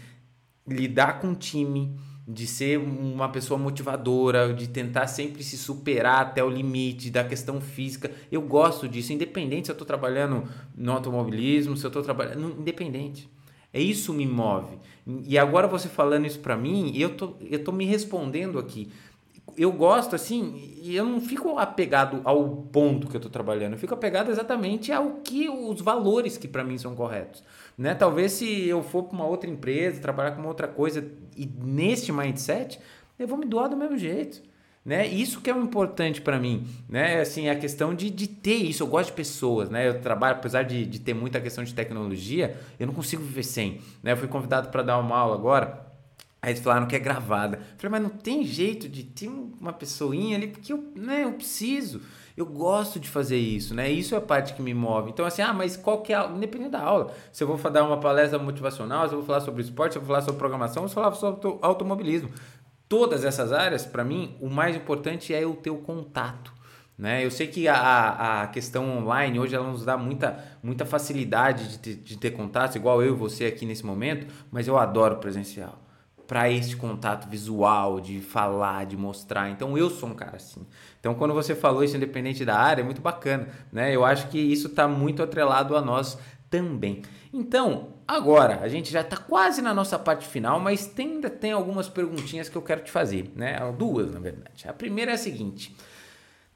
lidar 0.66 1.20
com 1.20 1.32
time 1.32 1.96
de 2.32 2.46
ser 2.46 2.78
uma 2.78 3.28
pessoa 3.28 3.58
motivadora, 3.58 4.52
de 4.54 4.68
tentar 4.68 5.06
sempre 5.06 5.42
se 5.42 5.58
superar 5.58 6.20
até 6.20 6.42
o 6.42 6.48
limite 6.48 7.10
da 7.10 7.24
questão 7.24 7.60
física. 7.60 8.10
Eu 8.30 8.42
gosto 8.42 8.88
disso, 8.88 9.12
independente 9.12 9.66
se 9.66 9.72
eu 9.72 9.74
estou 9.74 9.86
trabalhando 9.86 10.44
no 10.76 10.92
automobilismo, 10.92 11.76
se 11.76 11.84
eu 11.84 11.88
estou 11.88 12.02
trabalhando. 12.02 12.56
Independente. 12.58 13.28
É 13.72 13.80
isso 13.80 14.12
me 14.12 14.26
move. 14.26 14.78
E 15.26 15.38
agora 15.38 15.66
você 15.66 15.88
falando 15.88 16.26
isso 16.26 16.40
para 16.40 16.56
mim, 16.56 16.92
eu 16.96 17.10
tô, 17.16 17.34
eu 17.40 17.62
tô 17.62 17.72
me 17.72 17.84
respondendo 17.84 18.58
aqui. 18.58 18.90
Eu 19.56 19.72
gosto 19.72 20.14
assim, 20.14 20.78
e 20.80 20.94
eu 20.94 21.04
não 21.04 21.20
fico 21.20 21.58
apegado 21.58 22.20
ao 22.24 22.48
ponto 22.72 23.08
que 23.08 23.16
eu 23.16 23.18
estou 23.18 23.30
trabalhando, 23.30 23.72
eu 23.72 23.78
fico 23.78 23.92
apegado 23.92 24.30
exatamente 24.30 24.92
ao 24.92 25.14
que 25.24 25.48
os 25.48 25.80
valores 25.80 26.38
que 26.38 26.46
para 26.46 26.62
mim 26.62 26.78
são 26.78 26.94
corretos. 26.94 27.42
Né? 27.76 27.94
Talvez 27.94 28.32
se 28.32 28.68
eu 28.68 28.82
for 28.82 29.04
para 29.04 29.14
uma 29.14 29.26
outra 29.26 29.48
empresa, 29.48 30.00
trabalhar 30.00 30.32
com 30.32 30.46
outra 30.46 30.68
coisa 30.68 31.06
e 31.36 31.46
neste 31.46 32.12
mindset, 32.12 32.78
eu 33.18 33.26
vou 33.26 33.38
me 33.38 33.46
doar 33.46 33.68
do 33.68 33.76
mesmo 33.76 33.96
jeito. 33.96 34.42
Né? 34.84 35.06
Isso 35.06 35.42
que 35.42 35.50
é 35.50 35.54
o 35.54 35.62
importante 35.62 36.22
para 36.22 36.38
mim, 36.38 36.66
né? 36.88 37.20
Assim, 37.20 37.50
a 37.50 37.54
questão 37.54 37.94
de, 37.94 38.08
de 38.08 38.26
ter 38.26 38.54
isso. 38.54 38.82
Eu 38.82 38.86
gosto 38.86 39.10
de 39.10 39.14
pessoas, 39.14 39.68
né? 39.68 39.86
Eu 39.86 40.00
trabalho, 40.00 40.36
apesar 40.36 40.62
de, 40.62 40.86
de 40.86 40.98
ter 40.98 41.12
muita 41.12 41.38
questão 41.38 41.62
de 41.62 41.74
tecnologia, 41.74 42.58
eu 42.78 42.86
não 42.86 42.94
consigo 42.94 43.22
viver 43.22 43.42
sem. 43.42 43.80
Né? 44.02 44.12
Eu 44.12 44.16
fui 44.16 44.26
convidado 44.26 44.70
para 44.70 44.82
dar 44.82 44.98
uma 44.98 45.16
aula 45.16 45.34
agora. 45.34 45.86
Aí 46.40 46.52
eles 46.52 46.62
falaram 46.62 46.86
que 46.86 46.96
é 46.96 46.98
gravada. 46.98 47.58
Eu 47.58 47.62
falei, 47.76 48.00
mas 48.00 48.02
não 48.02 48.18
tem 48.18 48.42
jeito 48.44 48.88
de 48.88 49.04
ter 49.04 49.28
uma 49.28 49.72
pessoinha 49.72 50.38
ali, 50.38 50.46
porque 50.46 50.72
eu, 50.72 50.82
né, 50.96 51.24
eu 51.24 51.32
preciso. 51.32 52.00
Eu 52.40 52.46
gosto 52.46 52.98
de 52.98 53.06
fazer 53.06 53.36
isso, 53.36 53.74
né? 53.74 53.90
Isso 53.90 54.14
é 54.14 54.18
a 54.18 54.20
parte 54.20 54.54
que 54.54 54.62
me 54.62 54.72
move. 54.72 55.10
Então, 55.10 55.26
assim, 55.26 55.42
ah, 55.42 55.52
mas 55.52 55.76
qual 55.76 56.00
que 56.00 56.10
é 56.10 56.16
a... 56.16 56.24
Independente 56.24 56.70
da 56.70 56.80
aula. 56.80 57.12
Se 57.30 57.44
eu 57.44 57.54
vou 57.54 57.70
dar 57.70 57.84
uma 57.84 58.00
palestra 58.00 58.38
motivacional, 58.38 59.06
se 59.06 59.12
eu 59.12 59.18
vou 59.18 59.26
falar 59.26 59.40
sobre 59.40 59.60
esporte, 59.60 59.92
se 59.92 59.98
eu 59.98 60.02
vou 60.02 60.08
falar 60.08 60.22
sobre 60.22 60.38
programação, 60.38 60.88
se 60.88 60.96
eu 60.96 61.02
vou 61.02 61.12
falar 61.12 61.34
sobre 61.36 61.58
automobilismo. 61.60 62.30
Todas 62.88 63.26
essas 63.26 63.52
áreas, 63.52 63.84
para 63.84 64.02
mim, 64.02 64.38
o 64.40 64.48
mais 64.48 64.74
importante 64.74 65.34
é 65.34 65.44
o 65.44 65.52
teu 65.52 65.76
contato. 65.76 66.50
Né? 66.96 67.22
Eu 67.22 67.30
sei 67.30 67.46
que 67.46 67.68
a, 67.68 68.40
a 68.40 68.46
questão 68.46 68.88
online 68.98 69.38
hoje 69.38 69.54
ela 69.54 69.70
nos 69.70 69.84
dá 69.84 69.98
muita, 69.98 70.42
muita 70.62 70.86
facilidade 70.86 71.68
de 71.68 71.78
ter, 71.78 71.94
de 71.96 72.16
ter 72.16 72.30
contatos, 72.30 72.74
igual 72.74 73.02
eu 73.02 73.12
e 73.12 73.16
você 73.18 73.44
aqui 73.44 73.66
nesse 73.66 73.84
momento, 73.84 74.26
mas 74.50 74.66
eu 74.66 74.78
adoro 74.78 75.16
presencial 75.16 75.78
para 76.30 76.48
este 76.48 76.76
contato 76.76 77.28
visual, 77.28 78.00
de 78.00 78.20
falar, 78.20 78.86
de 78.86 78.96
mostrar. 78.96 79.50
Então 79.50 79.76
eu 79.76 79.90
sou 79.90 80.10
um 80.10 80.14
cara 80.14 80.36
assim. 80.36 80.64
Então 81.00 81.12
quando 81.12 81.34
você 81.34 81.56
falou 81.56 81.82
isso 81.82 81.96
independente 81.96 82.44
da 82.44 82.56
área, 82.56 82.82
é 82.82 82.84
muito 82.84 83.00
bacana, 83.00 83.48
né? 83.72 83.92
Eu 83.92 84.04
acho 84.04 84.28
que 84.28 84.38
isso 84.38 84.68
está 84.68 84.86
muito 84.86 85.24
atrelado 85.24 85.76
a 85.76 85.82
nós 85.82 86.16
também. 86.48 87.02
Então, 87.32 87.94
agora, 88.06 88.60
a 88.62 88.68
gente 88.68 88.92
já 88.92 89.00
está 89.00 89.16
quase 89.16 89.60
na 89.60 89.74
nossa 89.74 89.98
parte 89.98 90.24
final, 90.24 90.60
mas 90.60 90.94
ainda 90.96 91.28
tem 91.28 91.50
algumas 91.50 91.88
perguntinhas 91.88 92.48
que 92.48 92.54
eu 92.54 92.62
quero 92.62 92.84
te 92.84 92.92
fazer, 92.92 93.32
né? 93.34 93.58
Duas, 93.76 94.12
na 94.12 94.20
verdade. 94.20 94.68
A 94.68 94.72
primeira 94.72 95.10
é 95.10 95.14
a 95.14 95.18
seguinte: 95.18 95.76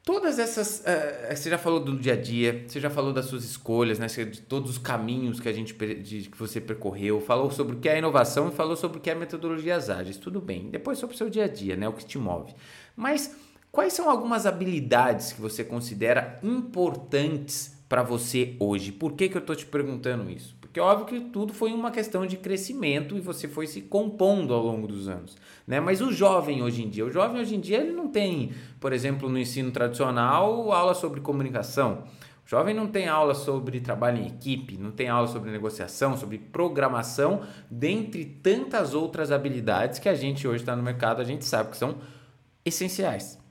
Todas 0.05 0.39
essas. 0.39 0.81
Uh, 0.81 1.35
você 1.35 1.49
já 1.49 1.57
falou 1.57 1.81
do 1.81 1.99
dia 1.99 2.13
a 2.13 2.17
dia, 2.17 2.65
você 2.69 2.79
já 2.79 2.91
falou 2.91 3.11
das 3.11 3.25
suas 3.25 3.43
escolhas, 3.43 3.99
né? 3.99 4.07
De 4.07 4.43
todos 4.43 4.73
os 4.73 4.77
caminhos 4.77 5.41
que 5.41 5.49
a 5.49 5.53
gente 5.53 5.73
de, 5.73 6.29
que 6.29 6.37
você 6.37 6.61
percorreu, 6.61 7.23
falou 7.23 7.51
sobre 7.51 7.77
o 7.77 7.79
que 7.79 7.89
é 7.89 7.97
inovação 7.97 8.49
e 8.49 8.53
falou 8.53 8.77
sobre 8.77 8.99
o 8.99 9.01
que 9.01 9.09
é 9.09 9.15
metodologias 9.15 9.89
ágeis. 9.89 10.19
Tudo 10.19 10.43
bem. 10.43 10.69
Depois 10.69 10.99
sobre 10.99 11.15
o 11.15 11.19
seu 11.19 11.31
dia 11.31 11.45
a 11.45 11.49
dia, 11.49 11.75
né? 11.75 11.89
O 11.89 11.95
que 11.95 12.05
te 12.05 12.19
move. 12.19 12.55
Mas 12.95 13.35
quais 13.73 13.95
são 13.95 14.11
algumas 14.11 14.45
habilidades 14.45 15.33
que 15.33 15.41
você 15.41 15.65
considera 15.65 16.39
importantes 16.43 17.75
para 17.89 18.03
você 18.03 18.57
hoje? 18.61 18.93
Por 18.93 19.15
que, 19.15 19.31
que 19.31 19.39
eu 19.39 19.41
estou 19.41 19.57
te 19.57 19.65
perguntando 19.65 20.31
isso? 20.31 20.55
Porque 20.75 20.81
óbvio 20.81 21.07
que 21.07 21.21
tudo 21.31 21.55
foi 21.55 21.73
uma 21.73 21.93
questão 21.93 22.27
de 22.27 22.37
crescimento 22.37 23.17
e 23.17 23.21
você 23.21 23.47
foi 23.47 23.65
se 23.65 23.83
compondo 23.83 24.53
ao 24.53 24.61
longo 24.61 24.89
dos 24.89 25.07
anos, 25.07 25.37
né? 25.65 25.79
Mas 25.79 26.01
o 26.01 26.11
jovem 26.11 26.65
hoje 26.65 26.83
em 26.83 26.91
dia, 26.91 27.07
o 27.07 27.13
jovem 27.13 27.41
hoje 27.41 27.55
em 27.55 27.61
dia 27.61 27.79
ele 27.79 27.93
não 27.93 28.09
tem, 28.09 28.51
por 28.81 28.93
exemplo, 28.93 29.29
no 29.29 29.39
ensino 29.39 29.71
tradicional, 29.71 30.73
aula 30.73 30.93
sobre 30.93 31.21
comunicação. 31.21 32.03
O 32.45 32.49
jovem 32.49 32.75
não 32.75 32.89
tem 32.89 33.07
aula 33.07 33.37
sobre 33.37 33.79
trabalho 33.79 34.19
em 34.19 34.27
equipe, 34.27 34.77
não 34.77 34.91
tem 34.91 35.09
aula 35.09 35.29
sobre 35.29 35.53
negociação, 35.53 36.17
sobre 36.17 36.39
programação, 36.39 37.43
dentre 37.71 38.25
tantas 38.25 38.95
outras 38.95 39.31
habilidades 39.31 40.01
que 40.01 40.09
a 40.09 40.15
gente 40.17 40.49
hoje 40.49 40.65
está 40.65 40.75
no 40.75 40.83
mercado, 40.83 41.21
a 41.21 41.25
gente 41.25 41.45
sabe 41.45 41.71
que 41.71 41.77
são 41.77 41.99
essenciais 42.65 43.44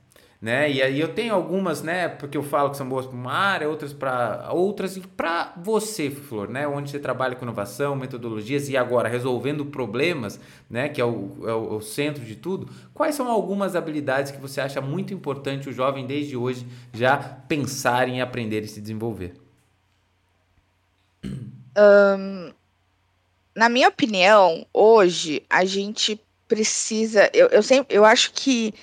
né? 0.44 0.70
E 0.70 0.82
aí 0.82 1.00
eu 1.00 1.08
tenho 1.08 1.34
algumas, 1.34 1.82
né, 1.82 2.06
porque 2.06 2.36
eu 2.36 2.42
falo 2.42 2.68
que 2.68 2.76
são 2.76 2.86
boas 2.86 3.06
para 3.06 3.16
uma 3.16 3.32
área, 3.32 3.66
outras 3.66 3.94
para 3.94 4.50
outras 4.52 4.94
e 4.94 5.00
para 5.00 5.54
você, 5.56 6.10
Flor, 6.10 6.50
né, 6.50 6.68
onde 6.68 6.90
você 6.90 6.98
trabalha 6.98 7.34
com 7.34 7.46
inovação, 7.46 7.96
metodologias 7.96 8.68
e 8.68 8.76
agora 8.76 9.08
resolvendo 9.08 9.64
problemas, 9.64 10.38
né, 10.68 10.90
que 10.90 11.00
é 11.00 11.04
o, 11.04 11.48
é 11.48 11.54
o, 11.54 11.80
centro 11.80 12.22
de 12.22 12.36
tudo. 12.36 12.70
Quais 12.92 13.14
são 13.14 13.30
algumas 13.30 13.74
habilidades 13.74 14.32
que 14.32 14.38
você 14.38 14.60
acha 14.60 14.82
muito 14.82 15.14
importante 15.14 15.70
o 15.70 15.72
jovem 15.72 16.06
desde 16.06 16.36
hoje 16.36 16.66
já 16.92 17.16
pensar 17.16 18.06
em 18.06 18.20
aprender 18.20 18.64
e 18.64 18.68
se 18.68 18.82
desenvolver? 18.82 19.32
Um, 21.24 22.52
na 23.56 23.70
minha 23.70 23.88
opinião, 23.88 24.66
hoje 24.74 25.42
a 25.48 25.64
gente 25.64 26.20
precisa, 26.46 27.30
eu, 27.32 27.46
eu 27.46 27.62
sempre, 27.62 27.96
eu 27.96 28.04
acho 28.04 28.30
que 28.34 28.74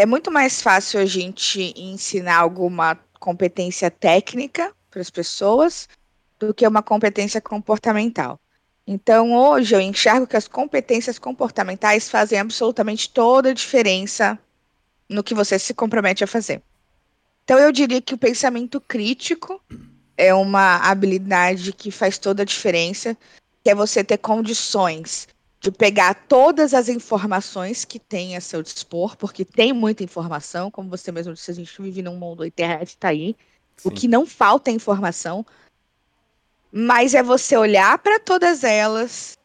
é 0.00 0.06
muito 0.06 0.30
mais 0.30 0.62
fácil 0.62 0.98
a 0.98 1.04
gente 1.04 1.74
ensinar 1.76 2.38
alguma 2.38 2.98
competência 3.18 3.90
técnica 3.90 4.74
para 4.90 5.02
as 5.02 5.10
pessoas 5.10 5.86
do 6.38 6.54
que 6.54 6.66
uma 6.66 6.82
competência 6.82 7.38
comportamental. 7.38 8.40
Então, 8.86 9.36
hoje 9.36 9.74
eu 9.74 9.80
enxergo 9.80 10.26
que 10.26 10.38
as 10.38 10.48
competências 10.48 11.18
comportamentais 11.18 12.08
fazem 12.08 12.38
absolutamente 12.38 13.10
toda 13.10 13.50
a 13.50 13.52
diferença 13.52 14.38
no 15.06 15.22
que 15.22 15.34
você 15.34 15.58
se 15.58 15.74
compromete 15.74 16.24
a 16.24 16.26
fazer. 16.26 16.62
Então, 17.44 17.58
eu 17.58 17.70
diria 17.70 18.00
que 18.00 18.14
o 18.14 18.18
pensamento 18.18 18.80
crítico 18.80 19.60
é 20.16 20.32
uma 20.32 20.78
habilidade 20.78 21.74
que 21.74 21.90
faz 21.90 22.16
toda 22.16 22.40
a 22.40 22.46
diferença, 22.46 23.14
que 23.62 23.68
é 23.68 23.74
você 23.74 24.02
ter 24.02 24.16
condições 24.16 25.28
de 25.60 25.70
pegar 25.70 26.14
todas 26.26 26.72
as 26.72 26.88
informações 26.88 27.84
que 27.84 27.98
tem 27.98 28.34
a 28.34 28.40
seu 28.40 28.62
dispor, 28.62 29.14
porque 29.16 29.44
tem 29.44 29.74
muita 29.74 30.02
informação, 30.02 30.70
como 30.70 30.88
você 30.88 31.12
mesmo 31.12 31.34
disse, 31.34 31.50
a 31.50 31.54
gente 31.54 31.82
vive 31.82 32.00
num 32.02 32.16
mundo, 32.16 32.42
a 32.42 32.46
internet 32.46 32.88
está 32.88 33.08
aí, 33.08 33.36
Sim. 33.76 33.88
o 33.88 33.90
que 33.90 34.08
não 34.08 34.24
falta 34.24 34.70
é 34.70 34.74
informação, 34.74 35.44
mas 36.72 37.14
é 37.14 37.22
você 37.22 37.58
olhar 37.58 37.98
para 37.98 38.18
todas 38.18 38.64
elas, 38.64 39.36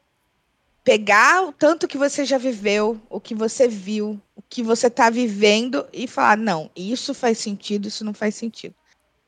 pegar 0.86 1.44
o 1.44 1.52
tanto 1.52 1.88
que 1.88 1.98
você 1.98 2.24
já 2.24 2.38
viveu, 2.38 3.02
o 3.10 3.20
que 3.20 3.36
você 3.36 3.68
viu, 3.68 4.22
o 4.36 4.42
que 4.42 4.64
você 4.64 4.88
está 4.88 5.10
vivendo 5.10 5.86
e 5.92 6.08
falar, 6.08 6.38
não, 6.38 6.72
isso 6.74 7.14
faz 7.14 7.40
sentido, 7.40 7.90
isso 7.90 8.06
não 8.06 8.14
faz 8.14 8.36
sentido. 8.36 8.74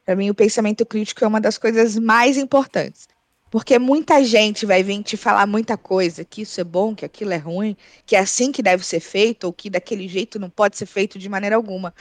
Para 0.05 0.15
mim, 0.15 0.29
o 0.29 0.35
pensamento 0.35 0.85
crítico 0.85 1.25
é 1.25 1.27
uma 1.27 1.41
das 1.41 1.57
coisas 1.57 1.97
mais 1.97 2.37
importantes. 2.37 3.09
Porque 3.49 3.79
muita 3.79 4.23
gente 4.23 4.65
vai 4.65 4.83
vir 4.83 5.01
te 5.03 5.15
falar 5.15 5.47
muita 5.47 5.77
coisa, 5.77 6.25
que 6.25 6.41
isso 6.41 6.59
é 6.59 6.63
bom, 6.63 6.93
que 6.93 7.05
aquilo 7.05 7.31
é 7.31 7.37
ruim, 7.37 7.77
que 8.05 8.15
é 8.15 8.19
assim 8.19 8.51
que 8.51 8.61
deve 8.61 8.85
ser 8.85 8.99
feito, 8.99 9.45
ou 9.45 9.53
que 9.53 9.69
daquele 9.69 10.07
jeito 10.07 10.37
não 10.37 10.49
pode 10.49 10.77
ser 10.77 10.85
feito 10.85 11.17
de 11.17 11.29
maneira 11.29 11.55
alguma. 11.55 11.93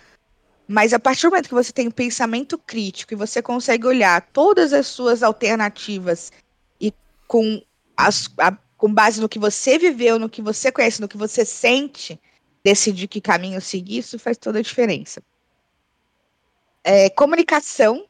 Mas 0.67 0.93
a 0.93 0.99
partir 0.99 1.23
do 1.23 1.31
momento 1.31 1.49
que 1.49 1.55
você 1.55 1.73
tem 1.73 1.87
um 1.87 1.93
pensamento 1.93 2.59
crítico 2.59 3.15
e 3.15 3.17
você 3.17 3.41
consegue 3.41 3.87
olhar 3.87 4.21
todas 4.33 4.73
as 4.73 4.89
suas 4.89 5.23
alternativas 5.23 6.33
e 6.81 6.93
com, 7.29 7.63
as, 7.97 8.29
a, 8.39 8.53
com 8.77 8.93
base 8.93 9.21
no 9.21 9.29
que 9.29 9.39
você 9.39 9.79
viveu, 9.79 10.19
no 10.19 10.29
que 10.29 10.43
você 10.43 10.73
conhece, 10.73 11.01
no 11.01 11.07
que 11.07 11.17
você 11.17 11.45
sente, 11.45 12.21
decidir 12.65 13.07
que 13.07 13.21
caminho 13.21 13.61
seguir, 13.61 13.99
isso 13.99 14.19
faz 14.19 14.37
toda 14.37 14.59
a 14.59 14.63
diferença. 14.63 15.23
É, 16.83 17.09
comunicação 17.11 18.05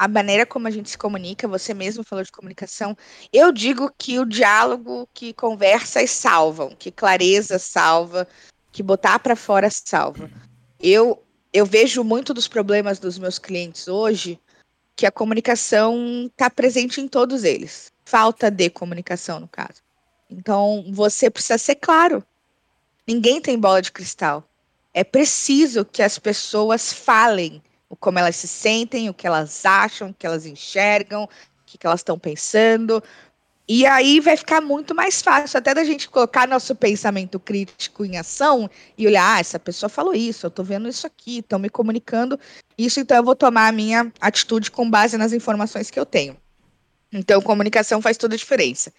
a 0.00 0.08
maneira 0.08 0.46
como 0.46 0.66
a 0.66 0.70
gente 0.70 0.88
se 0.88 0.96
comunica, 0.96 1.46
você 1.46 1.74
mesmo 1.74 2.02
falou 2.02 2.24
de 2.24 2.32
comunicação. 2.32 2.96
Eu 3.30 3.52
digo 3.52 3.92
que 3.98 4.18
o 4.18 4.24
diálogo, 4.24 5.06
que 5.12 5.34
conversas 5.34 6.10
salvam, 6.10 6.74
que 6.74 6.90
clareza 6.90 7.58
salva, 7.58 8.26
que 8.72 8.82
botar 8.82 9.18
para 9.18 9.36
fora 9.36 9.68
salva. 9.70 10.30
Eu 10.80 11.22
eu 11.52 11.66
vejo 11.66 12.02
muito 12.02 12.32
dos 12.32 12.48
problemas 12.48 12.98
dos 12.98 13.18
meus 13.18 13.38
clientes 13.38 13.88
hoje 13.88 14.40
que 14.96 15.04
a 15.04 15.12
comunicação 15.12 16.30
está 16.32 16.48
presente 16.48 16.98
em 17.02 17.06
todos 17.06 17.44
eles. 17.44 17.92
Falta 18.06 18.50
de 18.50 18.70
comunicação, 18.70 19.38
no 19.38 19.48
caso. 19.48 19.82
Então, 20.30 20.82
você 20.92 21.28
precisa 21.28 21.58
ser 21.58 21.74
claro. 21.74 22.24
Ninguém 23.06 23.38
tem 23.38 23.58
bola 23.58 23.82
de 23.82 23.92
cristal. 23.92 24.48
É 24.94 25.04
preciso 25.04 25.84
que 25.84 26.02
as 26.02 26.18
pessoas 26.18 26.90
falem 26.90 27.62
como 27.96 28.18
elas 28.18 28.36
se 28.36 28.48
sentem, 28.48 29.08
o 29.08 29.14
que 29.14 29.26
elas 29.26 29.64
acham, 29.64 30.10
o 30.10 30.14
que 30.14 30.26
elas 30.26 30.46
enxergam, 30.46 31.24
o 31.24 31.28
que, 31.66 31.78
que 31.78 31.86
elas 31.86 32.00
estão 32.00 32.18
pensando. 32.18 33.02
E 33.68 33.86
aí 33.86 34.18
vai 34.18 34.36
ficar 34.36 34.60
muito 34.60 34.94
mais 34.94 35.22
fácil 35.22 35.58
até 35.58 35.72
da 35.72 35.84
gente 35.84 36.08
colocar 36.08 36.48
nosso 36.48 36.74
pensamento 36.74 37.38
crítico 37.38 38.04
em 38.04 38.18
ação 38.18 38.68
e 38.98 39.06
olhar, 39.06 39.36
ah, 39.36 39.40
essa 39.40 39.60
pessoa 39.60 39.88
falou 39.88 40.12
isso, 40.12 40.44
eu 40.44 40.48
estou 40.48 40.64
vendo 40.64 40.88
isso 40.88 41.06
aqui, 41.06 41.38
estão 41.38 41.58
me 41.58 41.68
comunicando 41.68 42.38
isso, 42.76 42.98
então 42.98 43.16
eu 43.16 43.22
vou 43.22 43.36
tomar 43.36 43.68
a 43.68 43.72
minha 43.72 44.12
atitude 44.20 44.70
com 44.70 44.90
base 44.90 45.16
nas 45.16 45.32
informações 45.32 45.90
que 45.90 46.00
eu 46.00 46.06
tenho. 46.06 46.36
Então, 47.12 47.42
comunicação 47.42 48.00
faz 48.00 48.16
toda 48.16 48.34
a 48.34 48.38
diferença. 48.38 48.92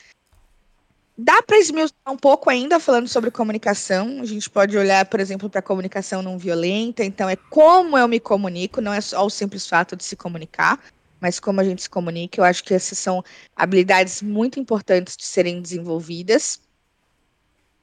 Dá 1.23 1.39
para 1.43 1.59
esmiuçar 1.59 1.93
um 2.07 2.17
pouco 2.17 2.49
ainda 2.49 2.79
falando 2.79 3.07
sobre 3.07 3.29
comunicação. 3.29 4.21
A 4.21 4.25
gente 4.25 4.49
pode 4.49 4.75
olhar, 4.75 5.05
por 5.05 5.19
exemplo, 5.19 5.47
para 5.51 5.59
a 5.59 5.61
comunicação 5.61 6.23
não 6.23 6.35
violenta. 6.35 7.03
Então, 7.03 7.29
é 7.29 7.35
como 7.35 7.95
eu 7.95 8.07
me 8.07 8.19
comunico, 8.19 8.81
não 8.81 8.91
é 8.91 8.99
só 8.99 9.23
o 9.23 9.29
simples 9.29 9.67
fato 9.67 9.95
de 9.95 10.03
se 10.03 10.15
comunicar, 10.15 10.79
mas 11.19 11.39
como 11.39 11.61
a 11.61 11.63
gente 11.63 11.83
se 11.83 11.89
comunica. 11.89 12.41
Eu 12.41 12.43
acho 12.43 12.63
que 12.63 12.73
essas 12.73 12.97
são 12.97 13.23
habilidades 13.55 14.23
muito 14.23 14.59
importantes 14.59 15.15
de 15.15 15.23
serem 15.23 15.61
desenvolvidas. 15.61 16.59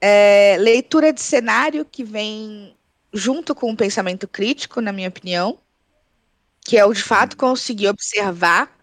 É, 0.00 0.56
leitura 0.58 1.12
de 1.12 1.20
cenário, 1.20 1.84
que 1.84 2.02
vem 2.02 2.74
junto 3.12 3.54
com 3.54 3.70
o 3.70 3.76
pensamento 3.76 4.26
crítico, 4.26 4.80
na 4.80 4.92
minha 4.92 5.08
opinião, 5.08 5.60
que 6.64 6.76
é 6.76 6.84
o 6.84 6.92
de 6.92 7.04
fato 7.04 7.36
conseguir 7.36 7.86
observar 7.86 8.76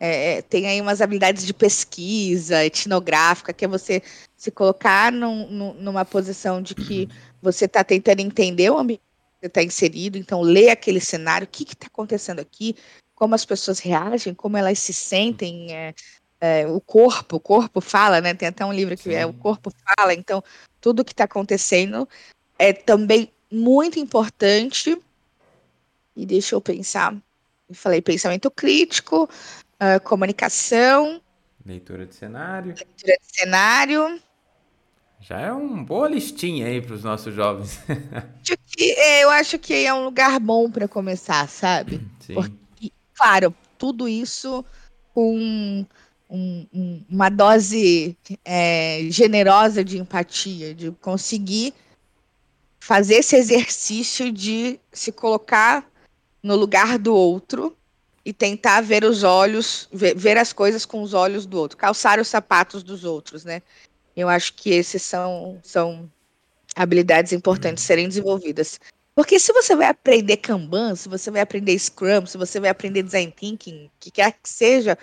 é, 0.00 0.38
é, 0.38 0.42
tem 0.42 0.66
aí 0.66 0.80
umas 0.80 1.00
habilidades 1.00 1.44
de 1.44 1.52
pesquisa 1.52 2.64
etnográfica, 2.64 3.52
que 3.52 3.64
é 3.64 3.68
você 3.68 4.02
se 4.36 4.50
colocar 4.50 5.10
num, 5.10 5.48
num, 5.50 5.74
numa 5.74 6.04
posição 6.04 6.62
de 6.62 6.74
que 6.74 7.08
você 7.42 7.64
está 7.64 7.82
tentando 7.82 8.20
entender 8.20 8.70
o 8.70 8.78
ambiente 8.78 9.00
que 9.00 9.40
você 9.40 9.46
está 9.46 9.62
inserido, 9.62 10.16
então 10.16 10.40
ler 10.40 10.70
aquele 10.70 11.00
cenário, 11.00 11.46
o 11.46 11.50
que 11.50 11.64
está 11.64 11.86
acontecendo 11.86 12.40
aqui, 12.40 12.76
como 13.14 13.34
as 13.34 13.44
pessoas 13.44 13.80
reagem, 13.80 14.34
como 14.34 14.56
elas 14.56 14.78
se 14.78 14.92
sentem, 14.92 15.74
é, 15.74 15.94
é, 16.40 16.66
o 16.68 16.80
corpo, 16.80 17.36
o 17.36 17.40
corpo 17.40 17.80
fala, 17.80 18.20
né? 18.20 18.32
Tem 18.34 18.48
até 18.48 18.64
um 18.64 18.72
livro 18.72 18.96
que 18.96 19.04
Sim. 19.04 19.14
é 19.14 19.26
o 19.26 19.32
corpo 19.32 19.72
fala, 19.96 20.14
então 20.14 20.42
tudo 20.80 21.04
que 21.04 21.12
está 21.12 21.24
acontecendo 21.24 22.08
é 22.56 22.72
também 22.72 23.32
muito 23.50 23.98
importante. 23.98 24.96
E 26.16 26.26
deixa 26.26 26.54
eu 26.54 26.60
pensar. 26.60 27.16
Eu 27.68 27.74
falei 27.74 28.00
pensamento 28.00 28.50
crítico, 28.50 29.28
uh, 29.80 30.00
comunicação. 30.02 31.20
Leitura 31.64 32.06
de 32.06 32.14
cenário. 32.14 32.74
Leitura 32.74 33.18
de 33.20 33.38
cenário. 33.38 34.20
Já 35.20 35.40
é 35.40 35.52
uma 35.52 35.82
boa 35.82 36.08
listinha 36.08 36.66
aí 36.66 36.80
para 36.80 36.94
os 36.94 37.04
nossos 37.04 37.34
jovens. 37.34 37.80
É, 38.80 39.24
eu 39.24 39.30
acho 39.30 39.58
que 39.58 39.74
é 39.74 39.92
um 39.92 40.04
lugar 40.04 40.38
bom 40.38 40.70
para 40.70 40.86
começar, 40.86 41.48
sabe? 41.48 42.00
Sim. 42.20 42.34
Porque, 42.34 42.92
claro, 43.12 43.52
tudo 43.76 44.08
isso 44.08 44.64
com 45.12 45.36
um, 45.36 45.86
um, 46.30 47.04
uma 47.10 47.28
dose 47.28 48.16
é, 48.44 49.00
generosa 49.10 49.82
de 49.82 49.98
empatia, 49.98 50.72
de 50.72 50.92
conseguir 50.92 51.74
fazer 52.78 53.16
esse 53.16 53.34
exercício 53.34 54.30
de 54.30 54.78
se 54.92 55.10
colocar 55.10 55.84
no 56.40 56.54
lugar 56.54 56.96
do 56.96 57.12
outro 57.12 57.76
e 58.28 58.32
tentar 58.34 58.82
ver 58.82 59.04
os 59.04 59.22
olhos, 59.22 59.88
ver, 59.90 60.14
ver, 60.14 60.36
as 60.36 60.52
coisas 60.52 60.84
com 60.84 61.00
os 61.00 61.14
olhos 61.14 61.46
do 61.46 61.58
outro, 61.58 61.78
calçar 61.78 62.20
os 62.20 62.28
sapatos 62.28 62.82
dos 62.82 63.02
outros, 63.02 63.42
né? 63.42 63.62
Eu 64.14 64.28
acho 64.28 64.52
que 64.52 64.68
esses 64.68 65.00
são, 65.00 65.58
são 65.62 66.12
habilidades 66.76 67.32
importantes 67.32 67.84
serem 67.84 68.06
desenvolvidas. 68.06 68.78
Porque 69.14 69.40
se 69.40 69.50
você 69.50 69.74
vai 69.74 69.86
aprender 69.86 70.36
Kanban, 70.36 70.94
se 70.94 71.08
você 71.08 71.30
vai 71.30 71.40
aprender 71.40 71.78
Scrum, 71.78 72.26
se 72.26 72.36
você 72.36 72.60
vai 72.60 72.68
aprender 72.68 73.02
Design 73.02 73.32
Thinking, 73.32 73.86
o 73.86 73.90
que 73.98 74.10
quer 74.10 74.32
que 74.32 74.46
seja, 74.46 74.98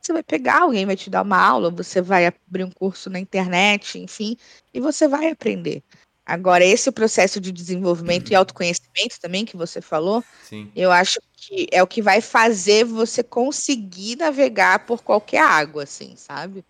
você 0.00 0.14
vai 0.14 0.22
pegar, 0.22 0.62
alguém 0.62 0.86
vai 0.86 0.96
te 0.96 1.10
dar 1.10 1.20
uma 1.20 1.36
aula, 1.36 1.70
você 1.70 2.00
vai 2.00 2.24
abrir 2.24 2.64
um 2.64 2.70
curso 2.70 3.10
na 3.10 3.20
internet, 3.20 3.98
enfim, 3.98 4.38
e 4.72 4.80
você 4.80 5.06
vai 5.06 5.28
aprender. 5.28 5.82
Agora, 6.24 6.64
esse 6.64 6.90
processo 6.90 7.40
de 7.40 7.52
desenvolvimento 7.52 8.28
uhum. 8.28 8.32
e 8.32 8.36
autoconhecimento 8.36 9.20
também 9.20 9.44
que 9.44 9.56
você 9.56 9.82
falou, 9.82 10.24
Sim. 10.48 10.72
eu 10.74 10.90
acho 10.90 11.20
que 11.40 11.66
é 11.72 11.82
o 11.82 11.86
que 11.86 12.02
vai 12.02 12.20
fazer 12.20 12.84
você 12.84 13.22
conseguir 13.22 14.16
navegar 14.16 14.80
por 14.80 15.02
qualquer 15.02 15.42
água, 15.42 15.84
assim, 15.84 16.14
sabe? 16.14 16.62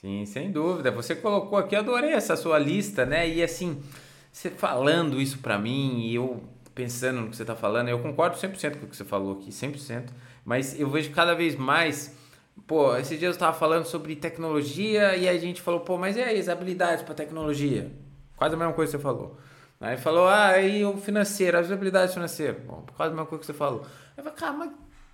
Sim, 0.00 0.24
sem 0.24 0.50
dúvida. 0.50 0.90
Você 0.90 1.14
colocou 1.14 1.58
aqui, 1.58 1.76
adorei 1.76 2.12
essa 2.12 2.34
sua 2.34 2.58
lista, 2.58 3.04
né? 3.04 3.28
E 3.28 3.42
assim, 3.42 3.82
você 4.32 4.48
falando 4.48 5.20
isso 5.20 5.38
para 5.38 5.58
mim 5.58 6.00
e 6.06 6.14
eu 6.14 6.42
pensando 6.74 7.20
no 7.20 7.28
que 7.28 7.36
você 7.36 7.42
está 7.42 7.56
falando, 7.56 7.88
eu 7.88 7.98
concordo 7.98 8.36
100% 8.36 8.78
com 8.78 8.86
o 8.86 8.88
que 8.88 8.96
você 8.96 9.04
falou 9.04 9.32
aqui, 9.32 9.50
100%, 9.50 10.10
mas 10.44 10.78
eu 10.78 10.88
vejo 10.88 11.10
cada 11.10 11.34
vez 11.34 11.56
mais, 11.56 12.14
pô, 12.68 12.96
esses 12.96 13.18
dias 13.18 13.30
eu 13.30 13.30
estava 13.32 13.58
falando 13.58 13.84
sobre 13.84 14.14
tecnologia 14.14 15.16
e 15.16 15.28
a 15.28 15.36
gente 15.36 15.60
falou, 15.60 15.80
pô, 15.80 15.98
mas 15.98 16.16
e 16.16 16.22
aí 16.22 16.38
as 16.38 16.48
habilidades 16.48 17.02
para 17.02 17.16
tecnologia? 17.16 17.90
Quase 18.36 18.54
a 18.54 18.58
mesma 18.58 18.72
coisa 18.72 18.92
que 18.92 18.96
você 18.96 19.02
falou. 19.02 19.36
Aí 19.80 19.96
falou, 19.96 20.26
ah, 20.28 20.60
e 20.60 20.84
o 20.84 20.96
financeiro, 20.96 21.58
as 21.58 21.70
habilidades 21.70 22.12
financeiras. 22.12 22.60
Bom, 22.64 22.84
quase 22.96 23.12
a 23.12 23.14
mesma 23.14 23.26
coisa 23.26 23.40
que 23.40 23.46
você 23.46 23.54
falou. 23.54 23.86
Eu 24.16 24.24
falei, 24.24 24.38
cara, 24.38 24.52
mas 24.52 24.72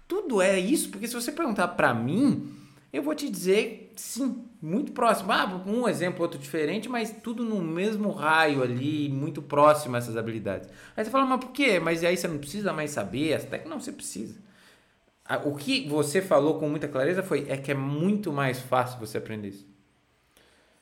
tudo 0.09 0.41
é 0.41 0.59
isso? 0.59 0.91
Porque 0.91 1.07
se 1.07 1.15
você 1.15 1.31
perguntar 1.31 1.69
para 1.69 1.93
mim, 1.93 2.51
eu 2.93 3.03
vou 3.03 3.15
te 3.15 3.29
dizer 3.29 3.93
sim, 3.97 4.45
muito 4.63 4.93
próximo. 4.93 5.33
Ah, 5.33 5.63
um 5.67 5.89
exemplo, 5.89 6.23
outro 6.23 6.39
diferente, 6.39 6.89
mas 6.89 7.11
tudo 7.11 7.45
no 7.45 7.61
mesmo 7.61 8.11
raio 8.11 8.63
ali, 8.63 9.09
muito 9.09 9.43
próximo 9.43 9.97
a 9.97 9.99
essas 9.99 10.17
habilidades. 10.17 10.69
Aí 10.97 11.05
você 11.05 11.11
fala, 11.11 11.27
mas 11.27 11.41
por 11.41 11.53
quê? 11.53 11.79
Mas 11.79 12.03
aí 12.03 12.17
você 12.17 12.27
não 12.27 12.39
precisa 12.39 12.73
mais 12.73 12.91
saber, 12.91 13.35
até 13.35 13.59
que 13.59 13.69
não, 13.69 13.79
você 13.79 13.93
precisa. 13.93 14.43
O 15.45 15.57
que 15.57 15.89
você 15.89 16.21
falou 16.21 16.59
com 16.59 16.69
muita 16.69 16.87
clareza 16.89 17.23
foi 17.23 17.47
é 17.49 17.57
que 17.57 17.71
é 17.71 17.75
muito 17.75 18.33
mais 18.33 18.61
fácil 18.61 18.99
você 18.99 19.19
aprender 19.19 19.49
isso. 19.49 19.67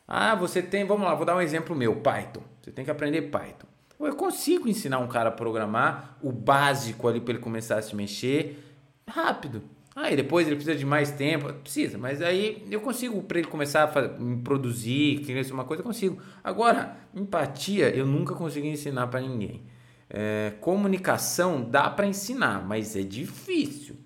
Ah, 0.07 0.35
você 0.35 0.61
tem, 0.61 0.85
vamos 0.85 1.07
lá, 1.07 1.15
vou 1.15 1.25
dar 1.25 1.37
um 1.37 1.41
exemplo 1.41 1.75
meu, 1.75 1.97
Python. 1.97 2.43
Você 2.61 2.71
tem 2.71 2.85
que 2.85 2.91
aprender 2.91 3.23
Python. 3.23 3.72
Eu 4.07 4.17
consigo 4.17 4.69
ensinar 4.69 4.99
um 4.99 5.07
cara 5.07 5.29
a 5.29 5.33
programar 5.33 6.17
o 6.23 6.33
básico 6.33 7.09
ali 7.09 7.21
para 7.21 7.35
ele 7.35 7.43
começar 7.43 7.79
a 7.79 7.83
se 7.83 7.95
mexer 7.95 8.59
rápido. 9.07 9.63
Aí 9.95 10.17
depois 10.17 10.47
ele 10.47 10.57
precisa 10.57 10.77
de 10.77 10.87
mais 10.87 11.11
tempo, 11.11 11.53
precisa, 11.53 11.99
mas 11.99 12.23
aí 12.23 12.67
eu 12.71 12.81
consigo 12.81 13.23
para 13.23 13.39
ele 13.39 13.49
começar 13.49 13.85
a 13.85 13.89
fazer, 13.89 14.11
produzir, 14.43 15.21
criar 15.21 15.45
uma 15.53 15.65
coisa, 15.65 15.83
eu 15.83 15.87
consigo. 15.87 16.21
Agora, 16.43 16.97
empatia 17.15 17.95
eu 17.95 18.07
nunca 18.07 18.35
consegui 18.35 18.69
ensinar 18.69 19.07
para 19.09 19.21
ninguém. 19.21 19.63
É, 20.09 20.55
comunicação 20.61 21.63
dá 21.63 21.91
para 21.91 22.07
ensinar, 22.07 22.67
mas 22.67 22.97
é 22.97 23.03
difícil. 23.03 23.97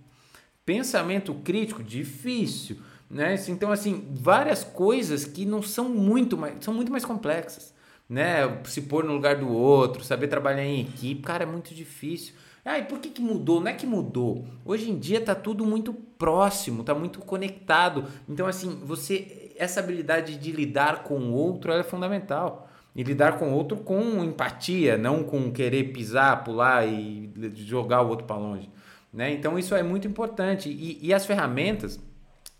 Pensamento 0.64 1.32
crítico, 1.34 1.82
difícil. 1.84 2.78
Né? 3.09 3.36
Então, 3.49 3.70
assim, 3.70 4.09
várias 4.11 4.64
coisas 4.64 5.24
que 5.24 5.44
não 5.44 5.62
são 5.62 5.88
muito 5.88 6.36
mais, 6.36 6.64
são 6.64 6.74
muito 6.74 6.90
mais 6.90 7.05
complexas. 7.05 7.72
Né? 8.09 8.61
Se 8.64 8.82
pôr 8.82 9.04
no 9.04 9.12
lugar 9.12 9.36
do 9.36 9.48
outro, 9.48 10.04
saber 10.04 10.28
trabalhar 10.28 10.64
em 10.64 10.80
equipe, 10.80 11.22
cara, 11.22 11.42
é 11.42 11.46
muito 11.46 11.74
difícil. 11.74 12.34
Ah, 12.64 12.78
e 12.78 12.82
por 12.82 12.98
que, 12.98 13.11
que 13.11 13.22
mudou? 13.22 13.61
Não 13.61 13.68
é 13.68 13.74
que 13.74 13.86
mudou. 13.86 14.44
Hoje 14.64 14.90
em 14.90 14.98
dia 14.98 15.20
tá 15.20 15.36
tudo 15.36 15.64
muito 15.64 15.94
próximo, 15.94 16.82
tá 16.82 16.94
muito 16.94 17.20
conectado. 17.20 18.04
Então, 18.28 18.46
assim, 18.46 18.80
você. 18.84 19.52
Essa 19.57 19.80
habilidade 19.80 20.36
de 20.36 20.52
lidar 20.52 21.04
com 21.04 21.18
o 21.18 21.32
outro 21.32 21.72
é 21.72 21.82
fundamental. 21.82 22.68
E 22.94 23.02
lidar 23.02 23.38
com 23.38 23.52
o 23.52 23.54
outro 23.54 23.76
com 23.76 24.24
empatia, 24.24 24.98
não 24.98 25.22
com 25.22 25.52
querer 25.52 25.92
pisar, 25.92 26.42
pular 26.42 26.86
e 26.86 27.30
jogar 27.54 28.02
o 28.02 28.09
outro 28.09 28.26
para 28.26 28.36
longe. 28.36 28.68
Né? 29.12 29.32
Então, 29.32 29.59
isso 29.59 29.74
é 29.74 29.82
muito 29.82 30.09
importante. 30.09 30.68
E, 30.68 30.98
e 31.00 31.14
as 31.14 31.24
ferramentas 31.24 32.00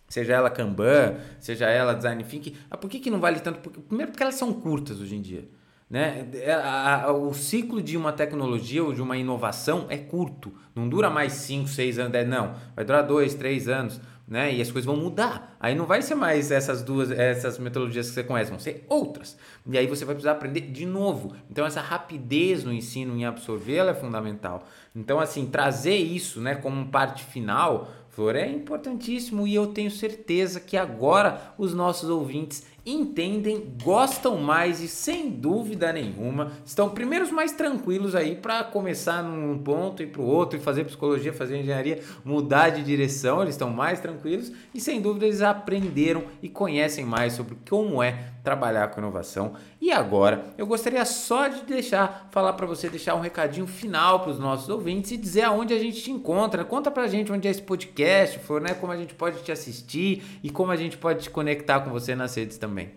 seja 0.09 0.34
ela 0.34 0.50
Kanban, 0.50 1.16
seja 1.38 1.66
ela 1.66 1.94
Design 1.94 2.22
Thinking, 2.24 2.54
ah, 2.70 2.76
por 2.76 2.88
que, 2.88 2.98
que 2.98 3.11
não 3.11 3.20
vale 3.20 3.40
tanto? 3.40 3.61
Porque, 3.61 3.80
primeiro 3.80 4.12
porque 4.12 4.22
elas 4.22 4.36
são 4.36 4.52
curtas 4.52 5.00
hoje 5.00 5.16
em 5.16 5.20
dia. 5.20 5.48
Né? 5.88 6.28
É, 6.34 6.52
a, 6.52 7.04
a, 7.04 7.12
o 7.12 7.32
ciclo 7.32 7.80
de 7.80 7.96
uma 7.96 8.12
tecnologia 8.12 8.82
ou 8.82 8.92
de 8.92 9.00
uma 9.00 9.16
inovação 9.16 9.86
é 9.88 9.96
curto, 9.96 10.52
não 10.74 10.88
dura 10.88 11.09
mais 11.09 11.32
5, 11.34 11.68
6 11.68 11.98
anos, 11.98 12.12
10, 12.12 12.28
não, 12.28 12.54
vai 12.74 12.84
durar 12.84 13.07
2, 13.07 13.34
3 13.34 13.68
anos. 13.68 14.00
Né? 14.28 14.54
E 14.57 14.61
as 14.61 14.72
coisas 14.72 14.84
vão 14.84 14.96
mudar. 14.96 15.57
Aí 15.61 15.72
não 15.72 15.86
vai 15.86 16.02
ser 16.02 16.16
mais 16.16 16.50
essas 16.50 16.82
duas, 16.82 17.12
essas 17.12 17.61
metodologias 17.61 18.09
que 18.09 18.14
você 18.14 18.24
conhece, 18.24 18.50
vão 18.50 18.59
ser 18.59 18.84
outras. 18.88 19.38
E 19.64 19.78
aí 19.78 19.86
você 19.86 20.04
vai 20.04 20.16
precisar 20.16 20.32
aprender 20.32 20.62
de 20.62 20.84
novo. 20.84 21.36
Então 21.48 21.64
essa 21.64 21.80
rapidez 21.80 22.64
no 22.64 22.72
ensino 22.72 23.16
em 23.16 23.24
absorver 23.24 23.76
ela 23.76 23.92
é 23.92 23.94
fundamental. 23.94 24.66
Então 24.96 25.20
assim, 25.20 25.46
trazer 25.46 25.94
isso, 25.94 26.40
né, 26.40 26.57
como 26.57 26.88
parte 26.88 27.22
final, 27.22 27.88
Flor, 28.16 28.34
é 28.34 28.48
importantíssimo 28.48 29.46
e 29.46 29.54
eu 29.54 29.66
tenho 29.66 29.90
certeza 29.90 30.58
que 30.58 30.74
agora 30.74 31.52
os 31.58 31.74
nossos 31.74 32.08
ouvintes 32.08 32.64
entendem, 32.86 33.74
gostam 33.82 34.38
mais 34.38 34.80
e 34.80 34.88
sem 34.88 35.28
dúvida 35.28 35.92
nenhuma 35.92 36.52
estão 36.64 36.88
primeiros 36.88 37.30
mais 37.30 37.52
tranquilos 37.52 38.14
aí 38.14 38.34
para 38.34 38.64
começar 38.64 39.22
num 39.22 39.58
ponto 39.58 40.02
e 40.02 40.06
para 40.06 40.22
o 40.22 40.26
outro 40.26 40.56
e 40.56 40.62
fazer 40.62 40.84
psicologia, 40.84 41.30
fazer 41.30 41.58
engenharia, 41.58 42.00
mudar 42.24 42.70
de 42.70 42.82
direção, 42.82 43.42
eles 43.42 43.54
estão 43.54 43.68
mais 43.68 44.00
tranquilos 44.00 44.50
e 44.72 44.80
sem 44.80 44.98
dúvida 45.02 45.26
eles 45.26 45.42
aprenderam 45.42 46.24
e 46.40 46.48
conhecem 46.48 47.04
mais 47.04 47.34
sobre 47.34 47.58
como 47.68 48.02
é 48.02 48.32
trabalhar 48.47 48.86
com 48.92 49.01
inovação. 49.01 49.57
E 49.80 49.90
agora, 49.90 50.55
eu 50.57 50.68
gostaria 50.68 51.05
só 51.05 51.49
de 51.49 51.64
deixar, 51.64 52.28
falar 52.30 52.53
para 52.53 52.64
você, 52.64 52.88
deixar 52.88 53.16
um 53.16 53.20
recadinho 53.20 53.66
final 53.66 54.20
para 54.20 54.30
os 54.30 54.38
nossos 54.38 54.68
ouvintes 54.68 55.11
e 55.11 55.16
dizer 55.16 55.42
aonde 55.42 55.74
a 55.74 55.78
gente 55.80 56.01
te 56.01 56.12
encontra. 56.12 56.64
Conta 56.64 56.88
para 56.88 57.03
a 57.03 57.09
gente 57.09 57.32
onde 57.32 57.49
é 57.49 57.51
esse 57.51 57.61
podcast, 57.61 58.38
for, 58.38 58.61
né? 58.61 58.72
Como 58.72 58.92
a 58.92 58.97
gente 58.97 59.14
pode 59.14 59.42
te 59.42 59.51
assistir 59.51 60.22
e 60.44 60.49
como 60.49 60.70
a 60.70 60.76
gente 60.76 60.97
pode 60.97 61.24
te 61.24 61.30
conectar 61.30 61.80
com 61.80 61.90
você 61.90 62.14
nas 62.14 62.36
redes 62.36 62.57
também. 62.57 62.92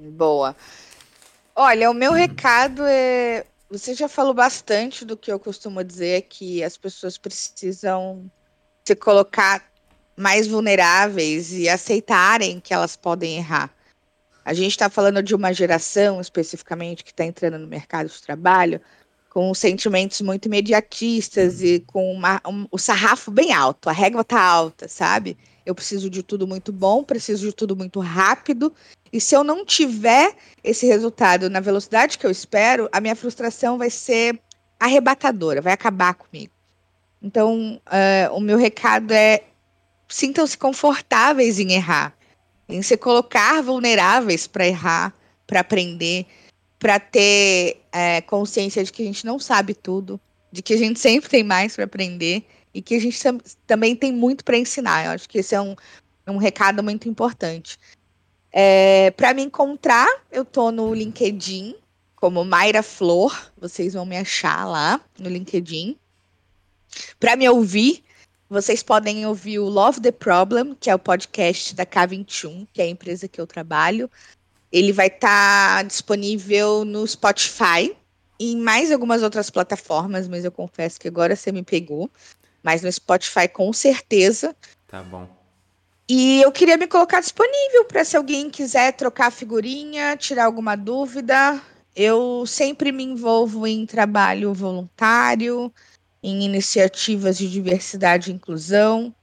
Boa. 0.00 0.56
Olha, 1.54 1.90
o 1.90 1.94
meu 1.94 2.12
hum. 2.12 2.14
recado 2.14 2.84
é. 2.86 3.44
Você 3.70 3.92
já 3.92 4.08
falou 4.08 4.32
bastante 4.32 5.04
do 5.04 5.14
que 5.14 5.30
eu 5.30 5.38
costumo 5.38 5.84
dizer, 5.84 6.22
que 6.22 6.64
as 6.64 6.78
pessoas 6.78 7.18
precisam 7.18 8.30
se 8.82 8.96
colocar 8.96 9.62
mais 10.16 10.46
vulneráveis 10.46 11.52
e 11.52 11.68
aceitarem 11.68 12.60
que 12.60 12.72
elas 12.72 12.96
podem 12.96 13.36
errar. 13.36 13.73
A 14.44 14.52
gente 14.52 14.72
está 14.72 14.90
falando 14.90 15.22
de 15.22 15.34
uma 15.34 15.52
geração 15.52 16.20
especificamente 16.20 17.02
que 17.02 17.10
está 17.10 17.24
entrando 17.24 17.58
no 17.58 17.66
mercado 17.66 18.08
de 18.08 18.20
trabalho 18.22 18.80
com 19.30 19.52
sentimentos 19.52 20.20
muito 20.20 20.46
imediatistas 20.46 21.60
e 21.60 21.80
com 21.80 22.12
uma, 22.12 22.40
um, 22.46 22.68
o 22.70 22.78
sarrafo 22.78 23.32
bem 23.32 23.52
alto, 23.52 23.88
a 23.88 23.92
régua 23.92 24.20
está 24.20 24.40
alta, 24.40 24.86
sabe? 24.86 25.36
Eu 25.66 25.74
preciso 25.74 26.08
de 26.08 26.22
tudo 26.22 26.46
muito 26.46 26.72
bom, 26.72 27.02
preciso 27.02 27.48
de 27.48 27.52
tudo 27.52 27.74
muito 27.74 27.98
rápido. 27.98 28.72
E 29.12 29.20
se 29.20 29.34
eu 29.34 29.42
não 29.42 29.64
tiver 29.64 30.36
esse 30.62 30.86
resultado 30.86 31.50
na 31.50 31.58
velocidade 31.58 32.16
que 32.16 32.26
eu 32.26 32.30
espero, 32.30 32.88
a 32.92 33.00
minha 33.00 33.16
frustração 33.16 33.76
vai 33.76 33.90
ser 33.90 34.38
arrebatadora, 34.78 35.60
vai 35.60 35.72
acabar 35.72 36.14
comigo. 36.14 36.52
Então, 37.20 37.80
uh, 37.86 38.34
o 38.34 38.40
meu 38.40 38.58
recado 38.58 39.12
é: 39.12 39.42
sintam-se 40.06 40.56
confortáveis 40.56 41.58
em 41.58 41.72
errar 41.72 42.14
em 42.68 42.82
se 42.82 42.96
colocar 42.96 43.62
vulneráveis 43.62 44.46
para 44.46 44.66
errar, 44.66 45.14
para 45.46 45.60
aprender, 45.60 46.26
para 46.78 46.98
ter 46.98 47.82
é, 47.92 48.20
consciência 48.20 48.84
de 48.84 48.92
que 48.92 49.02
a 49.02 49.06
gente 49.06 49.24
não 49.24 49.38
sabe 49.38 49.74
tudo, 49.74 50.20
de 50.52 50.62
que 50.62 50.74
a 50.74 50.78
gente 50.78 51.00
sempre 51.00 51.28
tem 51.28 51.42
mais 51.42 51.74
para 51.74 51.84
aprender 51.84 52.44
e 52.72 52.82
que 52.82 52.94
a 52.94 53.00
gente 53.00 53.22
tam 53.22 53.38
também 53.66 53.96
tem 53.96 54.12
muito 54.12 54.44
para 54.44 54.58
ensinar. 54.58 55.06
Eu 55.06 55.12
acho 55.12 55.28
que 55.28 55.38
esse 55.38 55.54
é 55.54 55.60
um, 55.60 55.74
um 56.26 56.36
recado 56.36 56.82
muito 56.82 57.08
importante. 57.08 57.78
É, 58.52 59.10
para 59.12 59.34
me 59.34 59.42
encontrar, 59.42 60.08
eu 60.30 60.42
estou 60.42 60.70
no 60.70 60.94
LinkedIn 60.94 61.74
como 62.14 62.44
Mayra 62.44 62.82
Flor, 62.82 63.50
vocês 63.58 63.94
vão 63.94 64.06
me 64.06 64.16
achar 64.16 64.64
lá 64.64 65.00
no 65.18 65.28
LinkedIn. 65.28 65.96
Para 67.18 67.34
me 67.34 67.48
ouvir, 67.48 68.03
vocês 68.54 68.84
podem 68.84 69.26
ouvir 69.26 69.58
o 69.58 69.68
Love 69.68 70.00
the 70.00 70.12
Problem, 70.12 70.76
que 70.78 70.88
é 70.88 70.94
o 70.94 70.98
podcast 70.98 71.74
da 71.74 71.84
K21, 71.84 72.68
que 72.72 72.80
é 72.80 72.84
a 72.84 72.88
empresa 72.88 73.26
que 73.26 73.40
eu 73.40 73.48
trabalho. 73.48 74.08
Ele 74.70 74.92
vai 74.92 75.08
estar 75.08 75.78
tá 75.78 75.82
disponível 75.82 76.84
no 76.84 77.04
Spotify 77.04 77.94
e 78.38 78.52
em 78.52 78.56
mais 78.56 78.92
algumas 78.92 79.24
outras 79.24 79.50
plataformas, 79.50 80.28
mas 80.28 80.44
eu 80.44 80.52
confesso 80.52 81.00
que 81.00 81.08
agora 81.08 81.34
você 81.34 81.50
me 81.50 81.64
pegou. 81.64 82.08
Mas 82.62 82.80
no 82.80 82.90
Spotify, 82.90 83.48
com 83.48 83.72
certeza. 83.72 84.54
Tá 84.86 85.02
bom. 85.02 85.28
E 86.08 86.40
eu 86.40 86.52
queria 86.52 86.76
me 86.76 86.86
colocar 86.86 87.18
disponível 87.20 87.84
para 87.86 88.04
se 88.04 88.16
alguém 88.16 88.48
quiser 88.48 88.92
trocar 88.92 89.32
figurinha, 89.32 90.16
tirar 90.16 90.44
alguma 90.44 90.76
dúvida. 90.76 91.60
Eu 91.96 92.46
sempre 92.46 92.92
me 92.92 93.02
envolvo 93.02 93.66
em 93.66 93.84
trabalho 93.84 94.54
voluntário 94.54 95.72
em 96.24 96.42
iniciativas 96.42 97.36
de 97.36 97.50
diversidade 97.50 98.30
e 98.30 98.34
inclusão. 98.34 99.14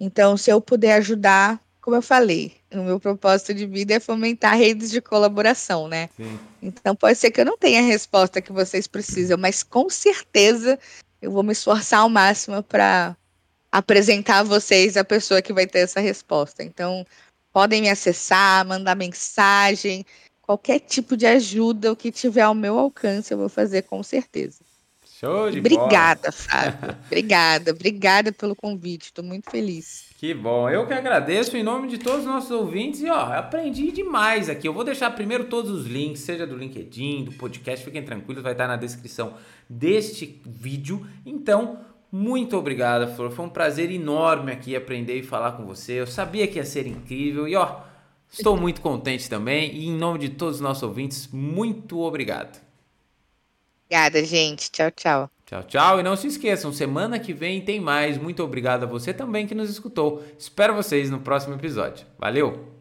Então, 0.00 0.36
se 0.36 0.50
eu 0.50 0.60
puder 0.60 0.94
ajudar 0.94 1.60
como 1.88 1.96
eu 1.96 2.02
falei, 2.02 2.52
o 2.70 2.82
meu 2.82 3.00
propósito 3.00 3.54
de 3.54 3.64
vida 3.64 3.94
é 3.94 4.00
fomentar 4.00 4.58
redes 4.58 4.90
de 4.90 5.00
colaboração, 5.00 5.88
né? 5.88 6.10
Sim. 6.14 6.38
Então 6.60 6.94
pode 6.94 7.16
ser 7.16 7.30
que 7.30 7.40
eu 7.40 7.46
não 7.46 7.56
tenha 7.56 7.80
a 7.80 7.82
resposta 7.82 8.42
que 8.42 8.52
vocês 8.52 8.86
precisam, 8.86 9.38
mas 9.38 9.62
com 9.62 9.88
certeza 9.88 10.78
eu 11.22 11.30
vou 11.30 11.42
me 11.42 11.52
esforçar 11.52 12.00
ao 12.00 12.10
máximo 12.10 12.62
para 12.62 13.16
apresentar 13.72 14.40
a 14.40 14.42
vocês 14.42 14.98
a 14.98 15.04
pessoa 15.04 15.40
que 15.40 15.50
vai 15.50 15.66
ter 15.66 15.78
essa 15.78 15.98
resposta. 15.98 16.62
Então, 16.62 17.06
podem 17.54 17.80
me 17.80 17.88
acessar, 17.88 18.66
mandar 18.66 18.94
mensagem, 18.94 20.04
qualquer 20.42 20.80
tipo 20.80 21.16
de 21.16 21.24
ajuda, 21.24 21.90
o 21.90 21.96
que 21.96 22.12
tiver 22.12 22.42
ao 22.42 22.54
meu 22.54 22.78
alcance, 22.78 23.32
eu 23.32 23.38
vou 23.38 23.48
fazer 23.48 23.84
com 23.84 24.02
certeza. 24.02 24.58
Show 25.18 25.50
de 25.50 25.58
obrigada, 25.58 26.30
bola. 26.30 26.32
Fábio. 26.32 26.96
obrigada, 27.06 27.70
obrigada 27.72 28.32
pelo 28.32 28.54
convite. 28.54 29.06
Estou 29.06 29.24
muito 29.24 29.50
feliz. 29.50 30.06
Que 30.16 30.32
bom. 30.32 30.70
Eu 30.70 30.86
que 30.86 30.94
agradeço 30.94 31.56
em 31.56 31.62
nome 31.64 31.88
de 31.88 31.98
todos 31.98 32.20
os 32.20 32.26
nossos 32.26 32.52
ouvintes 32.52 33.00
e 33.02 33.10
ó, 33.10 33.32
aprendi 33.32 33.90
demais 33.90 34.48
aqui. 34.48 34.68
Eu 34.68 34.72
vou 34.72 34.84
deixar 34.84 35.10
primeiro 35.10 35.44
todos 35.44 35.72
os 35.72 35.86
links, 35.86 36.22
seja 36.22 36.46
do 36.46 36.56
LinkedIn, 36.56 37.24
do 37.24 37.32
podcast, 37.32 37.84
fiquem 37.84 38.04
tranquilos, 38.04 38.44
vai 38.44 38.52
estar 38.52 38.68
na 38.68 38.76
descrição 38.76 39.34
deste 39.68 40.40
vídeo. 40.46 41.04
Então, 41.26 41.80
muito 42.12 42.56
obrigado, 42.56 43.12
Flor. 43.16 43.32
Foi 43.32 43.44
um 43.44 43.50
prazer 43.50 43.90
enorme 43.90 44.52
aqui 44.52 44.76
aprender 44.76 45.18
e 45.18 45.22
falar 45.24 45.52
com 45.52 45.66
você. 45.66 45.94
Eu 45.94 46.06
sabia 46.06 46.46
que 46.46 46.58
ia 46.58 46.64
ser 46.64 46.86
incrível 46.86 47.48
e 47.48 47.56
ó, 47.56 47.80
estou 48.30 48.56
muito 48.56 48.80
contente 48.80 49.28
também. 49.28 49.74
E 49.74 49.88
em 49.88 49.96
nome 49.96 50.20
de 50.20 50.28
todos 50.28 50.56
os 50.56 50.60
nossos 50.60 50.84
ouvintes, 50.84 51.28
muito 51.32 51.98
obrigado. 51.98 52.67
Obrigada, 53.90 54.22
gente. 54.22 54.70
Tchau, 54.70 54.90
tchau. 54.90 55.30
Tchau, 55.46 55.62
tchau. 55.64 56.00
E 56.00 56.02
não 56.02 56.14
se 56.14 56.26
esqueçam, 56.26 56.72
semana 56.72 57.18
que 57.18 57.32
vem 57.32 57.62
tem 57.62 57.80
mais. 57.80 58.18
Muito 58.18 58.42
obrigado 58.44 58.82
a 58.82 58.86
você 58.86 59.14
também 59.14 59.46
que 59.46 59.54
nos 59.54 59.70
escutou. 59.70 60.22
Espero 60.38 60.74
vocês 60.74 61.10
no 61.10 61.20
próximo 61.20 61.54
episódio. 61.54 62.06
Valeu! 62.18 62.76